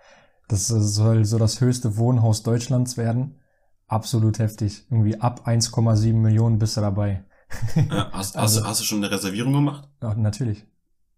Das 0.48 0.68
soll 0.68 1.24
so 1.24 1.38
das 1.38 1.60
höchste 1.60 1.96
Wohnhaus 1.96 2.42
Deutschlands 2.42 2.96
werden. 2.96 3.40
Absolut 3.86 4.38
heftig. 4.38 4.86
Irgendwie 4.90 5.20
ab 5.20 5.48
1,7 5.48 6.12
Millionen 6.12 6.58
bist 6.58 6.76
du 6.76 6.80
dabei. 6.80 7.24
Ja, 7.76 8.10
hast, 8.12 8.36
also, 8.36 8.60
hast, 8.60 8.68
hast, 8.68 8.80
du 8.80 8.84
schon 8.84 8.98
eine 8.98 9.10
Reservierung 9.10 9.52
gemacht? 9.52 9.88
Ja, 10.02 10.14
natürlich. 10.14 10.66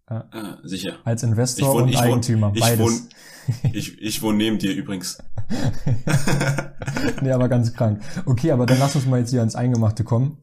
Ja. 0.09 0.29
Ja, 0.33 0.57
sicher. 0.63 0.97
Als 1.03 1.23
Investor 1.23 1.73
wohne, 1.73 1.83
und 1.83 1.97
Eigentümer, 1.97 2.51
ich 2.53 2.61
beides. 2.61 2.79
Wohne, 2.79 2.97
ich, 3.73 4.01
ich 4.01 4.21
wohne 4.21 4.37
neben 4.37 4.57
dir 4.57 4.73
übrigens. 4.73 5.17
nee, 7.21 7.31
aber 7.31 7.49
ganz 7.49 7.73
krank. 7.73 8.01
Okay, 8.25 8.51
aber 8.51 8.65
dann 8.65 8.79
lass 8.79 8.95
uns 8.95 9.05
mal 9.05 9.19
jetzt 9.19 9.31
hier 9.31 9.39
ans 9.39 9.55
Eingemachte 9.55 10.03
kommen. 10.03 10.37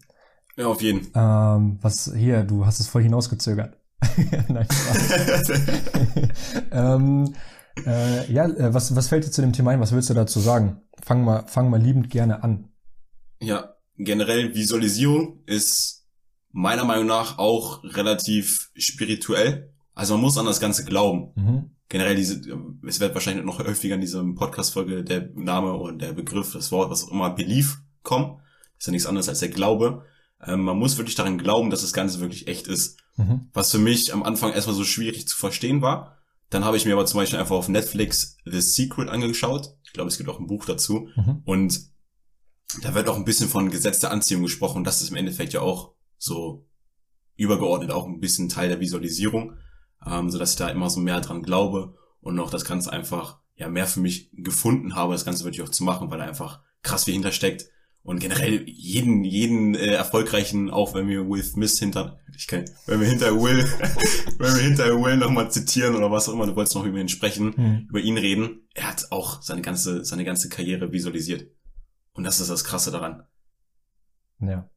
Ja, 0.57 0.67
auf 0.67 0.83
jeden. 0.83 1.09
Ähm, 1.15 1.79
was 1.81 2.13
hier, 2.15 2.45
du 2.45 2.67
hast 2.67 2.81
es 2.81 2.89
voll 2.89 3.03
hinausgezögert. 3.03 3.79
Nein, 4.49 4.67
ähm, 6.71 7.35
äh, 7.87 8.31
ja, 8.31 8.45
äh, 8.47 8.75
was, 8.75 8.95
was 8.95 9.09
fällt 9.09 9.27
dir 9.27 9.31
zu 9.31 9.41
dem 9.41 9.53
Thema 9.53 9.71
ein? 9.71 9.81
Was 9.81 9.93
willst 9.93 10.11
du 10.11 10.15
dazu 10.15 10.41
sagen? 10.41 10.83
Fang 11.03 11.25
mal, 11.25 11.45
fang 11.47 11.71
mal 11.71 11.81
liebend 11.81 12.11
gerne 12.11 12.43
an. 12.43 12.69
Ja, 13.41 13.74
generell 13.97 14.55
Visualisierung 14.55 15.43
ist 15.47 16.07
meiner 16.53 16.85
Meinung 16.85 17.07
nach 17.07 17.39
auch 17.39 17.83
relativ 17.85 18.71
spirituell. 18.77 19.73
Also 19.95 20.15
man 20.15 20.23
muss 20.23 20.39
an 20.39 20.47
das 20.47 20.61
Ganze 20.61 20.85
glauben. 20.85 21.33
Mhm. 21.35 21.71
Generell 21.89 22.17
diese, 22.17 22.41
es 22.87 23.01
wird 23.01 23.15
wahrscheinlich 23.15 23.45
noch 23.45 23.59
häufiger 23.59 23.97
in 23.97 24.01
diesem 24.01 24.35
Podcast-Folge 24.35 25.05
der 25.05 25.31
Name 25.35 25.75
und 25.75 26.01
der 26.01 26.13
Begriff, 26.13 26.53
das 26.53 26.73
Wort, 26.73 26.91
was 26.91 27.05
auch 27.05 27.13
immer, 27.13 27.31
Belief 27.31 27.79
kommen. 28.03 28.39
Das 28.75 28.81
ist 28.81 28.87
ja 28.87 28.91
nichts 28.93 29.07
anderes 29.07 29.29
als 29.29 29.41
der 29.41 29.51
Glaube. 29.51 30.05
Ähm, 30.43 30.63
man 30.63 30.79
muss 30.79 30.97
wirklich 30.97 31.15
daran 31.15 31.39
glauben, 31.39 31.71
dass 31.71 31.83
das 31.83 31.93
Ganze 31.93 32.21
wirklich 32.21 32.49
echt 32.49 32.67
ist. 32.67 32.99
Mhm. 33.17 33.49
Was 33.53 33.71
für 33.71 33.79
mich 33.79 34.13
am 34.13 34.23
Anfang 34.23 34.53
erstmal 34.53 34.77
so 34.77 34.85
schwierig 34.85 35.29
zu 35.29 35.37
verstehen 35.37 35.83
war. 35.83 36.19
Dann 36.51 36.65
habe 36.65 36.77
ich 36.77 36.85
mir 36.85 36.93
aber 36.93 37.07
zum 37.07 37.19
Beispiel 37.19 37.39
einfach 37.39 37.57
auf 37.57 37.69
Netflix 37.69 38.39
The 38.45 38.61
Secret 38.61 39.09
angeschaut. 39.09 39.75
Ich 39.85 39.93
glaube, 39.93 40.09
es 40.09 40.19
gibt 40.19 40.29
auch 40.29 40.41
ein 40.41 40.47
Buch 40.47 40.65
dazu. 40.65 41.09
Mhm. 41.17 41.43
Und 41.45 41.94
da 42.83 42.95
wird 42.95 43.09
auch 43.09 43.17
ein 43.17 43.25
bisschen 43.25 43.49
von 43.49 43.71
Gesetz 43.71 44.01
der 44.01 44.11
Anziehung 44.11 44.43
gesprochen. 44.43 44.85
Das 44.85 45.03
ist 45.03 45.11
im 45.11 45.17
Endeffekt 45.17 45.53
ja 45.53 45.61
auch 45.61 45.95
so 46.19 46.67
übergeordnet 47.37 47.91
auch 47.91 48.07
ein 48.07 48.21
bisschen 48.21 48.49
Teil 48.49 48.69
der 48.69 48.81
Visualisierung, 48.81 49.57
ähm, 50.07 50.31
so 50.31 50.39
dass 50.39 50.53
ich 50.53 50.57
da 50.57 50.69
immer 50.69 50.91
so 50.91 51.01
mehr 51.01 51.21
dran 51.21 51.43
glaube 51.43 51.95
und 52.21 52.39
auch 52.39 52.51
das 52.51 52.65
Ganze 52.65 52.93
einfach 52.93 53.41
ja 53.57 53.69
mehr 53.69 53.87
für 53.87 54.01
mich 54.01 54.31
gefunden 54.33 54.95
habe, 54.95 55.13
das 55.13 55.25
Ganze 55.25 55.45
wirklich 55.45 55.63
auch 55.63 55.71
zu 55.71 55.85
machen, 55.85 56.11
weil 56.11 56.19
da 56.19 56.25
einfach 56.25 56.63
krass 56.83 57.05
viel 57.05 57.15
hintersteckt 57.15 57.67
und 58.03 58.21
generell 58.21 58.65
jeden 58.69 59.25
jeden 59.25 59.75
äh, 59.75 59.95
erfolgreichen, 59.95 60.71
auch 60.71 60.95
wenn 60.95 61.09
wir 61.09 61.29
Will 61.29 61.43
Smith 61.43 61.79
hinter 61.79 62.21
ich 62.37 62.47
kann, 62.47 62.65
wenn 62.87 63.01
wir 63.01 63.09
hinter 63.09 63.35
Will 63.35 63.59
wenn 64.39 64.55
wir 64.55 64.63
hinter 64.63 65.03
Will 65.03 65.17
nochmal 65.17 65.51
zitieren 65.51 65.95
oder 65.95 66.11
was 66.11 66.29
auch 66.29 66.35
immer, 66.35 66.47
du 66.47 66.55
wolltest 66.55 66.75
noch 66.75 66.85
über 66.85 66.99
ihn 66.99 67.09
sprechen, 67.09 67.57
hm. 67.57 67.87
über 67.89 68.01
ihn 68.01 68.19
reden, 68.19 68.69
er 68.75 68.89
hat 68.89 69.11
auch 69.11 69.43
seine 69.43 69.63
ganze 69.63 70.05
seine 70.05 70.25
ganze 70.25 70.49
Karriere 70.49 70.93
visualisiert. 70.93 71.47
Und 72.15 72.25
das 72.25 72.41
ist 72.41 72.51
das 72.51 72.65
Krasse 72.65 72.91
daran. 72.91 73.25
Ja. 74.41 74.69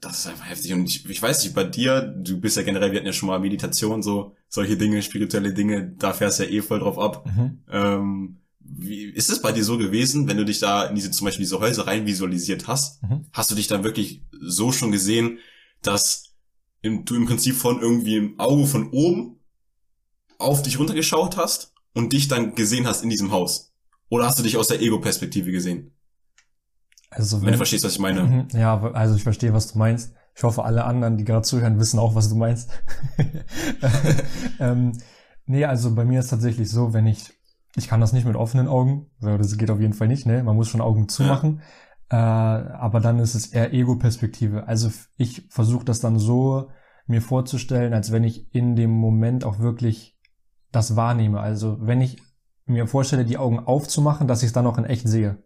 das 0.00 0.20
ist 0.20 0.26
einfach 0.26 0.48
heftig. 0.48 0.72
Und 0.72 0.86
ich, 0.86 1.08
ich 1.08 1.20
weiß 1.20 1.44
nicht, 1.44 1.54
bei 1.54 1.64
dir, 1.64 2.00
du 2.00 2.40
bist 2.40 2.56
ja 2.56 2.62
generell, 2.62 2.90
wir 2.90 2.98
hatten 2.98 3.06
ja 3.06 3.12
schon 3.12 3.28
mal 3.28 3.38
Meditation, 3.38 4.02
so, 4.02 4.34
solche 4.48 4.76
Dinge, 4.76 5.02
spirituelle 5.02 5.52
Dinge, 5.52 5.94
da 5.98 6.12
fährst 6.12 6.38
du 6.38 6.44
ja 6.44 6.50
eh 6.50 6.62
voll 6.62 6.80
drauf 6.80 6.98
ab. 6.98 7.26
Mhm. 7.26 7.62
Ähm, 7.70 8.36
wie, 8.60 9.04
ist 9.04 9.30
es 9.30 9.42
bei 9.42 9.52
dir 9.52 9.64
so 9.64 9.78
gewesen, 9.78 10.28
wenn 10.28 10.36
du 10.36 10.44
dich 10.44 10.58
da 10.58 10.84
in 10.84 10.94
diese, 10.94 11.10
zum 11.10 11.26
Beispiel 11.26 11.44
diese 11.44 11.60
Häuser 11.60 11.86
rein 11.86 12.06
visualisiert 12.06 12.66
hast? 12.66 13.02
Mhm. 13.02 13.26
Hast 13.32 13.50
du 13.50 13.54
dich 13.54 13.66
dann 13.66 13.84
wirklich 13.84 14.22
so 14.40 14.72
schon 14.72 14.92
gesehen, 14.92 15.38
dass 15.82 16.34
im, 16.82 17.04
du 17.04 17.14
im 17.16 17.26
Prinzip 17.26 17.56
von 17.56 17.80
irgendwie 17.80 18.16
im 18.16 18.38
Auge 18.38 18.66
von 18.66 18.90
oben 18.90 19.40
auf 20.38 20.62
dich 20.62 20.78
runtergeschaut 20.78 21.36
hast 21.36 21.74
und 21.94 22.12
dich 22.12 22.28
dann 22.28 22.54
gesehen 22.54 22.86
hast 22.86 23.02
in 23.02 23.10
diesem 23.10 23.32
Haus? 23.32 23.72
Oder 24.08 24.26
hast 24.26 24.38
du 24.38 24.42
dich 24.42 24.56
aus 24.56 24.68
der 24.68 24.80
Ego-Perspektive 24.80 25.52
gesehen? 25.52 25.92
Also 27.10 27.38
wenn, 27.38 27.46
wenn, 27.46 27.52
du 27.52 27.58
verstehst, 27.58 27.84
was 27.84 27.92
ich 27.92 27.98
meine. 27.98 28.22
Mhm. 28.22 28.48
Ja, 28.52 28.80
also 28.92 29.16
ich 29.16 29.22
verstehe, 29.22 29.52
was 29.52 29.72
du 29.72 29.78
meinst. 29.78 30.14
Ich 30.34 30.44
hoffe, 30.44 30.64
alle 30.64 30.84
anderen, 30.84 31.16
die 31.16 31.24
gerade 31.24 31.42
zuhören, 31.42 31.78
wissen 31.80 31.98
auch, 31.98 32.14
was 32.14 32.28
du 32.28 32.36
meinst. 32.36 32.70
ähm, 34.60 34.92
nee, 35.46 35.64
also 35.64 35.94
bei 35.94 36.04
mir 36.04 36.20
ist 36.20 36.28
tatsächlich 36.28 36.70
so, 36.70 36.92
wenn 36.94 37.06
ich, 37.06 37.32
ich 37.74 37.88
kann 37.88 38.00
das 38.00 38.12
nicht 38.12 38.26
mit 38.26 38.36
offenen 38.36 38.68
Augen, 38.68 39.10
das 39.20 39.58
geht 39.58 39.70
auf 39.70 39.80
jeden 39.80 39.92
Fall 39.92 40.08
nicht, 40.08 40.24
ne? 40.24 40.42
Man 40.44 40.56
muss 40.56 40.68
schon 40.68 40.80
Augen 40.80 41.08
zumachen. 41.08 41.60
Ja. 42.10 42.62
Äh, 42.62 42.72
aber 42.74 43.00
dann 43.00 43.18
ist 43.18 43.34
es 43.34 43.48
eher 43.48 43.72
Ego-Perspektive. 43.72 44.66
Also 44.66 44.90
ich 45.16 45.48
versuche 45.50 45.84
das 45.84 46.00
dann 46.00 46.18
so 46.18 46.70
mir 47.06 47.22
vorzustellen, 47.22 47.92
als 47.92 48.12
wenn 48.12 48.24
ich 48.24 48.54
in 48.54 48.76
dem 48.76 48.90
Moment 48.90 49.44
auch 49.44 49.58
wirklich 49.58 50.16
das 50.72 50.96
wahrnehme. 50.96 51.40
Also 51.40 51.78
wenn 51.80 52.00
ich 52.00 52.18
mir 52.66 52.86
vorstelle, 52.86 53.24
die 53.24 53.38
Augen 53.38 53.58
aufzumachen, 53.58 54.28
dass 54.28 54.42
ich 54.42 54.48
es 54.48 54.52
dann 54.52 54.66
auch 54.66 54.78
in 54.78 54.84
echt 54.84 55.08
sehe. 55.08 55.42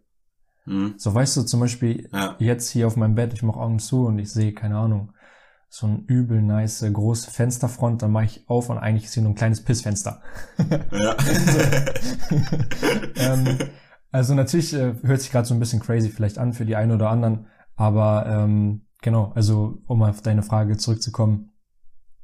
Mhm. 0.65 0.95
So 0.97 1.13
weißt 1.13 1.37
du 1.37 1.43
zum 1.43 1.59
Beispiel 1.59 2.09
ja. 2.11 2.35
jetzt 2.39 2.69
hier 2.69 2.87
auf 2.87 2.95
meinem 2.95 3.15
Bett, 3.15 3.33
ich 3.33 3.43
mache 3.43 3.59
Augen 3.59 3.79
zu 3.79 4.05
und 4.05 4.19
ich 4.19 4.31
sehe, 4.31 4.53
keine 4.53 4.77
Ahnung, 4.77 5.13
so 5.69 5.87
ein 5.87 6.05
übel 6.05 6.41
nice 6.41 6.85
große 6.91 7.31
Fensterfront, 7.31 8.01
dann 8.01 8.11
mache 8.11 8.25
ich 8.25 8.43
auf 8.47 8.69
und 8.69 8.77
eigentlich 8.77 9.05
ist 9.05 9.13
hier 9.13 9.23
nur 9.23 9.33
ein 9.33 9.35
kleines 9.35 9.61
Pissfenster. 9.61 10.21
Ja. 10.91 11.15
ähm, 13.15 13.57
also 14.11 14.33
natürlich 14.33 14.73
äh, 14.73 14.95
hört 15.03 15.21
sich 15.21 15.31
gerade 15.31 15.47
so 15.47 15.53
ein 15.53 15.59
bisschen 15.59 15.81
crazy 15.81 16.09
vielleicht 16.09 16.37
an 16.37 16.53
für 16.53 16.65
die 16.65 16.75
einen 16.75 16.93
oder 16.93 17.09
anderen, 17.09 17.47
aber 17.75 18.25
ähm, 18.27 18.85
genau, 19.01 19.33
also 19.35 19.81
um 19.87 20.01
auf 20.03 20.21
deine 20.21 20.43
Frage 20.43 20.77
zurückzukommen, 20.77 21.51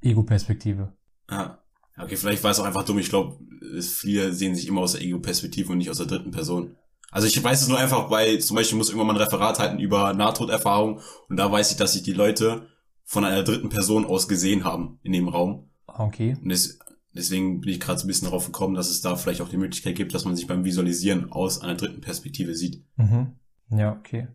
Ego-Perspektive. 0.02 0.94
Ja. 1.30 1.58
Okay, 1.98 2.16
vielleicht 2.16 2.44
war 2.44 2.52
es 2.52 2.60
auch 2.60 2.66
einfach 2.66 2.86
dumm. 2.86 3.00
Ich 3.00 3.10
glaube, 3.10 3.38
viele 3.82 4.34
sehen 4.34 4.56
sich 4.56 4.68
immer 4.68 4.82
aus 4.82 4.94
der 4.94 5.02
Ego-Perspektive 5.02 5.72
und 5.72 5.78
nicht 5.78 5.90
aus 5.90 5.98
der 5.98 6.08
dritten 6.08 6.32
Person. 6.32 6.78
Also 7.12 7.28
ich 7.28 7.44
weiß 7.44 7.62
es 7.62 7.68
nur 7.68 7.78
einfach, 7.78 8.10
weil 8.10 8.40
zum 8.40 8.56
Beispiel 8.56 8.78
muss 8.78 8.88
irgendwann 8.88 9.08
mal 9.08 9.16
ein 9.16 9.22
Referat 9.22 9.60
halten 9.60 9.80
über 9.80 10.14
Nahtoderfahrung 10.14 11.02
und 11.30 11.38
da 11.38 11.52
weiß 11.52 11.72
ich, 11.72 11.78
dass 11.78 11.94
sich 11.94 12.04
die 12.04 12.14
Leute 12.14 12.68
von 13.04 13.26
einer 13.26 13.44
dritten 13.44 13.70
Person 13.70 14.06
aus 14.06 14.30
gesehen 14.30 14.64
haben 14.64 15.00
in 15.04 15.12
dem 15.12 15.28
Raum. 15.28 15.70
Okay. 15.86 16.38
Und 16.42 16.50
das, 16.50 16.80
deswegen 17.14 17.60
bin 17.60 17.70
ich 17.70 17.82
gerade 17.82 18.00
so 18.00 18.06
ein 18.06 18.08
bisschen 18.08 18.28
darauf 18.28 18.46
gekommen, 18.46 18.76
dass 18.76 18.90
es 18.90 19.02
da 19.02 19.18
vielleicht 19.18 19.42
auch 19.42 19.50
die 19.50 19.58
Möglichkeit 19.58 19.96
gibt, 19.96 20.14
dass 20.14 20.24
man 20.24 20.38
sich 20.38 20.48
beim 20.48 20.64
Visualisieren 20.64 21.32
aus 21.32 21.62
einer 21.62 21.76
dritten 21.76 22.00
Perspektive 22.00 22.56
sieht. 22.56 22.86
Mhm. 22.96 23.34
Ja, 23.70 23.92
okay. 23.92 24.30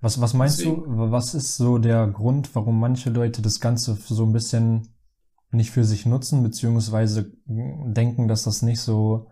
Was, 0.00 0.20
was 0.20 0.34
meinst 0.34 0.60
deswegen. 0.60 0.82
du, 0.84 1.10
was 1.10 1.34
ist 1.34 1.56
so 1.56 1.78
der 1.78 2.06
Grund, 2.08 2.54
warum 2.54 2.78
manche 2.78 3.08
Leute 3.08 3.40
das 3.40 3.58
Ganze 3.60 3.94
so 3.94 4.24
ein 4.24 4.32
bisschen 4.32 4.88
nicht 5.50 5.70
für 5.70 5.84
sich 5.84 6.04
nutzen, 6.04 6.42
beziehungsweise 6.42 7.32
denken, 7.46 8.28
dass 8.28 8.44
das 8.44 8.60
nicht 8.60 8.80
so, 8.80 9.30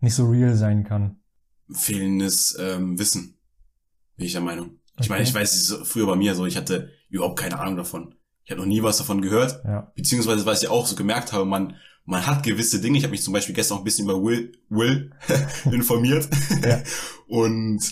nicht 0.00 0.14
so 0.14 0.26
real 0.26 0.54
sein 0.54 0.84
kann? 0.84 1.18
Fehlendes 1.70 2.56
ähm, 2.58 2.98
Wissen, 2.98 3.36
bin 4.16 4.26
ich 4.26 4.32
der 4.32 4.40
Meinung. 4.40 4.78
Ich 4.98 5.08
meine, 5.08 5.24
ich 5.24 5.34
weiß, 5.34 5.54
es 5.54 5.70
ist 5.70 5.86
früher 5.86 6.06
bei 6.06 6.16
mir 6.16 6.34
so, 6.34 6.46
ich 6.46 6.56
hatte 6.56 6.90
überhaupt 7.10 7.38
keine 7.38 7.58
Ahnung 7.58 7.76
davon. 7.76 8.14
Ich 8.44 8.50
habe 8.50 8.60
noch 8.60 8.68
nie 8.68 8.82
was 8.82 8.98
davon 8.98 9.20
gehört. 9.20 9.62
Ja. 9.64 9.92
Beziehungsweise, 9.94 10.46
was 10.46 10.62
ich 10.62 10.68
auch 10.68 10.86
so 10.86 10.94
gemerkt 10.94 11.32
habe, 11.32 11.44
man, 11.44 11.76
man 12.04 12.26
hat 12.26 12.44
gewisse 12.44 12.80
Dinge. 12.80 12.96
Ich 12.96 13.04
habe 13.04 13.10
mich 13.10 13.22
zum 13.22 13.32
Beispiel 13.32 13.54
gestern 13.54 13.76
auch 13.76 13.80
ein 13.80 13.84
bisschen 13.84 14.04
über 14.04 14.22
Will, 14.22 14.52
Will 14.68 15.12
informiert. 15.70 16.28
ja. 16.64 16.82
Und 17.26 17.82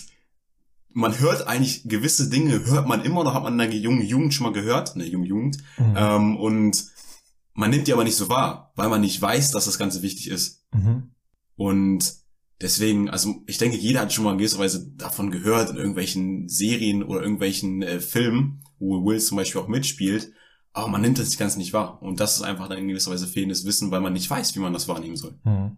man 0.95 1.19
hört 1.19 1.45
eigentlich 1.45 1.83
gewisse 1.83 2.29
Dinge, 2.29 2.65
hört 2.65 2.87
man 2.87 3.03
immer 3.03 3.25
noch, 3.25 3.33
hat 3.33 3.43
man 3.43 3.59
in 3.59 3.69
der 3.69 3.79
jungen 3.79 4.01
Jugend 4.01 4.33
schon 4.33 4.45
mal 4.45 4.53
gehört, 4.53 4.93
in 4.93 4.99
der 4.99 5.09
jungen 5.09 5.25
Jugend. 5.25 5.57
Mhm. 5.77 5.93
Ähm, 5.97 6.37
und 6.37 6.85
man 7.53 7.69
nimmt 7.69 7.87
die 7.87 7.93
aber 7.93 8.05
nicht 8.05 8.15
so 8.15 8.29
wahr, 8.29 8.71
weil 8.75 8.87
man 8.87 9.01
nicht 9.01 9.21
weiß, 9.21 9.51
dass 9.51 9.65
das 9.65 9.77
Ganze 9.77 10.01
wichtig 10.01 10.29
ist. 10.29 10.63
Mhm. 10.73 11.11
Und 11.57 12.13
Deswegen, 12.61 13.09
also 13.09 13.35
ich 13.47 13.57
denke, 13.57 13.77
jeder 13.77 14.01
hat 14.01 14.13
schon 14.13 14.23
mal 14.23 14.31
in 14.31 14.37
gewisser 14.37 14.59
Weise 14.59 14.89
davon 14.95 15.29
gehört 15.29 15.69
in 15.71 15.75
irgendwelchen 15.75 16.47
Serien 16.47 17.03
oder 17.03 17.21
irgendwelchen 17.21 17.81
äh, 17.81 17.99
Filmen, 17.99 18.63
wo 18.79 19.05
Will 19.05 19.19
zum 19.19 19.37
Beispiel 19.37 19.59
auch 19.59 19.67
mitspielt, 19.67 20.31
aber 20.71 20.87
man 20.87 21.01
nimmt 21.01 21.19
das 21.19 21.37
ganz 21.37 21.57
nicht 21.57 21.73
wahr. 21.73 22.01
Und 22.01 22.19
das 22.19 22.37
ist 22.37 22.43
einfach 22.43 22.69
dann 22.69 22.77
in 22.77 22.87
gewisser 22.87 23.11
Weise 23.11 23.27
fehlendes 23.27 23.65
Wissen, 23.65 23.91
weil 23.91 24.01
man 24.01 24.13
nicht 24.13 24.29
weiß, 24.29 24.55
wie 24.55 24.59
man 24.59 24.73
das 24.73 24.87
wahrnehmen 24.87 25.17
soll. 25.17 25.37
Hm. 25.43 25.77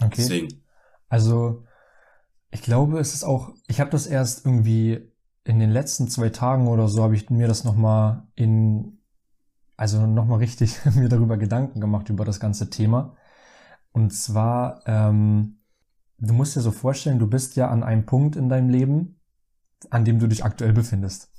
Okay. 0.00 0.14
Deswegen. 0.16 0.62
Also 1.08 1.64
ich 2.50 2.62
glaube, 2.62 2.98
es 2.98 3.14
ist 3.14 3.24
auch, 3.24 3.54
ich 3.66 3.80
habe 3.80 3.90
das 3.90 4.06
erst 4.06 4.44
irgendwie 4.44 5.00
in 5.44 5.58
den 5.58 5.70
letzten 5.70 6.08
zwei 6.08 6.28
Tagen 6.28 6.68
oder 6.68 6.88
so, 6.88 7.02
habe 7.02 7.14
ich 7.14 7.30
mir 7.30 7.48
das 7.48 7.64
nochmal 7.64 8.26
in, 8.34 8.98
also 9.76 10.06
nochmal 10.06 10.38
richtig 10.38 10.78
mir 10.94 11.08
darüber 11.08 11.38
Gedanken 11.38 11.80
gemacht, 11.80 12.10
über 12.10 12.24
das 12.24 12.38
ganze 12.38 12.68
Thema. 12.68 13.16
Und 13.92 14.12
zwar, 14.12 14.82
ähm, 14.86 15.57
du 16.18 16.34
musst 16.34 16.56
dir 16.56 16.60
so 16.60 16.70
vorstellen, 16.70 17.18
du 17.18 17.26
bist 17.26 17.56
ja 17.56 17.68
an 17.68 17.82
einem 17.82 18.06
Punkt 18.06 18.36
in 18.36 18.48
deinem 18.48 18.68
Leben, 18.68 19.20
an 19.90 20.04
dem 20.04 20.18
du 20.18 20.26
dich 20.26 20.44
aktuell 20.44 20.72
befindest. 20.72 21.30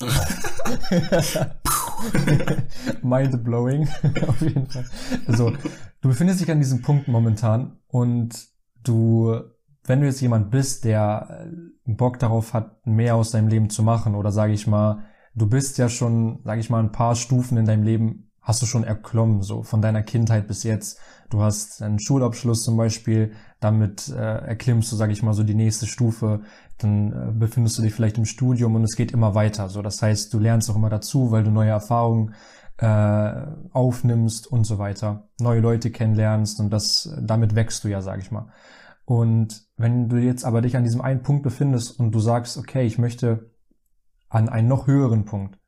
Mind 3.02 3.44
blowing, 3.44 3.88
auf 4.26 4.40
jeden 4.40 4.66
Fall. 4.66 4.86
Also, 5.26 5.52
du 6.00 6.08
befindest 6.08 6.40
dich 6.40 6.50
an 6.50 6.60
diesem 6.60 6.80
Punkt 6.80 7.08
momentan 7.08 7.76
und 7.88 8.48
du, 8.82 9.38
wenn 9.84 10.00
du 10.00 10.06
jetzt 10.06 10.22
jemand 10.22 10.50
bist, 10.50 10.84
der 10.84 11.46
äh, 11.46 11.92
Bock 11.92 12.18
darauf 12.18 12.54
hat, 12.54 12.86
mehr 12.86 13.16
aus 13.16 13.32
deinem 13.32 13.48
Leben 13.48 13.68
zu 13.68 13.82
machen 13.82 14.14
oder 14.14 14.32
sage 14.32 14.54
ich 14.54 14.66
mal, 14.66 15.04
du 15.34 15.46
bist 15.46 15.76
ja 15.76 15.90
schon, 15.90 16.40
sage 16.44 16.60
ich 16.60 16.70
mal, 16.70 16.80
ein 16.80 16.92
paar 16.92 17.14
Stufen 17.14 17.58
in 17.58 17.66
deinem 17.66 17.82
Leben 17.82 18.29
hast 18.42 18.62
du 18.62 18.66
schon 18.66 18.84
erklommen, 18.84 19.42
so 19.42 19.62
von 19.62 19.82
deiner 19.82 20.02
Kindheit 20.02 20.46
bis 20.46 20.62
jetzt. 20.62 20.98
Du 21.28 21.42
hast 21.42 21.82
einen 21.82 22.00
Schulabschluss 22.00 22.62
zum 22.62 22.76
Beispiel, 22.76 23.32
damit 23.60 24.08
äh, 24.08 24.14
erklimmst 24.16 24.90
du, 24.90 24.96
sage 24.96 25.12
ich 25.12 25.22
mal, 25.22 25.34
so 25.34 25.42
die 25.42 25.54
nächste 25.54 25.86
Stufe. 25.86 26.40
Dann 26.78 27.12
äh, 27.12 27.32
befindest 27.32 27.78
du 27.78 27.82
dich 27.82 27.94
vielleicht 27.94 28.18
im 28.18 28.24
Studium 28.24 28.74
und 28.74 28.84
es 28.84 28.96
geht 28.96 29.12
immer 29.12 29.34
weiter. 29.34 29.68
So, 29.68 29.82
das 29.82 30.00
heißt, 30.00 30.32
du 30.32 30.38
lernst 30.38 30.70
auch 30.70 30.76
immer 30.76 30.90
dazu, 30.90 31.30
weil 31.30 31.44
du 31.44 31.50
neue 31.50 31.70
Erfahrungen 31.70 32.34
äh, 32.78 33.46
aufnimmst 33.72 34.46
und 34.46 34.64
so 34.64 34.78
weiter, 34.78 35.28
neue 35.38 35.60
Leute 35.60 35.90
kennenlernst 35.90 36.60
und 36.60 36.70
das 36.70 37.14
damit 37.20 37.54
wächst 37.54 37.84
du 37.84 37.88
ja, 37.88 38.00
sage 38.00 38.22
ich 38.22 38.30
mal. 38.30 38.48
Und 39.04 39.66
wenn 39.76 40.08
du 40.08 40.16
jetzt 40.16 40.44
aber 40.44 40.62
dich 40.62 40.76
an 40.76 40.84
diesem 40.84 41.00
einen 41.00 41.22
Punkt 41.22 41.42
befindest 41.42 41.98
und 41.98 42.12
du 42.12 42.20
sagst, 42.20 42.56
okay, 42.56 42.86
ich 42.86 42.96
möchte 42.96 43.50
an 44.28 44.48
einen 44.48 44.68
noch 44.68 44.86
höheren 44.86 45.24
Punkt, 45.24 45.58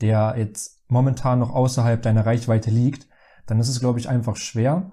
der 0.00 0.34
jetzt 0.36 0.82
momentan 0.88 1.38
noch 1.38 1.50
außerhalb 1.50 2.02
deiner 2.02 2.26
Reichweite 2.26 2.70
liegt, 2.70 3.08
dann 3.46 3.60
ist 3.60 3.68
es, 3.68 3.80
glaube 3.80 3.98
ich, 3.98 4.08
einfach 4.08 4.36
schwer 4.36 4.92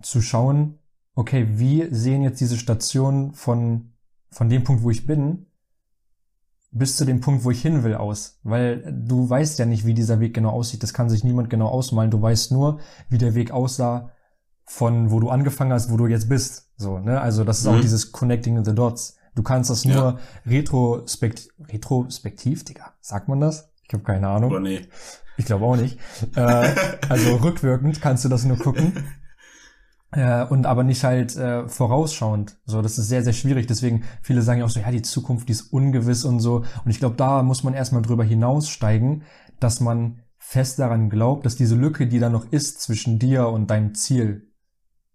zu 0.00 0.20
schauen, 0.20 0.78
okay, 1.14 1.46
wie 1.50 1.86
sehen 1.94 2.22
jetzt 2.22 2.40
diese 2.40 2.56
Stationen 2.56 3.34
von, 3.34 3.92
von 4.30 4.48
dem 4.48 4.64
Punkt, 4.64 4.82
wo 4.82 4.90
ich 4.90 5.06
bin, 5.06 5.46
bis 6.70 6.96
zu 6.96 7.04
dem 7.04 7.20
Punkt, 7.20 7.44
wo 7.44 7.50
ich 7.50 7.60
hin 7.60 7.84
will, 7.84 7.94
aus. 7.94 8.38
Weil 8.42 8.82
du 9.06 9.28
weißt 9.28 9.58
ja 9.58 9.66
nicht, 9.66 9.84
wie 9.84 9.94
dieser 9.94 10.20
Weg 10.20 10.32
genau 10.32 10.50
aussieht. 10.50 10.82
Das 10.82 10.94
kann 10.94 11.10
sich 11.10 11.22
niemand 11.22 11.50
genau 11.50 11.68
ausmalen. 11.68 12.10
Du 12.10 12.20
weißt 12.20 12.50
nur, 12.50 12.80
wie 13.10 13.18
der 13.18 13.34
Weg 13.34 13.50
aussah, 13.50 14.10
von 14.64 15.10
wo 15.10 15.20
du 15.20 15.28
angefangen 15.28 15.72
hast, 15.72 15.90
wo 15.90 15.98
du 15.98 16.06
jetzt 16.06 16.30
bist. 16.30 16.70
So, 16.76 16.98
ne? 16.98 17.20
Also 17.20 17.44
das 17.44 17.58
ist 17.58 17.66
mhm. 17.66 17.74
auch 17.74 17.80
dieses 17.80 18.10
Connecting 18.10 18.64
the 18.64 18.74
Dots. 18.74 19.16
Du 19.34 19.42
kannst 19.42 19.70
das 19.70 19.84
nur 19.84 19.94
ja. 19.94 20.18
retrospekt 20.46 21.48
retrospektiv, 21.68 22.64
Digga. 22.64 22.94
Sagt 23.00 23.28
man 23.28 23.40
das? 23.40 23.71
Ich 23.92 23.94
habe 23.94 24.04
keine 24.04 24.26
Ahnung. 24.26 24.52
Oder 24.52 24.60
nee. 24.60 24.86
Ich 25.36 25.44
glaube 25.44 25.66
auch 25.66 25.76
nicht. 25.76 25.98
äh, 26.34 26.74
also 27.10 27.36
rückwirkend 27.42 28.00
kannst 28.00 28.24
du 28.24 28.30
das 28.30 28.46
nur 28.46 28.56
gucken. 28.56 29.04
Äh, 30.12 30.46
und 30.46 30.64
aber 30.64 30.82
nicht 30.82 31.04
halt 31.04 31.36
äh, 31.36 31.68
vorausschauend. 31.68 32.56
So, 32.64 32.80
das 32.80 32.96
ist 32.96 33.08
sehr, 33.08 33.22
sehr 33.22 33.34
schwierig. 33.34 33.66
Deswegen, 33.66 34.04
viele 34.22 34.40
sagen 34.40 34.60
ja 34.60 34.64
auch 34.64 34.70
so, 34.70 34.80
ja, 34.80 34.90
die 34.90 35.02
Zukunft, 35.02 35.48
die 35.48 35.52
ist 35.52 35.74
ungewiss 35.74 36.24
und 36.24 36.40
so. 36.40 36.64
Und 36.86 36.90
ich 36.90 37.00
glaube, 37.00 37.16
da 37.16 37.42
muss 37.42 37.64
man 37.64 37.74
erstmal 37.74 38.00
drüber 38.00 38.24
hinaussteigen, 38.24 39.24
dass 39.60 39.80
man 39.80 40.22
fest 40.38 40.78
daran 40.78 41.10
glaubt, 41.10 41.44
dass 41.44 41.56
diese 41.56 41.76
Lücke, 41.76 42.06
die 42.06 42.18
da 42.18 42.30
noch 42.30 42.50
ist 42.50 42.80
zwischen 42.80 43.18
dir 43.18 43.48
und 43.48 43.70
deinem 43.70 43.94
Ziel, 43.94 44.52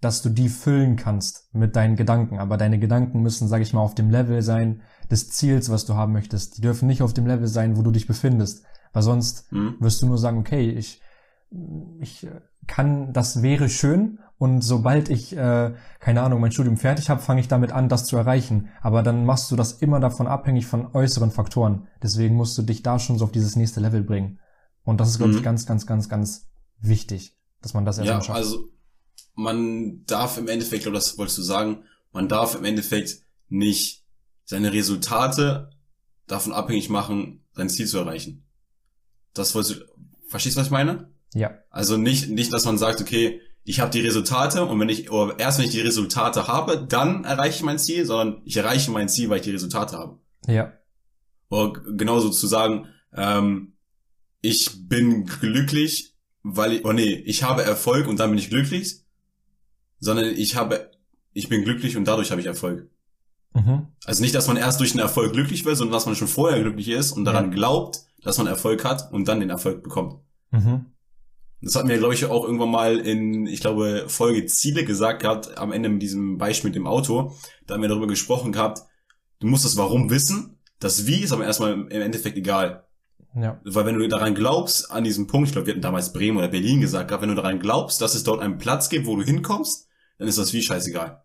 dass 0.02 0.22
du 0.22 0.30
die 0.30 0.50
füllen 0.50 0.98
kannst 0.98 1.50
mit 1.52 1.76
deinen 1.76 1.96
Gedanken. 1.96 2.38
Aber 2.38 2.58
deine 2.58 2.78
Gedanken 2.78 3.24
müssen, 3.24 3.48
sage 3.48 3.63
ich 3.63 3.74
mal, 3.74 3.82
auf 3.82 3.96
dem 3.96 4.12
Level 4.12 4.44
sein 4.44 4.84
des 5.10 5.30
Ziels, 5.30 5.70
was 5.70 5.86
du 5.86 5.96
haben 5.96 6.13
möchtest. 6.13 6.58
Die 6.58 6.62
dürfen 6.62 6.88
nicht 6.88 7.02
auf 7.02 7.13
dem 7.13 7.28
Level 7.28 7.48
sein, 7.48 7.78
wo 7.78 7.82
du 7.82 7.91
dich 7.91 8.08
befindest. 8.08 8.63
Weil 8.93 9.04
sonst 9.04 9.52
mhm. 9.52 9.76
wirst 9.80 10.02
du 10.02 10.08
nur 10.08 10.17
sagen, 10.17 10.39
okay, 10.39 10.70
ich 10.70 11.02
ich 12.00 12.26
äh, 12.26 12.41
kann, 12.67 13.13
das 13.13 13.41
wäre 13.41 13.70
schön 13.70 14.20
und 14.39 14.62
sobald 14.62 15.10
ich, 15.10 15.36
äh, 15.36 15.74
keine 16.00 16.22
Ahnung, 16.22 16.41
mein 16.41 16.52
Studium 16.52 16.78
fertig 16.78 17.10
habe, 17.10 17.22
fange 17.22 17.41
ich 17.41 17.48
damit 17.48 17.72
an, 17.72 17.89
das 17.89 18.06
zu 18.06 18.17
erreichen. 18.17 18.70
Aber 18.82 19.02
dann 19.02 19.26
machst 19.26 19.50
du 19.50 19.56
das 19.56 19.74
immer 19.74 20.00
davon 20.00 20.28
abhängig 20.28 20.67
von 20.67 20.93
äußeren 20.93 21.32
Faktoren. 21.32 21.88
Deswegen 22.04 22.36
musst 22.36 22.58
du 22.58 22.62
dich 22.62 22.84
da 22.84 23.00
schon 23.00 23.17
so 23.17 23.26
auf 23.26 23.32
dieses 23.32 23.56
nächste 23.56 23.80
Level 23.80 24.04
bringen. 24.04 24.39
Und 24.84 25.00
das 25.00 25.10
ist, 25.10 25.17
glaube 25.17 25.32
mhm. 25.32 25.39
ich, 25.39 25.43
ganz, 25.43 25.65
ganz, 25.65 25.88
ganz, 25.88 26.08
ganz 26.08 26.48
wichtig, 26.80 27.36
dass 27.62 27.74
man 27.74 27.84
das 27.84 27.98
erstmal 27.98 28.20
ja, 28.20 28.24
schafft. 28.24 28.38
Also 28.38 28.70
man 29.34 30.04
darf 30.06 30.38
im 30.38 30.48
Endeffekt, 30.48 30.84
glaube 30.84 30.98
das 30.98 31.17
wolltest 31.17 31.39
du 31.39 31.41
sagen, 31.41 31.84
man 32.12 32.30
darf 32.30 32.56
im 32.56 32.63
Endeffekt 32.63 33.24
nicht 33.50 34.06
seine 34.48 34.74
Resultate 34.74 35.70
davon 36.26 36.54
abhängig 36.54 36.90
machen, 36.90 37.44
sein 37.54 37.70
Ziel 37.70 37.86
zu 37.86 38.00
erreichen. 38.00 38.46
Das 39.34 39.54
wolltest 39.54 39.82
du, 39.82 39.86
verstehst 40.28 40.56
du, 40.56 40.62
was 40.62 40.68
ich 40.68 40.72
meine? 40.72 41.12
Ja. 41.34 41.60
Also 41.70 41.98
nicht, 41.98 42.30
nicht, 42.30 42.52
dass 42.52 42.66
man 42.66 42.78
sagt, 42.78 43.02
okay, 43.02 43.42
ich 43.64 43.82
habe 43.82 43.92
die 43.92 44.00
Resultate 44.00 44.64
und 44.64 44.80
wenn 44.80 44.88
ich, 44.88 45.12
oder 45.12 45.38
erst 45.38 45.60
wenn 45.60 45.66
ich 45.66 45.72
die 45.72 45.82
Resultate 45.82 46.48
habe, 46.48 46.86
dann 46.88 47.26
erreiche 47.26 47.58
ich 47.58 47.64
mein 47.64 47.78
Ziel, 47.78 48.06
sondern 48.06 48.42
ich 48.46 48.56
erreiche 48.56 48.90
mein 48.90 49.10
Ziel, 49.10 49.30
weil 49.30 49.38
ich 49.38 49.44
die 49.44 49.52
Resultate 49.52 49.98
habe. 49.98 50.18
Ja. 50.48 50.74
Oder 51.50 51.74
genauso 51.98 52.30
zu 52.30 52.48
sagen, 52.48 52.88
ähm, 53.14 53.74
ich 54.42 54.88
bin 54.88 55.26
glücklich, 55.26 56.16
weil 56.44 56.74
ich, 56.74 56.86
oh 56.86 56.94
nee, 56.94 57.16
ich 57.26 57.44
habe 57.44 57.64
Erfolg 57.64 58.08
und 58.08 58.22
dann 58.22 58.30
bin 58.30 58.40
ich 58.40 58.50
glücklich, 58.50 59.02
sondern 60.00 60.26
ich 60.26 60.56
habe, 60.56 60.92
ich 61.34 61.50
bin 61.50 61.66
glücklich 61.66 61.98
und 61.98 62.06
dadurch 62.06 62.32
habe 62.32 62.40
ich 62.40 62.48
Erfolg. 62.48 62.90
Mhm. 63.54 63.88
Also 64.06 64.22
nicht, 64.22 64.36
dass 64.36 64.48
man 64.48 64.58
erst 64.58 64.80
durch 64.80 64.92
den 64.92 65.00
Erfolg 65.00 65.34
glücklich 65.34 65.66
wird, 65.66 65.78
sondern 65.78 65.94
dass 65.94 66.06
man 66.06 66.16
schon 66.16 66.28
vorher 66.28 66.62
glücklich 66.62 66.90
ist 66.90 67.12
und 67.12 67.26
daran 67.26 67.46
ja. 67.46 67.56
glaubt, 67.56 68.02
dass 68.22 68.38
man 68.38 68.48
Erfolg 68.48 68.84
hat 68.84 69.12
und 69.12 69.28
dann 69.28 69.40
den 69.40 69.50
Erfolg 69.50 69.84
bekommt. 69.84 70.22
Mhm. 70.52 70.86
Das 71.62 71.76
hatten 71.76 71.90
wir, 71.90 71.98
glaube 71.98 72.14
ich, 72.14 72.26
auch 72.26 72.44
irgendwann 72.44 72.70
mal 72.70 73.00
in, 73.00 73.48
ich 73.48 73.62
glaube, 73.62 74.06
Folge 74.08 74.46
Ziele 74.46 74.86
gesagt 74.86 75.24
gehabt, 75.24 75.58
am 75.58 75.72
Ende 75.72 75.90
mit 75.90 76.02
diesem 76.02 76.38
Beispiel 76.38 76.70
mit 76.70 76.76
dem 76.76 76.86
Auto. 76.86 77.36
Da 77.66 77.74
haben 77.74 77.82
wir 77.82 77.90
darüber 77.90 78.08
gesprochen 78.08 78.52
gehabt, 78.52 78.84
du 79.40 79.48
musst 79.48 79.66
das 79.66 79.76
Warum 79.76 80.12
wissen. 80.12 80.60
Das 80.80 81.08
Wie 81.08 81.22
ist 81.22 81.32
aber 81.32 81.46
erstmal 81.46 81.74
im 81.74 81.90
Endeffekt 81.90 82.38
egal. 82.38 82.86
Ja. 83.36 83.60
Weil 83.64 83.86
wenn 83.86 83.98
du 83.98 84.08
daran 84.08 84.36
glaubst, 84.36 84.92
an 84.92 85.04
diesem 85.04 85.28
Punkt, 85.28 85.48
ich 85.48 85.54
glaube, 85.54 85.68
wir 85.68 85.74
hatten 85.74 85.82
damals 85.82 86.14
Bremen 86.14 86.38
oder 86.38 86.48
Berlin 86.48 86.82
gesagt, 86.82 87.08
gehabt, 87.08 87.24
wenn 87.24 87.30
du 87.30 87.36
daran 87.36 87.60
glaubst, 87.60 88.02
dass 88.02 88.16
es 88.16 88.24
dort 88.24 88.42
einen 88.42 88.58
Platz 88.60 88.90
gibt, 88.90 89.08
wo 89.08 89.16
du 89.16 89.24
hinkommst, 89.24 89.88
dann 90.20 90.28
ist 90.28 90.38
das 90.38 90.54
Wie 90.54 90.62
scheißegal. 90.62 91.24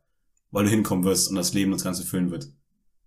Weil 0.52 0.64
du 0.64 0.70
hinkommen 0.70 1.04
wirst 1.04 1.28
und 1.30 1.36
das 1.36 1.52
Leben 1.54 1.72
das 1.72 1.82
Ganze 1.82 2.04
füllen 2.04 2.30
wird. 2.30 2.52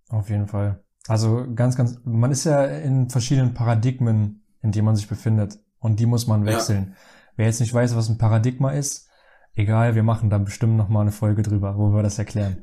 Auf 0.08 0.28
jeden 0.28 0.46
Fall. 0.46 0.84
Also 1.08 1.46
ganz, 1.54 1.76
ganz, 1.76 1.98
man 2.04 2.30
ist 2.30 2.44
ja 2.44 2.64
in 2.64 3.08
verschiedenen 3.08 3.54
Paradigmen, 3.54 4.42
in 4.62 4.72
denen 4.72 4.84
man 4.84 4.96
sich 4.96 5.08
befindet. 5.08 5.58
Und 5.78 6.00
die 6.00 6.06
muss 6.06 6.26
man 6.26 6.44
wechseln. 6.44 6.88
Ja. 6.90 6.96
Wer 7.36 7.46
jetzt 7.46 7.60
nicht 7.60 7.72
weiß, 7.72 7.94
was 7.96 8.08
ein 8.08 8.18
Paradigma 8.18 8.72
ist, 8.72 9.08
egal, 9.54 9.94
wir 9.94 10.02
machen 10.02 10.30
da 10.30 10.38
bestimmt 10.38 10.76
noch 10.76 10.88
mal 10.88 11.02
eine 11.02 11.12
Folge 11.12 11.42
drüber, 11.42 11.76
wo 11.76 11.94
wir 11.94 12.02
das 12.02 12.18
erklären. 12.18 12.62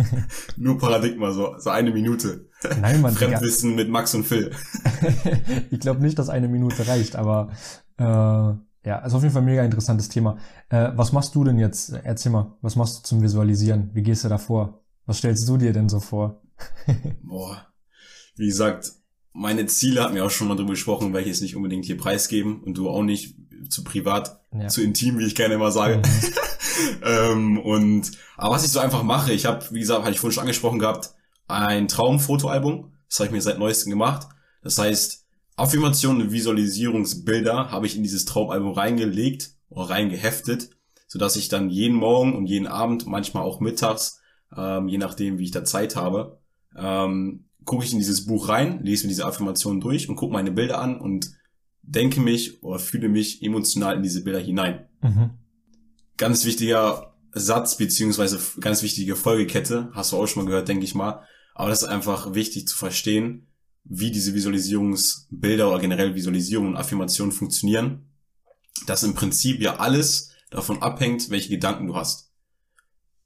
Nur 0.56 0.78
Paradigma, 0.78 1.32
so, 1.32 1.58
so 1.58 1.70
eine 1.70 1.90
Minute. 1.90 2.48
Nein, 2.80 3.00
man. 3.00 3.14
Fremdwissen 3.14 3.70
ja. 3.70 3.76
mit 3.76 3.88
Max 3.88 4.14
und 4.14 4.24
Phil. 4.24 4.52
ich 5.70 5.80
glaube 5.80 6.00
nicht, 6.00 6.18
dass 6.18 6.28
eine 6.28 6.48
Minute 6.48 6.86
reicht, 6.86 7.16
aber 7.16 7.50
äh, 7.98 8.54
ja, 8.84 8.98
ist 8.98 9.14
auf 9.14 9.22
jeden 9.22 9.32
Fall 9.32 9.42
ein 9.42 9.46
mega 9.46 9.64
interessantes 9.64 10.08
Thema. 10.08 10.38
Äh, 10.68 10.90
was 10.94 11.12
machst 11.12 11.34
du 11.34 11.44
denn 11.44 11.58
jetzt? 11.58 11.90
Erzähl 11.90 12.32
mal, 12.32 12.56
was 12.62 12.76
machst 12.76 12.98
du 12.98 13.02
zum 13.02 13.22
Visualisieren? 13.22 13.90
Wie 13.94 14.02
gehst 14.02 14.24
du 14.24 14.28
da 14.28 14.38
vor? 14.38 14.82
Was 15.06 15.18
stellst 15.18 15.48
du 15.48 15.56
dir 15.56 15.72
denn 15.72 15.88
so 15.88 16.00
vor? 16.00 16.42
Boah, 17.22 17.66
wie 18.36 18.46
gesagt, 18.46 18.92
meine 19.32 19.66
Ziele 19.66 20.02
hatten 20.02 20.14
wir 20.14 20.24
auch 20.24 20.30
schon 20.30 20.48
mal 20.48 20.56
drüber 20.56 20.72
gesprochen, 20.72 21.12
weil 21.12 21.22
ich 21.22 21.28
jetzt 21.28 21.42
nicht 21.42 21.56
unbedingt 21.56 21.84
hier 21.84 21.96
preisgeben 21.96 22.62
und 22.62 22.76
du 22.76 22.88
auch 22.88 23.02
nicht 23.02 23.36
zu 23.68 23.84
privat, 23.84 24.40
ja. 24.52 24.68
zu 24.68 24.82
intim, 24.82 25.18
wie 25.18 25.26
ich 25.26 25.34
gerne 25.34 25.54
immer 25.54 25.70
sage. 25.70 25.98
Mhm. 25.98 26.02
ähm, 27.04 27.58
und 27.58 28.10
aber 28.36 28.54
was 28.54 28.64
ich 28.64 28.72
so 28.72 28.80
einfach 28.80 29.02
mache, 29.02 29.32
ich 29.32 29.46
habe, 29.46 29.64
wie 29.70 29.80
gesagt, 29.80 30.02
hatte 30.02 30.12
ich 30.12 30.18
vorhin 30.18 30.34
schon 30.34 30.42
angesprochen 30.42 30.78
gehabt, 30.78 31.14
ein 31.48 31.88
Traumfotoalbum. 31.88 32.92
Das 33.08 33.20
habe 33.20 33.26
ich 33.26 33.32
mir 33.32 33.42
seit 33.42 33.58
neuestem 33.58 33.90
gemacht. 33.90 34.26
Das 34.62 34.78
heißt, 34.78 35.21
Affirmationen 35.56 36.22
und 36.22 36.32
Visualisierungsbilder 36.32 37.70
habe 37.70 37.86
ich 37.86 37.96
in 37.96 38.02
dieses 38.02 38.24
Traumalbum 38.24 38.72
reingelegt 38.72 39.50
oder 39.68 39.90
reingeheftet, 39.90 40.70
sodass 41.06 41.36
ich 41.36 41.48
dann 41.48 41.70
jeden 41.70 41.96
Morgen 41.96 42.34
und 42.34 42.46
jeden 42.46 42.66
Abend, 42.66 43.06
manchmal 43.06 43.42
auch 43.42 43.60
mittags, 43.60 44.20
ähm, 44.56 44.88
je 44.88 44.98
nachdem, 44.98 45.38
wie 45.38 45.44
ich 45.44 45.50
da 45.50 45.64
Zeit 45.64 45.96
habe, 45.96 46.40
ähm, 46.76 47.48
gucke 47.64 47.84
ich 47.84 47.92
in 47.92 47.98
dieses 47.98 48.26
Buch 48.26 48.48
rein, 48.48 48.82
lese 48.82 49.04
mir 49.04 49.10
diese 49.10 49.26
Affirmationen 49.26 49.80
durch 49.80 50.08
und 50.08 50.16
gucke 50.16 50.32
meine 50.32 50.52
Bilder 50.52 50.80
an 50.80 50.98
und 50.98 51.32
denke 51.82 52.20
mich 52.20 52.62
oder 52.62 52.78
fühle 52.78 53.08
mich 53.08 53.42
emotional 53.42 53.96
in 53.96 54.02
diese 54.02 54.24
Bilder 54.24 54.40
hinein. 54.40 54.88
Mhm. 55.00 55.30
Ganz 56.16 56.44
wichtiger 56.44 57.14
Satz 57.32 57.76
beziehungsweise 57.76 58.38
ganz 58.60 58.82
wichtige 58.82 59.16
Folgekette, 59.16 59.90
hast 59.92 60.12
du 60.12 60.16
auch 60.16 60.26
schon 60.26 60.44
mal 60.44 60.48
gehört, 60.48 60.68
denke 60.68 60.84
ich 60.84 60.94
mal. 60.94 61.26
Aber 61.54 61.68
das 61.68 61.82
ist 61.82 61.88
einfach 61.88 62.34
wichtig 62.34 62.66
zu 62.68 62.76
verstehen, 62.76 63.46
wie 63.84 64.10
diese 64.10 64.34
Visualisierungsbilder 64.34 65.68
oder 65.68 65.80
generell 65.80 66.14
Visualisierungen 66.14 66.72
und 66.72 66.76
Affirmationen 66.76 67.32
funktionieren. 67.32 68.08
Dass 68.86 69.02
im 69.02 69.14
Prinzip 69.14 69.60
ja 69.60 69.76
alles 69.76 70.30
davon 70.50 70.82
abhängt, 70.82 71.30
welche 71.30 71.48
Gedanken 71.48 71.86
du 71.86 71.96
hast. 71.96 72.32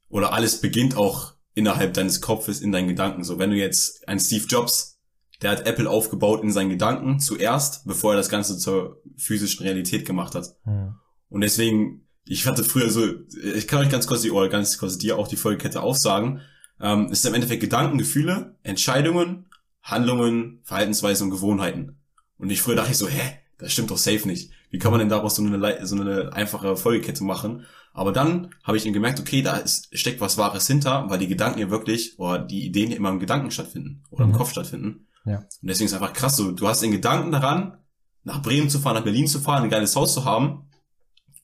Oder 0.08 0.32
alles 0.32 0.60
beginnt 0.60 0.96
auch 0.96 1.34
innerhalb 1.54 1.94
deines 1.94 2.20
Kopfes, 2.20 2.60
in 2.60 2.72
deinen 2.72 2.88
Gedanken. 2.88 3.24
So, 3.24 3.38
wenn 3.38 3.50
du 3.50 3.56
jetzt 3.56 4.06
ein 4.08 4.20
Steve 4.20 4.46
Jobs, 4.46 5.00
der 5.42 5.50
hat 5.50 5.66
Apple 5.66 5.88
aufgebaut 5.88 6.42
in 6.42 6.52
seinen 6.52 6.70
Gedanken 6.70 7.20
zuerst, 7.20 7.86
bevor 7.86 8.12
er 8.12 8.16
das 8.16 8.28
Ganze 8.28 8.56
zur 8.58 9.02
physischen 9.16 9.64
Realität 9.64 10.06
gemacht 10.06 10.34
hat. 10.34 10.56
Ja. 10.66 10.98
Und 11.28 11.40
deswegen, 11.40 12.06
ich 12.24 12.46
hatte 12.46 12.64
früher 12.64 12.90
so, 12.90 13.06
ich 13.54 13.66
kann 13.66 13.80
euch 13.80 13.90
ganz 13.90 14.06
kurz 14.06 14.22
die, 14.22 14.30
oder 14.30 14.48
ganz 14.48 14.78
kurz 14.78 14.98
dir 14.98 15.18
auch 15.18 15.28
die 15.28 15.36
Folgekette 15.36 15.82
aufsagen. 15.82 16.40
Ähm, 16.80 17.08
es 17.10 17.22
sind 17.22 17.30
im 17.30 17.36
Endeffekt 17.36 17.60
Gedanken, 17.60 17.98
Gefühle, 17.98 18.56
Entscheidungen, 18.62 19.46
Handlungen, 19.86 20.60
Verhaltensweisen 20.64 21.26
und 21.26 21.30
Gewohnheiten. 21.30 21.96
Und 22.38 22.50
ich 22.50 22.60
früher 22.60 22.74
dachte 22.74 22.90
ich 22.90 22.98
so, 22.98 23.08
hä, 23.08 23.38
das 23.58 23.72
stimmt 23.72 23.90
doch 23.90 23.96
safe 23.96 24.26
nicht. 24.26 24.50
Wie 24.70 24.78
kann 24.78 24.90
man 24.90 24.98
denn 24.98 25.08
daraus 25.08 25.36
so 25.36 25.42
eine, 25.42 25.86
so 25.86 25.94
eine 25.94 26.32
einfache 26.32 26.76
Folgekette 26.76 27.22
machen? 27.22 27.64
Aber 27.92 28.12
dann 28.12 28.50
habe 28.64 28.76
ich 28.76 28.84
eben 28.84 28.92
gemerkt, 28.92 29.20
okay, 29.20 29.42
da 29.42 29.56
ist, 29.56 29.96
steckt 29.96 30.20
was 30.20 30.36
Wahres 30.36 30.66
hinter, 30.66 31.08
weil 31.08 31.20
die 31.20 31.28
Gedanken 31.28 31.60
ja 31.60 31.70
wirklich, 31.70 32.18
oder 32.18 32.40
die 32.40 32.66
Ideen 32.66 32.90
ja 32.90 32.96
immer 32.96 33.10
im 33.10 33.20
Gedanken 33.20 33.50
stattfinden 33.50 34.02
oder 34.10 34.26
mhm. 34.26 34.32
im 34.32 34.36
Kopf 34.36 34.50
stattfinden. 34.50 35.06
Ja. 35.24 35.38
Und 35.38 35.48
deswegen 35.62 35.86
ist 35.86 35.92
es 35.92 36.00
einfach 36.00 36.12
krass, 36.12 36.36
so, 36.36 36.50
du 36.50 36.66
hast 36.66 36.82
den 36.82 36.90
Gedanken 36.90 37.30
daran, 37.30 37.78
nach 38.24 38.42
Bremen 38.42 38.68
zu 38.68 38.80
fahren, 38.80 38.96
nach 38.96 39.04
Berlin 39.04 39.28
zu 39.28 39.38
fahren, 39.38 39.62
ein 39.62 39.70
geiles 39.70 39.94
Haus 39.94 40.12
zu 40.12 40.24
haben. 40.24 40.68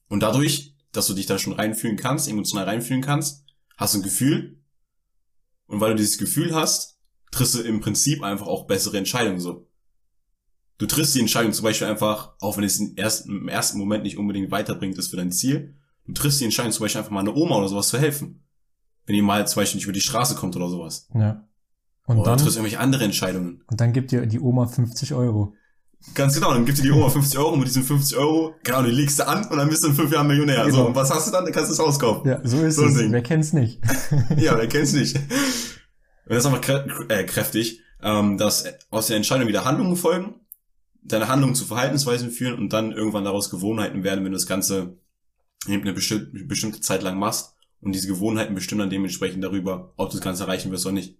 Und 0.08 0.24
dadurch, 0.24 0.74
dass 0.90 1.06
du 1.06 1.14
dich 1.14 1.26
da 1.26 1.38
schon 1.38 1.52
reinfühlen 1.52 1.96
kannst, 1.96 2.28
emotional 2.28 2.64
reinfühlen 2.64 3.02
kannst, 3.02 3.46
hast 3.76 3.94
du 3.94 4.00
ein 4.00 4.02
Gefühl. 4.02 4.58
Und 5.66 5.80
weil 5.80 5.92
du 5.92 5.98
dieses 5.98 6.18
Gefühl 6.18 6.54
hast, 6.54 6.91
triffst 7.32 7.56
du 7.56 7.62
im 7.62 7.80
Prinzip 7.80 8.22
einfach 8.22 8.46
auch 8.46 8.66
bessere 8.66 8.98
Entscheidungen 8.98 9.40
so. 9.40 9.66
Du 10.78 10.86
triffst 10.86 11.14
die 11.14 11.20
Entscheidung 11.20 11.52
zum 11.52 11.64
Beispiel 11.64 11.88
einfach, 11.88 12.34
auch 12.40 12.56
wenn 12.56 12.64
es 12.64 12.78
im 12.78 12.96
ersten, 12.96 13.30
im 13.30 13.48
ersten 13.48 13.78
Moment 13.78 14.04
nicht 14.04 14.18
unbedingt 14.18 14.50
weiterbringt 14.50 14.98
ist 14.98 15.08
für 15.08 15.16
dein 15.16 15.32
Ziel, 15.32 15.74
du 16.06 16.12
triffst 16.12 16.40
die 16.40 16.44
Entscheidung 16.44 16.72
zum 16.72 16.84
Beispiel 16.84 17.00
einfach 17.00 17.12
mal 17.12 17.20
eine 17.20 17.34
Oma 17.34 17.56
oder 17.56 17.68
sowas 17.68 17.88
zu 17.88 17.98
helfen. 17.98 18.44
Wenn 19.06 19.16
die 19.16 19.22
mal 19.22 19.46
zum 19.48 19.60
Beispiel 19.60 19.78
nicht 19.78 19.84
über 19.84 19.92
die 19.92 20.00
Straße 20.00 20.36
kommt 20.36 20.54
oder 20.54 20.68
sowas. 20.68 21.08
Ja. 21.14 21.48
Und 22.06 22.18
oder 22.18 22.30
dann, 22.30 22.38
du 22.38 22.44
triffst 22.44 22.56
irgendwelche 22.56 22.80
andere 22.80 23.04
Entscheidungen. 23.04 23.62
Und 23.68 23.80
dann 23.80 23.92
gibt 23.92 24.10
dir 24.12 24.26
die 24.26 24.38
Oma 24.38 24.66
50 24.66 25.14
Euro. 25.14 25.54
Ganz 26.14 26.34
genau, 26.34 26.52
dann 26.52 26.66
gibt 26.66 26.78
dir 26.78 26.82
die 26.82 26.90
Oma 26.90 27.08
50 27.08 27.38
Euro 27.38 27.52
und 27.52 27.60
mit 27.60 27.68
diesen 27.68 27.84
50 27.84 28.18
Euro, 28.18 28.54
genau, 28.64 28.82
die 28.82 28.90
legst 28.90 29.20
du 29.20 29.28
an 29.28 29.46
und 29.46 29.56
dann 29.56 29.68
bist 29.68 29.84
du 29.84 29.88
in 29.88 29.94
fünf 29.94 30.12
Jahren 30.12 30.26
Millionär. 30.26 30.64
Genau. 30.64 30.76
So, 30.76 30.86
und 30.88 30.96
was 30.96 31.10
hast 31.10 31.28
du 31.28 31.32
dann? 31.32 31.44
Dann 31.44 31.52
kannst 31.52 31.70
du 31.70 31.76
das 31.76 31.86
Haus 31.86 31.98
kaufen. 31.98 32.28
Ja, 32.28 32.40
so 32.42 32.60
ist 32.60 32.74
so 32.74 32.86
es. 32.86 32.98
Wer 32.98 33.22
kennt's 33.22 33.52
nicht? 33.52 33.80
ja, 34.36 34.58
wer 34.58 34.66
kennt's 34.66 34.92
nicht? 34.92 35.16
Und 36.32 36.36
das 36.36 36.46
ist 36.46 36.50
einfach 36.50 36.62
krä 36.62 37.04
äh, 37.10 37.24
kräftig, 37.24 37.82
ähm, 38.02 38.38
dass 38.38 38.64
aus 38.88 39.08
der 39.08 39.18
Entscheidung 39.18 39.48
wieder 39.48 39.66
Handlungen 39.66 39.96
folgen, 39.96 40.36
deine 41.02 41.28
Handlungen 41.28 41.54
zu 41.54 41.66
Verhaltensweisen 41.66 42.30
führen 42.30 42.58
und 42.58 42.72
dann 42.72 42.90
irgendwann 42.90 43.24
daraus 43.24 43.50
Gewohnheiten 43.50 44.02
werden, 44.02 44.24
wenn 44.24 44.32
du 44.32 44.38
das 44.38 44.46
Ganze 44.46 44.96
eine 45.66 45.92
bestimmte, 45.92 46.42
bestimmte 46.46 46.80
Zeit 46.80 47.02
lang 47.02 47.18
machst 47.18 47.54
und 47.82 47.94
diese 47.94 48.08
Gewohnheiten 48.08 48.54
bestimmen 48.54 48.78
dann 48.78 48.88
dementsprechend 48.88 49.44
darüber, 49.44 49.92
ob 49.98 50.08
du 50.08 50.16
das 50.16 50.24
Ganze 50.24 50.44
erreichen 50.44 50.72
wirst 50.72 50.86
oder 50.86 50.94
nicht. 50.94 51.18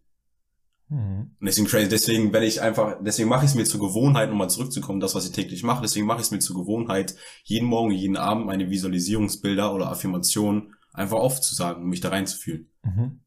Mhm. 0.89 1.33
Und 1.39 1.47
deswegen 1.47 1.67
crazy, 1.67 1.91
deswegen 1.91 2.33
wenn 2.33 2.43
ich 2.43 2.63
einfach, 2.63 2.97
deswegen 3.03 3.29
mache 3.29 3.45
ich 3.45 3.51
es 3.51 3.55
mir 3.55 3.65
zur 3.65 3.81
Gewohnheit, 3.81 4.31
um 4.31 4.39
mal 4.39 4.49
zurückzukommen, 4.49 5.01
das, 5.01 5.15
was 5.15 5.27
ich 5.27 5.33
täglich 5.33 5.63
mache, 5.63 5.83
deswegen 5.83 6.07
mache 6.07 6.21
ich 6.21 6.29
es 6.29 6.31
mir 6.31 6.39
zur 6.39 6.57
Gewohnheit, 6.57 7.17
jeden 7.45 7.69
Morgen, 7.69 7.91
jeden 7.91 8.17
Abend 8.17 8.47
meine 8.47 8.71
Visualisierungsbilder 8.71 9.75
oder 9.75 9.91
Affirmationen 9.91 10.73
einfach 10.95 11.19
aufzusagen, 11.19 11.83
um 11.83 11.91
mich 11.91 12.01
da 12.01 12.09
reinzufühlen. 12.09 12.71
Mhm. 12.83 13.21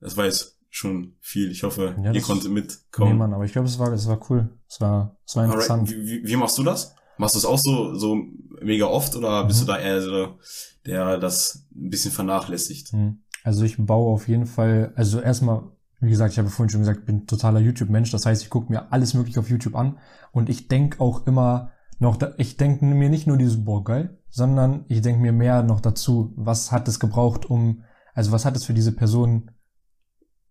Das 0.00 0.16
war 0.16 0.24
jetzt 0.24 0.58
schon 0.70 1.16
viel. 1.20 1.50
Ich 1.50 1.62
hoffe, 1.62 1.96
ja, 2.02 2.12
ihr 2.12 2.22
konntet 2.22 2.50
mitkommen. 2.50 3.12
Nee, 3.12 3.18
Mann, 3.18 3.34
aber 3.34 3.44
ich 3.44 3.52
glaube, 3.52 3.68
es 3.68 3.78
war, 3.78 3.92
es 3.92 4.06
war 4.08 4.20
cool. 4.30 4.48
Es 4.68 4.80
war, 4.80 5.16
es 5.26 5.36
war 5.36 5.44
interessant. 5.44 5.90
Wie, 5.90 6.06
wie, 6.06 6.26
wie 6.26 6.36
machst 6.36 6.56
du 6.58 6.62
das? 6.62 6.94
Machst 7.18 7.34
du 7.34 7.40
es 7.40 7.44
auch 7.44 7.58
so, 7.58 7.94
so 7.94 8.16
mega 8.62 8.86
oft 8.86 9.14
oder 9.16 9.44
bist 9.44 9.62
mhm. 9.62 9.66
du 9.66 9.72
da 9.72 9.78
eher 9.78 10.00
so, 10.00 10.38
der 10.86 11.18
das 11.18 11.66
ein 11.74 11.90
bisschen 11.90 12.12
vernachlässigt? 12.12 12.92
Mhm. 12.92 13.22
Also 13.42 13.64
ich 13.64 13.76
baue 13.78 14.12
auf 14.12 14.28
jeden 14.28 14.46
Fall, 14.46 14.92
also 14.96 15.20
erstmal, 15.20 15.64
wie 16.00 16.10
gesagt, 16.10 16.32
ich 16.32 16.38
habe 16.38 16.48
vorhin 16.48 16.70
schon 16.70 16.80
gesagt, 16.80 17.04
bin 17.04 17.26
totaler 17.26 17.60
YouTube-Mensch. 17.60 18.10
Das 18.10 18.24
heißt, 18.24 18.42
ich 18.42 18.50
gucke 18.50 18.72
mir 18.72 18.92
alles 18.92 19.14
mögliche 19.14 19.40
auf 19.40 19.50
YouTube 19.50 19.74
an 19.74 19.98
und 20.32 20.48
ich 20.48 20.68
denk 20.68 21.00
auch 21.00 21.26
immer 21.26 21.72
noch, 21.98 22.18
ich 22.38 22.56
denke 22.56 22.84
mir 22.84 23.10
nicht 23.10 23.26
nur 23.26 23.36
dieses, 23.36 23.64
boah, 23.64 23.84
geil, 23.84 24.18
sondern 24.30 24.84
ich 24.88 25.02
denke 25.02 25.20
mir 25.20 25.32
mehr 25.32 25.62
noch 25.62 25.80
dazu, 25.80 26.32
was 26.36 26.72
hat 26.72 26.88
es 26.88 27.00
gebraucht, 27.00 27.44
um, 27.48 27.82
also 28.14 28.32
was 28.32 28.44
hat 28.44 28.56
es 28.56 28.64
für 28.64 28.72
diese 28.72 28.92
Person, 28.92 29.50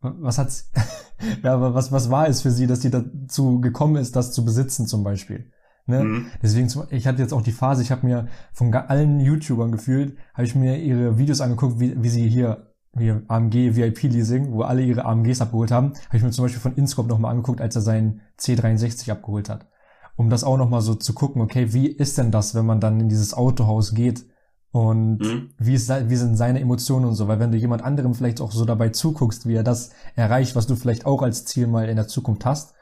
was 0.02 0.38
hat's, 0.38 0.72
ja, 1.44 1.74
was, 1.74 1.92
was 1.92 2.10
war 2.10 2.28
es 2.28 2.42
für 2.42 2.52
sie, 2.52 2.68
dass 2.68 2.82
sie 2.82 2.90
dazu 2.90 3.62
gekommen 3.62 3.98
ist, 3.98 4.16
das 4.16 4.32
zu 4.32 4.46
besitzen 4.46 4.88
zum 4.88 5.04
Beispiel? 5.04 5.52
Ne? 5.86 6.04
Mhm. 6.04 6.26
Deswegen, 6.42 6.68
ich 6.92 7.08
hatte 7.08 7.22
jetzt 7.22 7.34
auch 7.34 7.42
die 7.42 7.52
Phase, 7.52 7.82
ich 7.82 7.92
habe 7.92 8.06
mir 8.06 8.28
von 8.54 8.74
allen 8.74 9.20
YouTubern 9.20 9.72
gefühlt, 9.72 10.18
habe 10.34 10.46
ich 10.46 10.56
mir 10.56 10.78
ihre 10.78 11.18
Videos 11.18 11.42
angeguckt, 11.42 11.80
wie, 11.80 12.02
wie 12.02 12.10
sie 12.10 12.30
hier 12.30 12.70
hier 12.98 13.24
AMG 13.28 13.76
VIP 13.76 14.04
Leasing, 14.04 14.52
wo 14.52 14.64
alle 14.64 14.82
ihre 14.82 15.06
AMGs 15.06 15.42
abgeholt 15.42 15.72
haben, 15.72 15.94
habe 16.08 16.18
ich 16.18 16.24
mir 16.24 16.32
zum 16.32 16.46
Beispiel 16.46 16.62
von 16.62 16.76
Inscope 16.76 17.08
nochmal 17.08 17.32
angeguckt, 17.32 17.62
als 17.62 17.76
er 17.76 17.82
seinen 17.82 18.22
C63 18.40 19.12
abgeholt 19.12 19.50
hat. 19.50 19.68
Um 20.16 20.30
das 20.30 20.44
auch 20.44 20.58
nochmal 20.58 20.82
so 20.82 20.96
zu 20.96 21.14
gucken, 21.14 21.42
okay, 21.42 21.72
wie 21.72 21.88
ist 21.88 22.18
denn 22.18 22.32
das, 22.32 22.56
wenn 22.56 22.66
man 22.66 22.80
dann 22.80 23.00
in 23.00 23.10
dieses 23.10 23.34
Autohaus 23.34 23.94
geht 23.94 24.26
und 24.72 25.20
mhm. 25.20 25.50
wie, 25.58 25.74
ist, 25.74 25.90
wie 25.90 26.16
sind 26.16 26.36
seine 26.36 26.60
Emotionen 26.60 27.06
und 27.06 27.16
so, 27.16 27.28
weil 27.28 27.40
wenn 27.40 27.52
du 27.52 27.58
jemand 27.58 27.84
anderem 27.84 28.14
vielleicht 28.14 28.40
auch 28.40 28.52
so 28.52 28.66
dabei 28.66 28.90
zuguckst, 28.90 29.48
wie 29.48 29.56
er 29.56 29.64
das 29.64 29.92
erreicht, 30.16 30.56
was 30.56 30.68
du 30.68 30.76
vielleicht 30.76 31.06
auch 31.06 31.24
als 31.24 31.46
Ziel 31.46 31.68
mal 31.68 31.90
in 31.90 31.96
der 31.96 32.08
Zukunft 32.08 32.46
hast, 32.46 32.76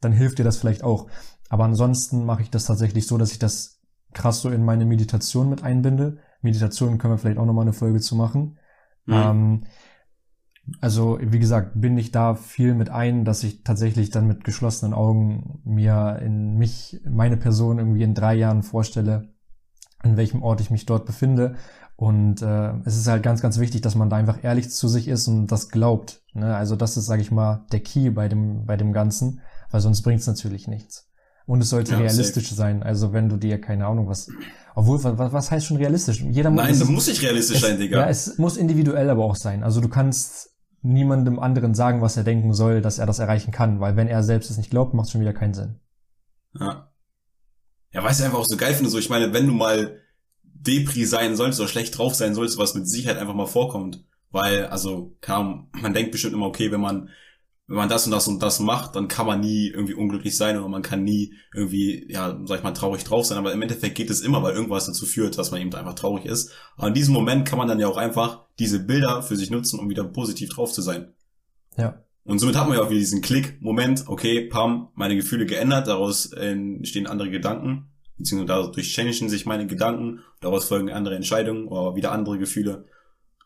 dann 0.00 0.12
hilft 0.12 0.38
dir 0.38 0.44
das 0.44 0.58
vielleicht 0.58 0.84
auch. 0.84 1.08
Aber 1.48 1.64
ansonsten 1.64 2.24
mache 2.24 2.42
ich 2.42 2.50
das 2.50 2.66
tatsächlich 2.66 3.06
so, 3.06 3.18
dass 3.18 3.32
ich 3.32 3.38
das 3.38 3.80
krass 4.12 4.42
so 4.42 4.50
in 4.50 4.64
meine 4.64 4.86
Meditation 4.86 5.50
mit 5.50 5.64
einbinde. 5.64 6.18
Meditation 6.40 6.98
können 6.98 7.14
wir 7.14 7.18
vielleicht 7.18 7.38
auch 7.38 7.46
nochmal 7.46 7.64
eine 7.64 7.72
Folge 7.72 8.00
zu 8.00 8.14
machen. 8.14 8.58
Mhm. 9.06 9.14
Ähm, 9.14 9.64
also, 10.80 11.18
wie 11.20 11.38
gesagt, 11.40 11.72
bin 11.74 11.98
ich 11.98 12.10
da 12.10 12.34
viel 12.34 12.74
mit 12.74 12.88
ein, 12.88 13.24
dass 13.24 13.42
ich 13.42 13.64
tatsächlich 13.64 14.10
dann 14.10 14.26
mit 14.26 14.44
geschlossenen 14.44 14.94
Augen 14.94 15.60
mir 15.64 16.20
in 16.24 16.56
mich, 16.56 17.00
meine 17.08 17.36
Person 17.36 17.78
irgendwie 17.78 18.02
in 18.02 18.14
drei 18.14 18.34
Jahren 18.34 18.62
vorstelle, 18.62 19.33
an 20.04 20.16
welchem 20.16 20.42
Ort 20.42 20.60
ich 20.60 20.70
mich 20.70 20.86
dort 20.86 21.06
befinde. 21.06 21.56
Und 21.96 22.42
äh, 22.42 22.72
es 22.84 22.96
ist 22.96 23.06
halt 23.06 23.22
ganz, 23.22 23.40
ganz 23.40 23.58
wichtig, 23.58 23.80
dass 23.80 23.94
man 23.94 24.10
da 24.10 24.16
einfach 24.16 24.42
ehrlich 24.42 24.70
zu 24.70 24.88
sich 24.88 25.08
ist 25.08 25.28
und 25.28 25.46
das 25.46 25.68
glaubt. 25.68 26.22
Ne? 26.32 26.54
Also 26.54 26.76
das 26.76 26.96
ist, 26.96 27.06
sage 27.06 27.22
ich 27.22 27.30
mal, 27.30 27.64
der 27.72 27.80
Key 27.80 28.10
bei 28.10 28.28
dem, 28.28 28.66
bei 28.66 28.76
dem 28.76 28.92
Ganzen, 28.92 29.40
weil 29.70 29.80
sonst 29.80 30.02
bringt 30.02 30.20
es 30.20 30.26
natürlich 30.26 30.66
nichts. 30.66 31.08
Und 31.46 31.60
es 31.60 31.68
sollte 31.68 31.92
ja, 31.92 31.98
realistisch 31.98 32.48
safe. 32.48 32.56
sein. 32.56 32.82
Also 32.82 33.12
wenn 33.12 33.28
du 33.28 33.36
dir, 33.36 33.60
keine 33.60 33.86
Ahnung, 33.86 34.08
was. 34.08 34.28
Obwohl, 34.74 35.04
was, 35.04 35.32
was 35.32 35.50
heißt 35.50 35.66
schon 35.66 35.76
realistisch? 35.76 36.20
Jeder 36.20 36.50
Nein, 36.50 36.70
muss, 36.70 36.78
das 36.80 36.88
muss 36.88 37.06
nicht 37.06 37.22
realistisch 37.22 37.56
es, 37.56 37.62
sein, 37.62 37.78
Digga. 37.78 38.00
Ja, 38.00 38.08
es 38.08 38.38
muss 38.38 38.56
individuell 38.56 39.10
aber 39.10 39.24
auch 39.24 39.36
sein. 39.36 39.62
Also 39.62 39.80
du 39.80 39.88
kannst 39.88 40.50
niemandem 40.82 41.38
anderen 41.38 41.74
sagen, 41.74 42.00
was 42.00 42.16
er 42.16 42.24
denken 42.24 42.54
soll, 42.54 42.80
dass 42.80 42.98
er 42.98 43.06
das 43.06 43.18
erreichen 43.18 43.52
kann, 43.52 43.78
weil 43.80 43.96
wenn 43.96 44.08
er 44.08 44.22
selbst 44.22 44.50
es 44.50 44.56
nicht 44.56 44.70
glaubt, 44.70 44.94
macht 44.94 45.06
es 45.06 45.12
schon 45.12 45.20
wieder 45.20 45.32
keinen 45.32 45.54
Sinn. 45.54 45.80
Ja. 46.58 46.90
Ja, 47.94 48.02
weißt 48.02 48.20
du, 48.20 48.24
einfach 48.24 48.38
auch 48.40 48.46
so 48.46 48.56
geil 48.56 48.74
finde, 48.74 48.90
so, 48.90 48.98
ich 48.98 49.08
meine, 49.08 49.32
wenn 49.32 49.46
du 49.46 49.54
mal 49.54 50.00
Depri 50.42 51.04
sein 51.04 51.36
solltest 51.36 51.60
oder 51.60 51.68
schlecht 51.68 51.96
drauf 51.96 52.14
sein 52.14 52.34
solltest, 52.34 52.58
was 52.58 52.74
mit 52.74 52.88
Sicherheit 52.88 53.18
einfach 53.18 53.34
mal 53.34 53.46
vorkommt. 53.46 54.04
Weil, 54.30 54.66
also, 54.66 55.16
kann, 55.20 55.68
man 55.72 55.94
denkt 55.94 56.10
bestimmt 56.10 56.34
immer, 56.34 56.46
okay, 56.46 56.72
wenn 56.72 56.80
man 56.80 57.08
wenn 57.66 57.76
man 57.76 57.88
das 57.88 58.04
und 58.04 58.12
das 58.12 58.28
und 58.28 58.42
das 58.42 58.60
macht, 58.60 58.94
dann 58.94 59.08
kann 59.08 59.26
man 59.26 59.40
nie 59.40 59.68
irgendwie 59.68 59.94
unglücklich 59.94 60.36
sein 60.36 60.58
oder 60.58 60.68
man 60.68 60.82
kann 60.82 61.02
nie 61.02 61.34
irgendwie, 61.54 62.06
ja, 62.12 62.38
sag 62.44 62.58
ich 62.58 62.62
mal, 62.62 62.72
traurig 62.72 63.04
drauf 63.04 63.24
sein. 63.24 63.38
Aber 63.38 63.52
im 63.52 63.62
Endeffekt 63.62 63.94
geht 63.94 64.10
es 64.10 64.20
immer, 64.20 64.42
weil 64.42 64.54
irgendwas 64.54 64.86
dazu 64.86 65.06
führt, 65.06 65.38
dass 65.38 65.50
man 65.50 65.62
eben 65.62 65.74
einfach 65.74 65.94
traurig 65.94 66.26
ist. 66.26 66.52
Aber 66.76 66.88
in 66.88 66.94
diesem 66.94 67.14
Moment 67.14 67.48
kann 67.48 67.58
man 67.58 67.68
dann 67.68 67.80
ja 67.80 67.88
auch 67.88 67.96
einfach 67.96 68.44
diese 68.58 68.80
Bilder 68.80 69.22
für 69.22 69.36
sich 69.36 69.50
nutzen, 69.50 69.80
um 69.80 69.88
wieder 69.88 70.04
positiv 70.04 70.50
drauf 70.50 70.72
zu 70.72 70.82
sein. 70.82 71.14
Ja. 71.76 72.04
Und 72.24 72.38
somit 72.38 72.56
hat 72.56 72.66
man 72.66 72.76
ja 72.76 72.82
auch 72.82 72.88
wieder 72.88 73.00
diesen 73.00 73.20
Klick-Moment, 73.20 74.04
okay, 74.06 74.46
pam, 74.48 74.88
meine 74.94 75.14
Gefühle 75.14 75.44
geändert, 75.44 75.88
daraus 75.88 76.32
entstehen 76.32 77.06
andere 77.06 77.30
Gedanken, 77.30 77.90
beziehungsweise 78.16 78.66
dadurch 78.66 78.94
changen 78.94 79.28
sich 79.28 79.44
meine 79.44 79.66
Gedanken, 79.66 80.20
daraus 80.40 80.64
folgen 80.64 80.90
andere 80.90 81.16
Entscheidungen 81.16 81.68
oder 81.68 81.96
wieder 81.96 82.12
andere 82.12 82.38
Gefühle. 82.38 82.86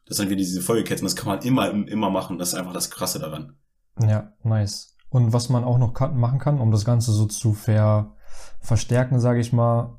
Das 0.06 0.16
sind 0.16 0.30
wieder 0.30 0.38
diese 0.38 0.62
Folgeketten, 0.62 1.04
das 1.04 1.16
kann 1.16 1.28
man 1.28 1.42
immer, 1.42 1.70
immer 1.70 2.10
machen, 2.10 2.38
das 2.38 2.50
ist 2.50 2.54
einfach 2.54 2.72
das 2.72 2.90
Krasse 2.90 3.18
daran. 3.18 3.56
Ja, 4.00 4.32
nice. 4.44 4.96
Und 5.10 5.32
was 5.32 5.48
man 5.48 5.64
auch 5.64 5.78
noch 5.78 5.92
kann, 5.92 6.16
machen 6.16 6.38
kann, 6.38 6.60
um 6.60 6.70
das 6.70 6.84
Ganze 6.84 7.12
so 7.12 7.26
zu 7.26 7.54
ver, 7.54 8.14
verstärken, 8.60 9.18
sage 9.20 9.40
ich 9.40 9.52
mal, 9.52 9.98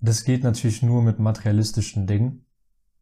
das 0.00 0.24
geht 0.24 0.44
natürlich 0.44 0.82
nur 0.82 1.02
mit 1.02 1.18
materialistischen 1.18 2.06
Dingen. 2.06 2.46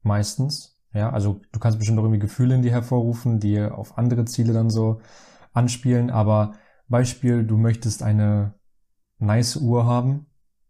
Meistens. 0.03 0.72
Ja, 0.95 1.11
also 1.11 1.41
du 1.53 1.59
kannst 1.59 1.79
bestimmt 1.79 1.99
auch 1.99 2.05
irgendwie 2.05 2.21
Gefühle 2.21 2.55
in 2.55 2.63
dir 2.63 2.73
hervorrufen, 2.73 3.41
die 3.41 3.61
auf 3.61 3.97
andere 3.99 4.25
Ziele 4.27 4.53
dann 4.53 4.71
so 4.71 5.01
anspielen. 5.53 6.11
Aber 6.11 6.53
Beispiel, 6.89 7.45
du 7.45 7.57
möchtest 7.57 8.03
eine 8.03 8.55
nice 9.19 9.57
Uhr 9.57 9.87
haben, 9.87 10.27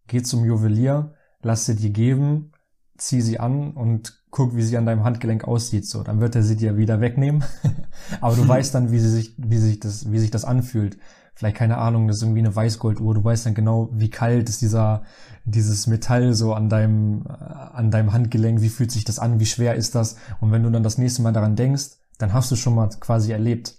geh 0.06 0.22
zum 0.22 0.44
Juwelier, 0.44 1.14
lass 1.40 1.66
sie 1.66 1.74
dir 1.74 1.90
geben, 1.90 2.52
zieh 2.96 3.20
sie 3.20 3.40
an 3.40 3.72
und 3.72 4.22
guck, 4.30 4.54
wie 4.54 4.62
sie 4.62 4.76
an 4.76 4.86
deinem 4.86 5.04
Handgelenk 5.04 5.44
aussieht, 5.44 5.86
so, 5.86 6.02
dann 6.02 6.20
wird 6.20 6.36
er 6.36 6.42
sie 6.42 6.56
dir 6.56 6.76
wieder 6.76 7.00
wegnehmen. 7.00 7.44
Aber 8.20 8.36
du 8.36 8.46
weißt 8.48 8.74
dann, 8.74 8.92
wie 8.92 8.98
sie 9.00 9.10
sich, 9.10 9.34
wie 9.38 9.58
sich 9.58 9.80
das, 9.80 10.10
wie 10.12 10.18
sich 10.18 10.30
das 10.30 10.44
anfühlt. 10.44 10.98
Vielleicht 11.34 11.56
keine 11.56 11.78
Ahnung, 11.78 12.08
das 12.08 12.18
ist 12.18 12.22
irgendwie 12.22 12.40
eine 12.40 12.54
Weißgolduhr. 12.54 13.14
Du 13.14 13.24
weißt 13.24 13.46
dann 13.46 13.54
genau, 13.54 13.88
wie 13.92 14.10
kalt 14.10 14.48
ist 14.48 14.60
dieser, 14.60 15.04
dieses 15.44 15.86
Metall 15.86 16.34
so 16.34 16.54
an 16.54 16.68
deinem, 16.68 17.24
äh, 17.26 17.32
an 17.32 17.90
deinem 17.90 18.12
Handgelenk. 18.12 18.60
Wie 18.60 18.68
fühlt 18.68 18.90
sich 18.90 19.04
das 19.04 19.18
an? 19.18 19.40
Wie 19.40 19.46
schwer 19.46 19.74
ist 19.74 19.94
das? 19.94 20.16
Und 20.40 20.52
wenn 20.52 20.62
du 20.62 20.70
dann 20.70 20.82
das 20.82 20.98
nächste 20.98 21.22
Mal 21.22 21.32
daran 21.32 21.56
denkst, 21.56 21.98
dann 22.18 22.32
hast 22.32 22.50
du 22.50 22.56
schon 22.56 22.74
mal 22.74 22.88
quasi 23.00 23.32
erlebt. 23.32 23.76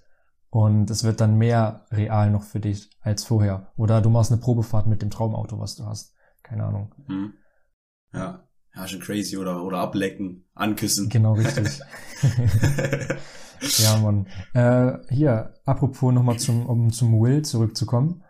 Und 0.49 0.89
es 0.89 1.03
wird 1.03 1.21
dann 1.21 1.37
mehr 1.37 1.85
real 1.91 2.29
noch 2.29 2.43
für 2.43 2.59
dich 2.59 2.89
als 3.01 3.23
vorher. 3.23 3.71
Oder 3.75 4.01
du 4.01 4.09
machst 4.09 4.31
eine 4.31 4.41
Probefahrt 4.41 4.87
mit 4.87 5.01
dem 5.01 5.09
Traumauto, 5.09 5.59
was 5.59 5.75
du 5.75 5.85
hast. 5.85 6.13
Keine 6.43 6.65
Ahnung. 6.65 6.93
Hm. 7.07 7.33
Ja 8.13 8.43
ja, 8.75 8.87
schon 8.87 8.99
crazy 8.99 9.37
oder, 9.37 9.63
oder 9.63 9.79
ablecken, 9.79 10.45
anküssen. 10.53 11.09
Genau, 11.09 11.33
richtig. 11.33 11.79
ja, 13.77 13.97
Mann. 13.97 14.27
Äh, 14.53 14.97
hier, 15.13 15.53
apropos 15.65 16.13
nochmal 16.13 16.37
zum, 16.37 16.65
um 16.65 16.91
zum 16.91 17.19
Will 17.21 17.41
zurückzukommen. 17.43 18.23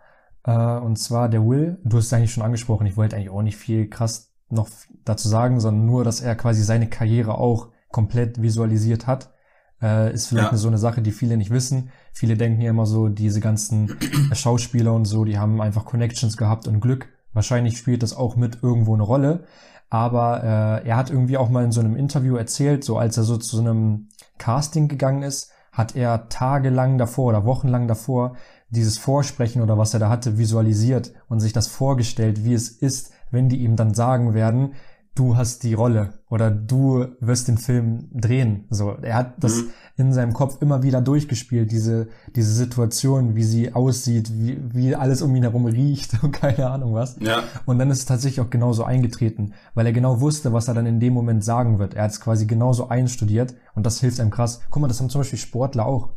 Äh, 0.45 0.77
und 0.77 0.97
zwar 0.97 1.29
der 1.29 1.45
Will, 1.45 1.79
du 1.83 1.97
hast 1.97 2.07
es 2.07 2.13
eigentlich 2.13 2.33
schon 2.33 2.43
angesprochen, 2.43 2.85
ich 2.85 2.97
wollte 2.97 3.15
eigentlich 3.15 3.29
auch 3.29 3.41
nicht 3.41 3.57
viel 3.57 3.89
krass 3.89 4.33
noch 4.49 4.69
dazu 5.05 5.27
sagen, 5.27 5.59
sondern 5.59 5.85
nur, 5.85 6.03
dass 6.03 6.21
er 6.21 6.35
quasi 6.35 6.63
seine 6.63 6.87
Karriere 6.87 7.37
auch 7.37 7.69
komplett 7.89 8.41
visualisiert 8.41 9.07
hat. 9.07 9.33
Äh, 9.81 10.13
ist 10.13 10.27
vielleicht 10.27 10.51
ja. 10.51 10.57
so 10.57 10.67
eine 10.67 10.77
Sache, 10.77 11.01
die 11.01 11.11
viele 11.11 11.37
nicht 11.37 11.49
wissen. 11.49 11.89
Viele 12.13 12.37
denken 12.37 12.61
ja 12.61 12.69
immer 12.69 12.85
so, 12.85 13.09
diese 13.09 13.39
ganzen 13.39 13.97
Schauspieler 14.33 14.93
und 14.93 15.05
so, 15.05 15.25
die 15.25 15.37
haben 15.37 15.61
einfach 15.61 15.85
Connections 15.85 16.37
gehabt 16.37 16.67
und 16.67 16.79
Glück. 16.79 17.09
Wahrscheinlich 17.33 17.77
spielt 17.77 18.03
das 18.03 18.15
auch 18.15 18.35
mit 18.35 18.59
irgendwo 18.61 18.93
eine 18.93 19.03
Rolle. 19.03 19.45
Aber 19.89 20.43
äh, 20.43 20.87
er 20.87 20.97
hat 20.97 21.11
irgendwie 21.11 21.37
auch 21.37 21.49
mal 21.49 21.63
in 21.63 21.71
so 21.71 21.79
einem 21.79 21.95
Interview 21.95 22.35
erzählt, 22.35 22.83
so 22.83 22.97
als 22.97 23.17
er 23.17 23.23
so 23.23 23.37
zu 23.37 23.57
so 23.57 23.61
einem 23.61 24.09
Casting 24.43 24.89
gegangen 24.89 25.23
ist, 25.23 25.51
hat 25.71 25.95
er 25.95 26.27
tagelang 26.27 26.97
davor 26.97 27.29
oder 27.29 27.45
wochenlang 27.45 27.87
davor 27.87 28.35
dieses 28.69 28.97
Vorsprechen 28.97 29.61
oder 29.61 29.77
was 29.77 29.93
er 29.93 30.01
da 30.01 30.09
hatte 30.09 30.37
visualisiert 30.37 31.13
und 31.29 31.39
sich 31.39 31.53
das 31.53 31.67
vorgestellt, 31.67 32.43
wie 32.43 32.53
es 32.53 32.67
ist, 32.67 33.13
wenn 33.31 33.47
die 33.47 33.63
ihm 33.63 33.77
dann 33.77 33.93
sagen 33.93 34.33
werden, 34.33 34.73
du 35.15 35.37
hast 35.37 35.63
die 35.63 35.75
Rolle 35.75 36.13
oder 36.29 36.49
du 36.49 37.05
wirst 37.19 37.47
den 37.47 37.59
Film 37.59 38.09
drehen. 38.11 38.65
So, 38.69 38.97
er 39.01 39.15
hat 39.15 39.43
das 39.43 39.57
mhm. 39.57 39.69
in 39.97 40.13
seinem 40.13 40.33
Kopf 40.33 40.59
immer 40.61 40.81
wieder 40.81 41.01
durchgespielt, 41.01 41.71
diese, 41.71 42.07
diese 42.35 42.51
Situation, 42.51 43.35
wie 43.35 43.43
sie 43.43 43.73
aussieht, 43.73 44.31
wie, 44.33 44.57
wie 44.73 44.95
alles 44.95 45.21
um 45.21 45.35
ihn 45.35 45.43
herum 45.43 45.67
riecht 45.67 46.23
und 46.23 46.31
keine 46.33 46.67
Ahnung 46.69 46.95
was. 46.95 47.17
Ja. 47.19 47.43
Und 47.65 47.77
dann 47.77 47.91
ist 47.91 47.99
es 47.99 48.05
tatsächlich 48.05 48.43
auch 48.43 48.49
genauso 48.49 48.83
eingetreten, 48.83 49.53
weil 49.75 49.85
er 49.85 49.93
genau 49.93 50.19
wusste, 50.19 50.51
was 50.51 50.67
er 50.67 50.73
dann 50.73 50.87
in 50.87 50.99
dem 50.99 51.13
Moment 51.13 51.43
sagen 51.43 51.77
wird. 51.77 51.93
Er 51.93 52.05
hat 52.05 52.11
es 52.11 52.21
quasi 52.21 52.47
genauso 52.47 52.89
einstudiert 52.89 53.53
und 53.75 53.85
das 53.85 53.99
hilft 53.99 54.19
einem 54.19 54.31
krass. 54.31 54.61
Guck 54.71 54.81
mal, 54.81 54.87
das 54.87 54.99
haben 54.99 55.09
zum 55.09 55.21
Beispiel 55.21 55.39
Sportler 55.39 55.85
auch. 55.85 56.13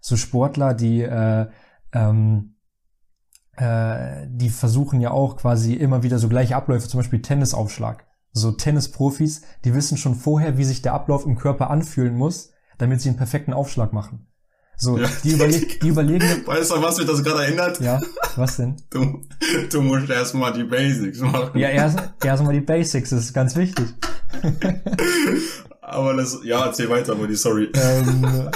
So 0.00 0.16
Sportler, 0.16 0.74
die, 0.74 1.02
äh, 1.02 1.46
ähm, 1.92 2.56
äh, 3.56 4.26
die 4.28 4.50
versuchen 4.50 5.00
ja 5.00 5.12
auch 5.12 5.36
quasi 5.36 5.74
immer 5.74 6.02
wieder 6.02 6.18
so 6.18 6.28
gleiche 6.28 6.56
Abläufe, 6.56 6.88
zum 6.88 6.98
Beispiel 6.98 7.22
Tennisaufschlag 7.22 8.09
so 8.32 8.52
Tennisprofis, 8.52 9.42
die 9.64 9.74
wissen 9.74 9.96
schon 9.96 10.14
vorher, 10.14 10.58
wie 10.58 10.64
sich 10.64 10.82
der 10.82 10.94
Ablauf 10.94 11.26
im 11.26 11.36
Körper 11.36 11.70
anfühlen 11.70 12.14
muss, 12.14 12.50
damit 12.78 13.00
sie 13.00 13.08
einen 13.08 13.18
perfekten 13.18 13.52
Aufschlag 13.52 13.92
machen. 13.92 14.26
So, 14.76 14.96
ja. 14.96 15.08
die, 15.22 15.32
überleg 15.32 15.80
die 15.80 15.88
überlegen. 15.88 16.24
Weißt 16.46 16.70
du, 16.70 16.80
was 16.80 16.96
mich 16.96 17.06
das 17.06 17.22
gerade 17.22 17.44
erinnert? 17.44 17.80
Ja, 17.80 18.00
was 18.36 18.56
denn? 18.56 18.76
Du, 18.90 19.22
du 19.70 19.82
musst 19.82 20.08
erstmal 20.08 20.54
die 20.54 20.64
Basics 20.64 21.20
machen. 21.20 21.58
Ja, 21.58 21.68
erst 21.68 21.98
erstmal 22.24 22.54
die 22.54 22.62
Basics, 22.62 23.10
das 23.10 23.20
ist 23.20 23.34
ganz 23.34 23.56
wichtig. 23.56 23.86
aber 25.82 26.14
das, 26.14 26.38
ja, 26.44 26.64
erzähl 26.64 26.88
weiter, 26.88 27.14
Buddy, 27.14 27.36
sorry. 27.36 27.70
Ähm, 27.74 28.50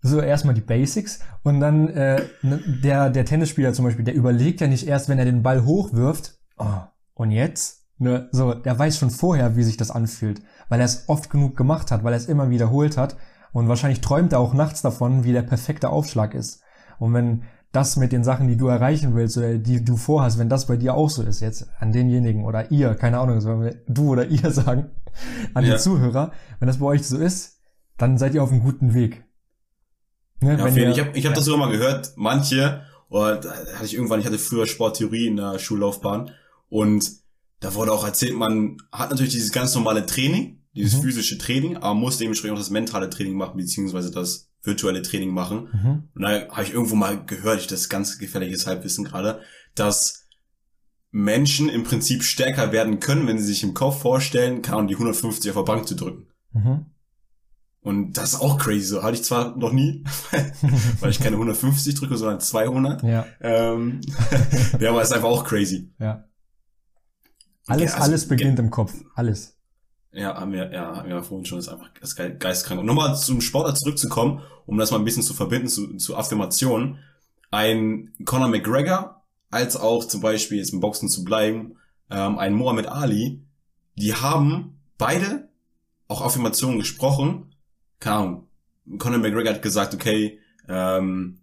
so 0.00 0.20
erstmal 0.20 0.54
die 0.54 0.60
Basics 0.60 1.20
und 1.44 1.60
dann 1.60 1.88
äh, 1.88 2.22
ne, 2.42 2.60
der 2.82 3.10
der 3.10 3.24
Tennisspieler 3.24 3.72
zum 3.72 3.84
Beispiel, 3.84 4.04
der 4.04 4.14
überlegt 4.14 4.60
ja 4.60 4.66
nicht 4.66 4.86
erst, 4.86 5.08
wenn 5.08 5.18
er 5.18 5.24
den 5.24 5.42
Ball 5.42 5.64
hochwirft. 5.64 6.38
Oh, 6.58 6.82
und 7.14 7.30
jetzt 7.30 7.83
Ne, 7.98 8.28
so, 8.32 8.54
der 8.54 8.76
weiß 8.76 8.98
schon 8.98 9.10
vorher, 9.10 9.54
wie 9.56 9.62
sich 9.62 9.76
das 9.76 9.90
anfühlt, 9.92 10.42
weil 10.68 10.80
er 10.80 10.84
es 10.86 11.04
oft 11.08 11.30
genug 11.30 11.56
gemacht 11.56 11.92
hat, 11.92 12.02
weil 12.02 12.12
er 12.12 12.16
es 12.16 12.26
immer 12.26 12.50
wiederholt 12.50 12.96
hat 12.96 13.16
und 13.52 13.68
wahrscheinlich 13.68 14.00
träumt 14.00 14.32
er 14.32 14.40
auch 14.40 14.52
nachts 14.52 14.82
davon, 14.82 15.22
wie 15.22 15.32
der 15.32 15.42
perfekte 15.42 15.90
Aufschlag 15.90 16.34
ist. 16.34 16.60
Und 16.98 17.14
wenn 17.14 17.44
das 17.70 17.96
mit 17.96 18.10
den 18.10 18.24
Sachen, 18.24 18.48
die 18.48 18.56
du 18.56 18.66
erreichen 18.66 19.14
willst 19.14 19.36
oder 19.38 19.58
die 19.58 19.84
du 19.84 19.96
vorhast, 19.96 20.38
wenn 20.38 20.48
das 20.48 20.66
bei 20.66 20.76
dir 20.76 20.94
auch 20.94 21.08
so 21.08 21.22
ist, 21.22 21.40
jetzt 21.40 21.68
an 21.78 21.92
denjenigen 21.92 22.44
oder 22.44 22.70
ihr, 22.72 22.94
keine 22.96 23.18
Ahnung, 23.18 23.40
sollen 23.40 23.62
wir 23.62 23.76
du 23.86 24.10
oder 24.10 24.26
ihr 24.26 24.50
sagen, 24.50 24.90
an 25.54 25.64
Ja. 25.64 25.74
die 25.74 25.80
Zuhörer, 25.80 26.32
wenn 26.58 26.66
das 26.66 26.78
bei 26.78 26.86
euch 26.86 27.06
so 27.06 27.16
ist, 27.16 27.60
dann 27.96 28.18
seid 28.18 28.34
ihr 28.34 28.42
auf 28.42 28.50
einem 28.50 28.62
guten 28.62 28.92
Weg. 28.94 29.24
Ne, 30.40 30.58
Ja, 30.58 30.66
ihr- 30.66 30.90
ich 30.90 30.98
habe 31.00 31.10
ich 31.16 31.26
hab 31.26 31.34
das 31.34 31.44
sogar 31.44 31.66
mal 31.68 31.72
gehört, 31.72 32.12
manche, 32.16 32.82
oder 33.08 33.36
da 33.36 33.50
hatte 33.50 33.84
ich 33.84 33.94
irgendwann, 33.94 34.18
ich 34.18 34.26
hatte 34.26 34.38
früher 34.38 34.66
Sporttheorie 34.66 35.28
in 35.28 35.36
der 35.36 35.60
Schullaufbahn 35.60 36.32
und 36.68 37.22
da 37.64 37.74
wurde 37.74 37.92
auch 37.92 38.04
erzählt, 38.04 38.34
man 38.36 38.76
hat 38.92 39.10
natürlich 39.10 39.32
dieses 39.32 39.52
ganz 39.52 39.74
normale 39.74 40.04
Training, 40.06 40.60
dieses 40.74 40.94
Mhm. 40.98 41.02
physische 41.02 41.38
Training, 41.38 41.76
aber 41.78 41.94
muss 41.94 42.18
dementsprechend 42.18 42.56
auch 42.56 42.60
das 42.60 42.70
mentale 42.70 43.08
Training 43.10 43.34
machen, 43.36 43.56
beziehungsweise 43.56 44.10
das 44.10 44.50
virtuelle 44.62 45.02
Training 45.02 45.30
machen. 45.30 45.68
Mhm. 45.72 46.08
Und 46.14 46.22
da 46.22 46.48
habe 46.48 46.62
ich 46.62 46.72
irgendwo 46.72 46.94
mal 46.94 47.24
gehört, 47.24 47.60
ich 47.60 47.66
das 47.66 47.88
ganz 47.88 48.18
gefährliches 48.18 48.66
Halbwissen 48.66 49.04
gerade, 49.04 49.40
dass 49.74 50.26
Menschen 51.10 51.68
im 51.68 51.84
Prinzip 51.84 52.22
stärker 52.24 52.72
werden 52.72 52.98
können, 53.00 53.26
wenn 53.26 53.38
sie 53.38 53.44
sich 53.46 53.62
im 53.62 53.72
Kopf 53.74 54.00
vorstellen, 54.02 54.62
kann 54.62 54.86
die 54.88 54.96
150 54.96 55.50
auf 55.50 55.56
der 55.56 55.62
Bank 55.72 55.86
zu 55.86 55.94
drücken. 55.94 56.26
Mhm. 56.52 56.86
Und 57.80 58.14
das 58.14 58.32
ist 58.34 58.40
auch 58.40 58.58
crazy. 58.58 58.86
So 58.86 59.02
hatte 59.02 59.14
ich 59.14 59.22
zwar 59.24 59.56
noch 59.56 59.72
nie, 59.72 60.02
weil 61.00 61.10
ich 61.10 61.20
keine 61.20 61.36
150 61.36 61.94
drücke, 61.94 62.16
sondern 62.16 62.40
200. 62.40 63.02
Ja, 63.02 63.26
Ähm, 63.40 64.00
ja, 64.80 64.90
aber 64.90 65.02
ist 65.02 65.12
einfach 65.12 65.28
auch 65.28 65.44
crazy. 65.44 65.92
ja. 65.98 66.24
Alles, 67.66 67.92
Okay, 67.92 67.92
also, 68.00 68.04
alles 68.10 68.28
beginnt 68.28 68.58
im 68.58 68.70
Kopf. 68.70 68.92
Alles. 69.14 69.56
Ja, 70.12 70.36
haben 70.36 70.52
wir, 70.52 70.70
ja, 70.72 70.96
haben 70.96 71.08
wir 71.08 71.16
ja 71.16 71.22
vorhin 71.22 71.44
schon, 71.44 71.58
ist 71.58 71.68
einfach 71.68 71.90
das 72.00 72.10
ist 72.10 72.16
ge- 72.16 72.36
geistkrank. 72.38 72.80
Und 72.80 72.86
nochmal 72.86 73.16
zum 73.16 73.40
Sportler 73.40 73.74
zurückzukommen, 73.74 74.42
um 74.66 74.78
das 74.78 74.90
mal 74.90 74.98
ein 74.98 75.04
bisschen 75.04 75.22
zu 75.24 75.34
verbinden 75.34 75.68
zu, 75.68 75.96
zu 75.96 76.16
Affirmationen. 76.16 76.98
Ein 77.50 78.12
Conor 78.24 78.48
McGregor, 78.48 79.22
als 79.50 79.76
auch 79.76 80.04
zum 80.04 80.20
Beispiel 80.20 80.58
jetzt 80.58 80.72
im 80.72 80.80
Boxen 80.80 81.08
zu 81.08 81.24
bleiben, 81.24 81.76
ähm, 82.10 82.38
ein 82.38 82.54
Muhammad 82.54 82.86
Ali, 82.86 83.42
die 83.96 84.14
haben 84.14 84.78
beide 84.98 85.48
auch 86.08 86.22
Affirmationen 86.22 86.78
gesprochen. 86.78 87.54
Keine 87.98 88.16
Ahnung. 88.16 88.48
Conor 88.98 89.18
McGregor 89.18 89.52
hat 89.54 89.62
gesagt, 89.62 89.94
okay, 89.94 90.38
ähm, 90.68 91.40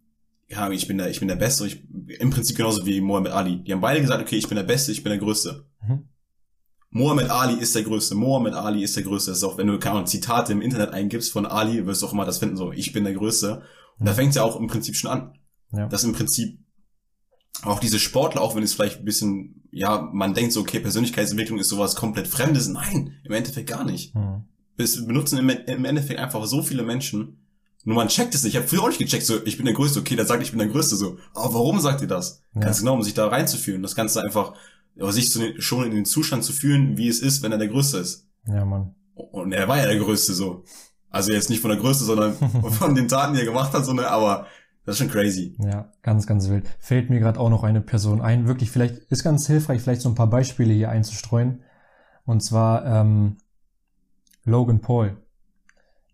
ja, 0.47 0.69
ich 0.69 0.87
bin 0.87 0.97
der, 0.97 1.09
ich 1.09 1.19
bin 1.19 1.27
der 1.29 1.35
Beste. 1.35 1.65
Ich, 1.65 1.83
Im 2.19 2.29
Prinzip 2.29 2.55
genauso 2.57 2.85
wie 2.85 3.01
Muhammad 3.01 3.31
Ali. 3.33 3.63
Die 3.63 3.71
haben 3.73 3.81
beide 3.81 4.01
gesagt, 4.01 4.21
okay, 4.21 4.35
ich 4.37 4.47
bin 4.47 4.57
der 4.57 4.63
Beste, 4.63 4.91
ich 4.91 5.01
bin 5.03 5.09
der 5.11 5.19
Größte. 5.19 5.65
Mohammed 6.91 7.29
Ali 7.29 7.59
ist 7.59 7.73
der 7.73 7.83
Größte. 7.83 8.15
Mohammed 8.15 8.53
Ali 8.53 8.83
ist 8.83 8.95
der 8.95 9.03
Größte. 9.03 9.31
Das 9.31 9.39
ist 9.39 9.43
auch, 9.43 9.57
wenn 9.57 9.67
du 9.67 9.79
keine 9.79 10.03
Zitate 10.03 10.51
im 10.51 10.61
Internet 10.61 10.91
eingibst 10.91 11.31
von 11.31 11.45
Ali, 11.45 11.85
wirst 11.85 12.01
du 12.01 12.07
auch 12.07 12.13
immer 12.13 12.25
das 12.25 12.37
finden, 12.37 12.57
so, 12.57 12.71
ich 12.71 12.91
bin 12.91 13.05
der 13.05 13.13
Größte. 13.13 13.63
Und 13.97 14.05
da 14.05 14.13
fängt 14.13 14.31
es 14.31 14.35
ja 14.35 14.43
auch 14.43 14.59
im 14.59 14.67
Prinzip 14.67 14.95
schon 14.95 15.09
an. 15.09 15.33
Ja. 15.71 15.87
Dass 15.87 16.03
im 16.03 16.11
Prinzip 16.11 16.59
auch 17.63 17.79
diese 17.79 17.99
Sportler, 17.99 18.41
auch 18.41 18.55
wenn 18.55 18.63
es 18.63 18.73
vielleicht 18.73 18.99
ein 18.99 19.05
bisschen, 19.05 19.63
ja, 19.71 20.09
man 20.11 20.33
denkt 20.33 20.51
so, 20.51 20.61
okay, 20.61 20.79
Persönlichkeitsentwicklung 20.79 21.59
ist 21.59 21.69
sowas 21.69 21.95
komplett 21.95 22.27
Fremdes. 22.27 22.67
Nein, 22.67 23.15
im 23.23 23.31
Endeffekt 23.31 23.69
gar 23.69 23.85
nicht. 23.85 24.13
Mhm. 24.13 24.43
Es 24.77 25.05
benutzen 25.05 25.37
im, 25.37 25.49
im 25.49 25.85
Endeffekt 25.85 26.19
einfach 26.19 26.45
so 26.45 26.61
viele 26.61 26.83
Menschen. 26.83 27.37
Nur 27.83 27.95
man 27.95 28.09
checkt 28.09 28.35
es 28.35 28.43
nicht. 28.43 28.53
Ich 28.53 28.57
habe 28.57 28.67
früher 28.67 28.83
auch 28.83 28.87
nicht 28.87 28.99
gecheckt, 28.99 29.25
so, 29.25 29.43
ich 29.45 29.57
bin 29.57 29.65
der 29.65 29.75
Größte. 29.75 29.99
Okay, 29.99 30.15
der 30.15 30.25
sagt, 30.25 30.43
ich 30.43 30.51
bin 30.51 30.59
der 30.59 30.67
Größte. 30.67 30.95
So, 30.95 31.17
aber 31.33 31.53
warum 31.53 31.79
sagt 31.79 32.01
ihr 32.01 32.07
das? 32.07 32.43
Ja. 32.53 32.61
Ganz 32.61 32.79
genau, 32.79 32.95
um 32.95 33.03
sich 33.03 33.13
da 33.13 33.27
reinzufühlen. 33.27 33.81
Das 33.81 33.95
Ganze 33.95 34.21
einfach, 34.23 34.53
aber 34.99 35.11
sich 35.11 35.31
zu, 35.31 35.61
schon 35.61 35.85
in 35.85 35.91
den 35.91 36.05
Zustand 36.05 36.43
zu 36.43 36.53
fühlen, 36.53 36.97
wie 36.97 37.07
es 37.07 37.19
ist, 37.19 37.43
wenn 37.43 37.51
er 37.51 37.57
der 37.57 37.67
Größte 37.67 37.97
ist. 37.97 38.27
Ja, 38.47 38.65
Mann. 38.65 38.95
Und 39.15 39.51
er 39.51 39.67
war 39.67 39.77
ja 39.77 39.85
der 39.85 39.97
Größte 39.97 40.33
so. 40.33 40.63
Also 41.09 41.31
jetzt 41.31 41.49
nicht 41.49 41.61
von 41.61 41.71
der 41.71 41.79
Größte, 41.79 42.05
sondern 42.05 42.33
von 42.71 42.95
den 42.95 43.07
Taten, 43.07 43.33
die 43.33 43.39
er 43.39 43.45
gemacht 43.45 43.73
hat, 43.73 43.85
so 43.85 43.93
ne, 43.93 44.07
aber 44.07 44.47
das 44.85 44.95
ist 44.95 44.99
schon 44.99 45.11
crazy. 45.11 45.55
Ja, 45.59 45.91
ganz, 46.01 46.25
ganz 46.25 46.49
wild. 46.49 46.67
Fällt 46.79 47.09
mir 47.09 47.19
gerade 47.19 47.39
auch 47.39 47.49
noch 47.49 47.63
eine 47.63 47.81
Person 47.81 48.21
ein. 48.21 48.47
Wirklich, 48.47 48.71
vielleicht 48.71 48.97
ist 49.11 49.23
ganz 49.23 49.45
hilfreich, 49.45 49.81
vielleicht 49.81 50.01
so 50.01 50.09
ein 50.09 50.15
paar 50.15 50.29
Beispiele 50.29 50.73
hier 50.73 50.89
einzustreuen. 50.89 51.63
Und 52.25 52.41
zwar 52.41 52.85
ähm, 52.85 53.37
Logan 54.43 54.81
Paul. 54.81 55.17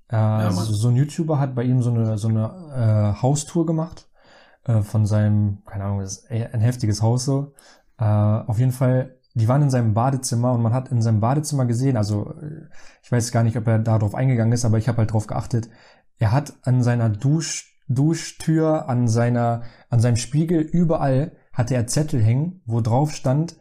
Äh, 0.10 0.16
Mann. 0.16 0.54
so, 0.54 0.74
so 0.74 0.90
ein 0.90 0.96
YouTuber 0.96 1.40
hat 1.40 1.56
bei 1.56 1.64
ihm 1.64 1.82
so 1.82 1.92
eine 1.92 2.18
so 2.18 2.30
eine 2.30 3.16
äh, 3.16 3.22
Haustour 3.22 3.66
gemacht 3.66 4.10
äh, 4.64 4.82
von 4.82 5.06
seinem, 5.06 5.64
keine 5.66 5.84
Ahnung, 5.84 6.08
ein 6.30 6.62
heftiges 6.62 7.02
Haus 7.02 7.26
so. 7.26 7.54
Äh, 8.00 8.04
auf 8.04 8.60
jeden 8.60 8.72
Fall, 8.72 9.18
die 9.34 9.48
waren 9.48 9.62
in 9.62 9.70
seinem 9.70 9.94
Badezimmer 9.94 10.54
und 10.54 10.62
man 10.62 10.74
hat 10.74 10.90
in 10.90 11.02
seinem 11.02 11.20
Badezimmer 11.20 11.66
gesehen, 11.66 11.98
also 11.98 12.34
äh, 12.42 12.68
ich 13.04 13.12
weiß 13.12 13.32
gar 13.32 13.44
nicht, 13.44 13.58
ob 13.58 13.68
er 13.68 13.80
darauf 13.80 14.16
eingegangen 14.16 14.54
ist, 14.54 14.66
aber 14.66 14.78
ich 14.78 14.88
habe 14.88 15.00
halt 15.00 15.14
drauf 15.14 15.28
geachtet. 15.28 15.70
Er 16.20 16.32
hat 16.32 16.54
an 16.64 16.84
seiner 16.84 17.10
Dusch, 17.10 17.74
Duschtür, 17.88 18.90
an 18.90 19.08
seiner, 19.08 19.64
an 19.90 20.00
seinem 20.00 20.18
Spiegel, 20.18 20.60
überall 20.60 21.32
hatte 21.54 21.76
er 21.76 21.88
Zettel 21.88 22.22
hängen, 22.22 22.62
wo 22.66 22.82
drauf 22.82 23.14
stand, 23.14 23.56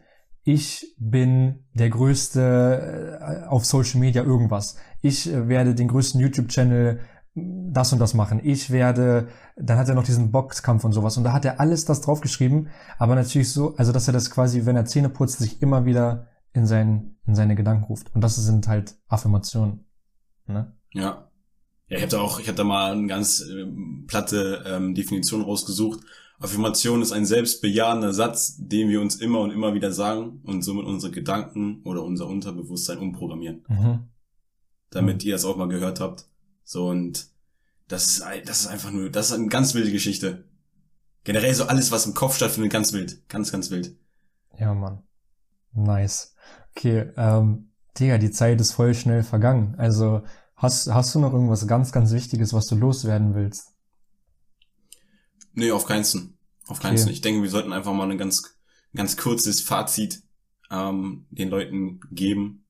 ich 0.47 0.95
bin 0.97 1.65
der 1.73 1.89
größte 1.89 3.19
äh, 3.19 3.47
auf 3.47 3.65
Social 3.65 3.99
Media 3.99 4.23
irgendwas. 4.23 4.77
Ich 5.01 5.29
äh, 5.29 5.49
werde 5.49 5.75
den 5.75 5.89
größten 5.89 6.21
YouTube-Channel 6.21 7.01
das 7.35 7.91
und 7.91 7.99
das 7.99 8.13
machen. 8.13 8.39
Ich 8.41 8.71
werde, 8.71 9.27
dann 9.59 9.77
hat 9.77 9.89
er 9.89 9.95
noch 9.95 10.03
diesen 10.03 10.31
Boxkampf 10.31 10.83
und 10.83 10.91
sowas. 10.91 11.17
Und 11.17 11.23
da 11.23 11.33
hat 11.33 11.45
er 11.45 11.59
alles 11.59 11.85
das 11.85 12.01
draufgeschrieben, 12.01 12.69
aber 12.99 13.15
natürlich 13.15 13.51
so, 13.51 13.75
also 13.77 13.91
dass 13.91 14.07
er 14.07 14.13
das 14.13 14.29
quasi, 14.29 14.65
wenn 14.65 14.75
er 14.75 14.85
Zähne 14.85 15.09
putzt, 15.09 15.39
sich 15.39 15.61
immer 15.61 15.85
wieder 15.85 16.27
in, 16.53 16.65
sein, 16.65 17.15
in 17.25 17.35
seine 17.35 17.55
Gedanken 17.55 17.85
ruft. 17.85 18.13
Und 18.13 18.21
das 18.21 18.35
sind 18.35 18.67
halt 18.67 18.95
Affirmationen. 19.07 19.85
Ne? 20.45 20.73
Ja. 20.93 21.23
Ja, 21.89 21.97
ich 21.97 22.03
habe 22.03 22.11
da 22.11 22.19
auch, 22.19 22.39
ich 22.39 22.47
habe 22.47 22.57
da 22.57 22.65
mal 22.65 22.91
eine 22.91 23.07
ganz 23.07 23.41
ähm, 23.49 24.05
platte 24.07 24.63
ähm, 24.67 24.93
Definition 24.93 25.41
rausgesucht. 25.41 26.01
Affirmation 26.37 27.01
ist 27.01 27.13
ein 27.13 27.25
selbstbejahender 27.25 28.13
Satz, 28.13 28.57
den 28.59 28.89
wir 28.89 28.99
uns 28.99 29.15
immer 29.15 29.39
und 29.39 29.51
immer 29.51 29.73
wieder 29.73 29.91
sagen 29.93 30.41
und 30.43 30.63
somit 30.63 30.85
unsere 30.85 31.13
Gedanken 31.13 31.81
oder 31.83 32.03
unser 32.03 32.27
Unterbewusstsein 32.27 32.97
umprogrammieren. 32.99 33.63
Mhm. 33.69 33.99
Damit 34.89 35.23
ihr 35.23 35.33
das 35.33 35.45
auch 35.45 35.55
mal 35.55 35.69
gehört 35.69 36.01
habt. 36.01 36.27
So 36.63 36.89
und 36.89 37.29
das 37.87 38.07
ist, 38.07 38.23
das 38.45 38.61
ist 38.61 38.67
einfach 38.67 38.91
nur, 38.91 39.09
das 39.09 39.27
ist 39.27 39.33
eine 39.33 39.47
ganz 39.47 39.73
wilde 39.73 39.91
Geschichte. 39.91 40.45
Generell 41.23 41.53
so 41.55 41.65
alles, 41.65 41.91
was 41.91 42.05
im 42.05 42.13
Kopf 42.13 42.35
stattfindet, 42.37 42.71
ganz 42.71 42.93
wild. 42.93 43.27
Ganz, 43.29 43.51
ganz 43.51 43.69
wild. 43.71 43.97
Ja, 44.57 44.73
Mann. 44.73 45.03
Nice. 45.73 46.35
Okay, 46.75 47.11
ähm, 47.17 47.71
Digga, 47.99 48.17
die 48.17 48.31
Zeit 48.31 48.61
ist 48.61 48.73
voll 48.73 48.93
schnell 48.93 49.23
vergangen. 49.23 49.75
Also, 49.77 50.23
hast, 50.55 50.87
hast 50.93 51.15
du 51.15 51.19
noch 51.19 51.33
irgendwas 51.33 51.67
ganz, 51.67 51.91
ganz 51.91 52.11
Wichtiges, 52.11 52.53
was 52.53 52.67
du 52.67 52.75
loswerden 52.75 53.35
willst? 53.35 53.73
Nee, 55.53 55.71
auf 55.71 55.85
keinsten. 55.85 56.37
Auf 56.67 56.79
Okay. 56.81 56.81
keinsten. 56.81 57.11
Ich 57.11 57.21
denke, 57.21 57.41
wir 57.41 57.49
sollten 57.49 57.73
einfach 57.73 57.93
mal 57.93 58.09
ein 58.09 58.17
ganz, 58.17 58.57
ganz 58.95 59.17
kurzes 59.17 59.61
Fazit 59.61 60.23
ähm, 60.69 61.27
den 61.31 61.49
Leuten 61.49 61.99
geben, 62.11 62.66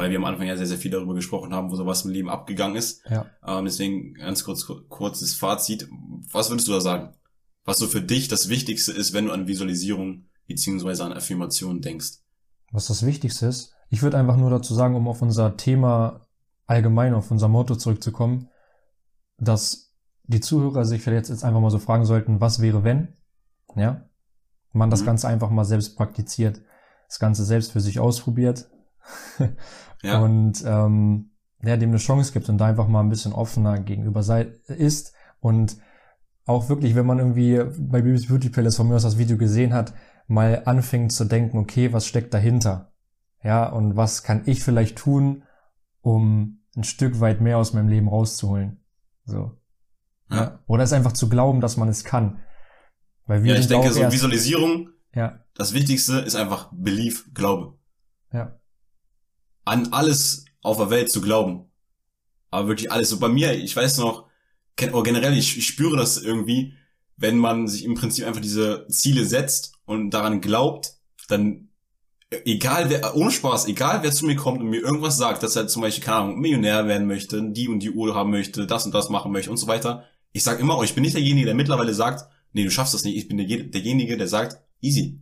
weil 0.00 0.10
wir 0.10 0.16
am 0.16 0.24
Anfang 0.24 0.46
ja 0.46 0.56
sehr, 0.56 0.66
sehr 0.66 0.78
viel 0.78 0.90
darüber 0.90 1.12
gesprochen 1.12 1.52
haben, 1.52 1.70
wo 1.70 1.76
sowas 1.76 2.06
im 2.06 2.10
Leben 2.10 2.30
abgegangen 2.30 2.74
ist. 2.74 3.04
Ja. 3.10 3.26
Ähm, 3.46 3.66
deswegen 3.66 4.14
ganz 4.14 4.44
kurz, 4.44 4.66
kurzes 4.88 5.34
Fazit. 5.34 5.90
Was 6.32 6.48
würdest 6.48 6.66
du 6.68 6.72
da 6.72 6.80
sagen? 6.80 7.12
Was 7.66 7.76
so 7.76 7.86
für 7.86 8.00
dich 8.00 8.28
das 8.28 8.48
Wichtigste 8.48 8.92
ist, 8.92 9.12
wenn 9.12 9.26
du 9.26 9.32
an 9.32 9.46
Visualisierung 9.46 10.24
beziehungsweise 10.46 11.04
an 11.04 11.12
Affirmation 11.12 11.82
denkst? 11.82 12.12
Was 12.72 12.86
das 12.86 13.04
Wichtigste 13.04 13.44
ist? 13.44 13.74
Ich 13.90 14.00
würde 14.00 14.16
einfach 14.16 14.38
nur 14.38 14.48
dazu 14.48 14.72
sagen, 14.74 14.96
um 14.96 15.06
auf 15.06 15.20
unser 15.20 15.58
Thema 15.58 16.26
allgemein, 16.64 17.12
auf 17.12 17.30
unser 17.30 17.48
Motto 17.48 17.76
zurückzukommen, 17.76 18.48
dass 19.36 19.92
die 20.22 20.40
Zuhörer 20.40 20.86
sich 20.86 21.02
vielleicht 21.02 21.28
jetzt 21.28 21.44
einfach 21.44 21.60
mal 21.60 21.70
so 21.70 21.78
fragen 21.78 22.06
sollten, 22.06 22.40
was 22.40 22.62
wäre 22.62 22.84
wenn? 22.84 23.18
Ja? 23.76 24.08
Man 24.72 24.88
das 24.88 25.02
Mhm. 25.02 25.06
Ganze 25.06 25.28
einfach 25.28 25.50
mal 25.50 25.66
selbst 25.66 25.94
praktiziert, 25.94 26.62
das 27.06 27.18
Ganze 27.18 27.44
selbst 27.44 27.72
für 27.72 27.82
sich 27.82 28.00
ausprobiert 28.00 28.70
Ja, 30.02 30.20
und 30.20 30.64
ähm, 30.66 31.30
ja, 31.62 31.76
dem 31.76 31.90
eine 31.90 31.98
Chance 31.98 32.32
gibt 32.32 32.48
und 32.48 32.58
da 32.58 32.66
einfach 32.66 32.88
mal 32.88 33.00
ein 33.00 33.10
bisschen 33.10 33.32
offener 33.32 33.78
gegenüber 33.80 34.22
sei, 34.22 34.52
ist 34.66 35.12
und 35.40 35.76
auch 36.46 36.68
wirklich, 36.68 36.94
wenn 36.94 37.06
man 37.06 37.18
irgendwie 37.18 37.58
bei 37.78 38.00
Baby's 38.00 38.28
Beauty 38.28 38.48
Palace 38.48 38.76
von 38.76 38.88
mir 38.88 38.96
aus 38.96 39.02
das 39.02 39.18
Video 39.18 39.36
gesehen 39.36 39.74
hat, 39.74 39.92
mal 40.26 40.62
anfängt 40.64 41.12
zu 41.12 41.24
denken, 41.24 41.58
okay, 41.58 41.92
was 41.92 42.06
steckt 42.06 42.32
dahinter? 42.32 42.92
Ja, 43.42 43.68
und 43.68 43.96
was 43.96 44.22
kann 44.22 44.42
ich 44.46 44.62
vielleicht 44.62 44.98
tun, 44.98 45.44
um 46.00 46.62
ein 46.76 46.84
Stück 46.84 47.20
weit 47.20 47.40
mehr 47.40 47.58
aus 47.58 47.72
meinem 47.72 47.88
Leben 47.88 48.08
rauszuholen? 48.08 48.82
So. 49.24 49.58
Ja. 50.30 50.36
ja. 50.36 50.58
Oder 50.66 50.84
es 50.84 50.92
einfach 50.92 51.12
zu 51.12 51.28
glauben, 51.28 51.60
dass 51.60 51.76
man 51.76 51.88
es 51.88 52.04
kann. 52.04 52.40
Weil 53.26 53.44
wir 53.44 53.54
ja 53.54 53.60
ich 53.60 53.68
denke, 53.68 53.92
so 53.92 54.00
Visualisierung, 54.00 54.90
ja, 55.14 55.44
das 55.54 55.74
Wichtigste 55.74 56.20
ist 56.20 56.36
einfach 56.36 56.70
Belief, 56.72 57.32
Glaube. 57.34 57.78
ja, 58.32 58.59
an 59.64 59.92
alles 59.92 60.44
auf 60.62 60.76
der 60.78 60.90
Welt 60.90 61.10
zu 61.10 61.20
glauben. 61.20 61.66
Aber 62.50 62.68
wirklich 62.68 62.90
alles. 62.90 63.10
So 63.10 63.18
bei 63.18 63.28
mir, 63.28 63.52
ich 63.52 63.74
weiß 63.74 63.98
noch, 63.98 64.28
oder 64.92 65.02
generell, 65.02 65.36
ich, 65.36 65.58
ich 65.58 65.66
spüre 65.66 65.96
das 65.96 66.18
irgendwie, 66.18 66.74
wenn 67.16 67.36
man 67.36 67.68
sich 67.68 67.84
im 67.84 67.94
Prinzip 67.94 68.26
einfach 68.26 68.40
diese 68.40 68.86
Ziele 68.88 69.26
setzt 69.26 69.74
und 69.84 70.10
daran 70.10 70.40
glaubt, 70.40 70.94
dann 71.28 71.68
egal 72.30 72.88
wer, 72.90 73.16
ohne 73.16 73.30
Spaß, 73.30 73.66
egal 73.66 74.02
wer 74.02 74.12
zu 74.12 74.24
mir 74.26 74.36
kommt 74.36 74.60
und 74.60 74.70
mir 74.70 74.80
irgendwas 74.80 75.16
sagt, 75.16 75.42
dass 75.42 75.56
er 75.56 75.68
zum 75.68 75.82
Beispiel, 75.82 76.04
keine 76.04 76.16
Ahnung, 76.18 76.40
Millionär 76.40 76.86
werden 76.86 77.06
möchte, 77.06 77.42
die 77.50 77.68
und 77.68 77.80
die 77.80 77.90
Uhr 77.90 78.14
haben 78.14 78.30
möchte, 78.30 78.66
das 78.66 78.86
und 78.86 78.94
das 78.94 79.10
machen 79.10 79.32
möchte 79.32 79.50
und 79.50 79.56
so 79.56 79.66
weiter. 79.66 80.04
Ich 80.32 80.44
sag 80.44 80.60
immer, 80.60 80.78
oh, 80.78 80.82
ich 80.82 80.94
bin 80.94 81.02
nicht 81.02 81.14
derjenige, 81.14 81.46
der 81.46 81.54
mittlerweile 81.54 81.92
sagt, 81.92 82.28
nee, 82.52 82.64
du 82.64 82.70
schaffst 82.70 82.94
das 82.94 83.04
nicht. 83.04 83.16
Ich 83.16 83.28
bin 83.28 83.36
der, 83.36 83.46
derjenige, 83.46 84.16
der 84.16 84.28
sagt, 84.28 84.62
easy. 84.80 85.20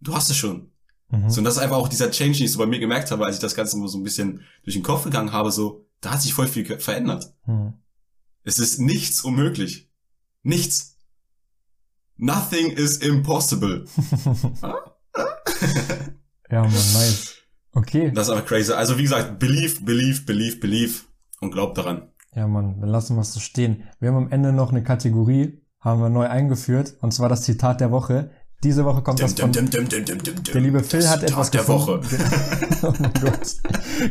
Du 0.00 0.14
hast 0.14 0.30
es 0.30 0.36
schon. 0.36 0.69
Mhm. 1.10 1.30
So, 1.30 1.38
und 1.38 1.44
das 1.44 1.56
ist 1.56 1.60
einfach 1.60 1.76
auch 1.76 1.88
dieser 1.88 2.10
Change, 2.10 2.38
den 2.38 2.46
ich 2.46 2.52
so 2.52 2.58
bei 2.58 2.66
mir 2.66 2.78
gemerkt 2.78 3.10
habe, 3.10 3.24
als 3.24 3.36
ich 3.36 3.40
das 3.40 3.54
Ganze 3.54 3.78
nur 3.78 3.88
so 3.88 3.98
ein 3.98 4.04
bisschen 4.04 4.42
durch 4.64 4.74
den 4.74 4.82
Kopf 4.82 5.04
gegangen 5.04 5.32
habe, 5.32 5.50
so, 5.50 5.86
da 6.00 6.12
hat 6.12 6.22
sich 6.22 6.34
voll 6.34 6.46
viel 6.46 6.64
verändert. 6.78 7.32
Mhm. 7.46 7.74
Es 8.42 8.58
ist 8.58 8.78
nichts 8.78 9.22
unmöglich. 9.22 9.90
Nichts. 10.42 10.96
Nothing 12.16 12.70
is 12.70 12.98
impossible. 12.98 13.86
ja, 16.50 16.62
man, 16.62 16.70
nice. 16.70 17.36
Okay. 17.72 18.10
Das 18.12 18.28
ist 18.28 18.32
einfach 18.34 18.46
crazy. 18.46 18.72
Also 18.72 18.98
wie 18.98 19.02
gesagt, 19.02 19.38
believe, 19.38 19.82
believe, 19.82 20.22
believe, 20.22 20.56
believe 20.56 21.02
und 21.40 21.50
glaubt 21.52 21.78
daran. 21.78 22.10
Ja, 22.34 22.46
man, 22.46 22.80
dann 22.80 22.90
lassen 22.90 23.16
wir 23.16 23.22
es 23.22 23.32
so 23.32 23.40
stehen. 23.40 23.84
Wir 23.98 24.10
haben 24.10 24.16
am 24.16 24.30
Ende 24.30 24.52
noch 24.52 24.70
eine 24.70 24.82
Kategorie, 24.82 25.62
haben 25.80 26.00
wir 26.00 26.10
neu 26.10 26.28
eingeführt, 26.28 26.94
und 27.00 27.12
zwar 27.12 27.28
das 27.28 27.42
Zitat 27.42 27.80
der 27.80 27.90
Woche. 27.90 28.30
Diese 28.62 28.84
Woche 28.84 29.02
kommt 29.02 29.20
das 29.20 29.32
von... 29.32 29.52
Der 29.52 30.60
liebe 30.60 30.82
Phil 30.84 31.08
hat 31.08 31.22
etwas 31.22 31.50
der 31.50 31.66
Woche. 31.66 32.00
oh 32.82 32.92
mein 32.98 33.12
Gott. 33.14 33.56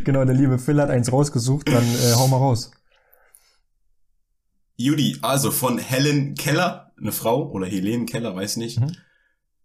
Genau, 0.04 0.26
der 0.26 0.34
liebe 0.34 0.58
Phil 0.58 0.82
hat 0.82 0.90
eins 0.90 1.12
rausgesucht, 1.12 1.68
dann 1.68 1.84
äh, 1.84 2.14
hau 2.16 2.28
mal 2.28 2.38
raus. 2.38 2.72
Judy, 4.76 5.18
also 5.22 5.52
von 5.52 5.78
Helen 5.78 6.36
Keller, 6.36 6.94
eine 6.98 7.12
Frau, 7.12 7.50
oder 7.52 7.68
Helene 7.68 8.06
Keller, 8.06 8.36
weiß 8.36 8.58
nicht. 8.58 8.80
Mhm. 8.80 8.96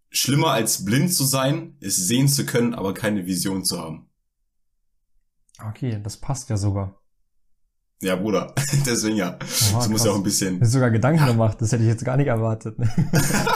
Schlimmer 0.09 0.51
als 0.51 0.85
blind 0.85 1.13
zu 1.13 1.23
sein, 1.23 1.77
ist 1.79 1.95
sehen 1.95 2.27
zu 2.27 2.45
können, 2.45 2.73
aber 2.73 2.93
keine 2.93 3.25
Vision 3.25 3.63
zu 3.63 3.79
haben. 3.79 4.09
Okay, 5.69 5.99
das 6.03 6.17
passt 6.17 6.49
ja 6.49 6.57
sogar. 6.57 7.01
Ja, 8.01 8.17
Bruder, 8.17 8.53
deswegen 8.85 9.15
ja. 9.15 9.39
Oha, 9.71 9.79
das 9.79 9.89
muss 9.89 10.05
ja 10.05 10.11
auch 10.11 10.17
ein 10.17 10.23
bisschen. 10.23 10.59
Das 10.59 10.67
ist 10.67 10.73
sogar 10.73 10.91
Gedanken 10.91 11.25
gemacht, 11.25 11.61
das 11.61 11.71
hätte 11.71 11.83
ich 11.83 11.89
jetzt 11.89 12.05
gar 12.05 12.17
nicht 12.17 12.27
erwartet. 12.27 12.77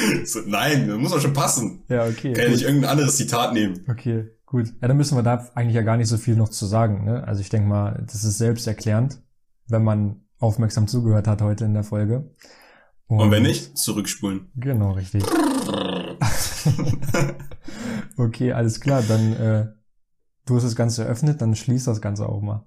so, 0.24 0.40
nein, 0.46 0.88
das 0.88 0.98
muss 0.98 1.12
auch 1.12 1.20
schon 1.20 1.32
passen. 1.32 1.84
Ja, 1.88 2.06
okay. 2.06 2.32
Kann 2.32 2.44
ja 2.44 2.50
nicht 2.50 2.64
irgendein 2.64 2.90
anderes 2.90 3.16
Zitat 3.16 3.52
nehmen. 3.52 3.84
Okay, 3.88 4.30
gut. 4.44 4.68
Ja, 4.80 4.88
dann 4.88 4.96
müssen 4.96 5.16
wir 5.16 5.22
da 5.22 5.48
eigentlich 5.54 5.74
ja 5.74 5.82
gar 5.82 5.96
nicht 5.96 6.08
so 6.08 6.16
viel 6.16 6.36
noch 6.36 6.48
zu 6.48 6.66
sagen. 6.66 7.04
Ne? 7.04 7.24
Also 7.26 7.40
ich 7.40 7.48
denke 7.48 7.68
mal, 7.68 8.04
das 8.06 8.24
ist 8.24 8.38
selbsterklärend, 8.38 9.20
wenn 9.68 9.84
man 9.84 10.22
aufmerksam 10.38 10.86
zugehört 10.88 11.26
hat 11.26 11.42
heute 11.42 11.64
in 11.64 11.74
der 11.74 11.84
Folge. 11.84 12.30
Und, 13.06 13.20
Und 13.20 13.30
wenn 13.30 13.44
nicht, 13.44 13.78
zurückspulen. 13.78 14.50
Genau, 14.56 14.92
richtig. 14.92 15.24
okay, 18.16 18.52
alles 18.52 18.80
klar. 18.80 19.02
Dann 19.06 19.32
äh, 19.34 19.66
du 20.46 20.56
hast 20.56 20.64
das 20.64 20.76
Ganze 20.76 21.04
eröffnet, 21.04 21.40
dann 21.40 21.54
schließ 21.54 21.84
das 21.84 22.00
Ganze 22.00 22.28
auch 22.28 22.40
mal. 22.40 22.66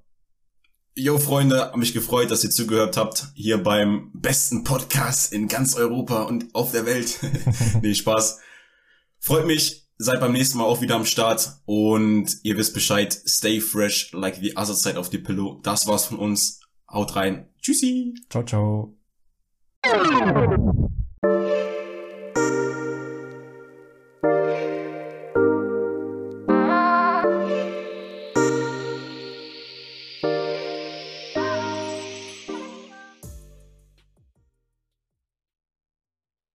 Jo 0.99 1.17
Freunde, 1.17 1.61
hab 1.61 1.77
mich 1.77 1.93
gefreut, 1.93 2.29
dass 2.29 2.43
ihr 2.43 2.49
zugehört 2.49 2.97
habt 2.97 3.27
hier 3.33 3.57
beim 3.57 4.11
besten 4.13 4.65
Podcast 4.65 5.31
in 5.31 5.47
ganz 5.47 5.75
Europa 5.75 6.23
und 6.23 6.53
auf 6.53 6.73
der 6.73 6.85
Welt. 6.85 7.19
nee, 7.81 7.93
Spaß. 7.93 8.39
Freut 9.17 9.47
mich, 9.47 9.87
seid 9.97 10.19
beim 10.19 10.33
nächsten 10.33 10.57
Mal 10.57 10.65
auch 10.65 10.81
wieder 10.81 10.95
am 10.95 11.05
Start 11.05 11.53
und 11.63 12.39
ihr 12.43 12.57
wisst 12.57 12.73
Bescheid, 12.73 13.13
stay 13.13 13.61
fresh 13.61 14.11
like 14.11 14.39
the 14.41 14.57
other 14.57 14.73
side 14.73 14.99
of 14.99 15.07
the 15.07 15.19
pillow. 15.19 15.61
Das 15.63 15.87
war's 15.87 16.03
von 16.03 16.19
uns. 16.19 16.59
Haut 16.91 17.15
rein. 17.15 17.47
Tschüssi. 17.61 18.13
Ciao, 18.29 18.43
ciao. 18.43 18.97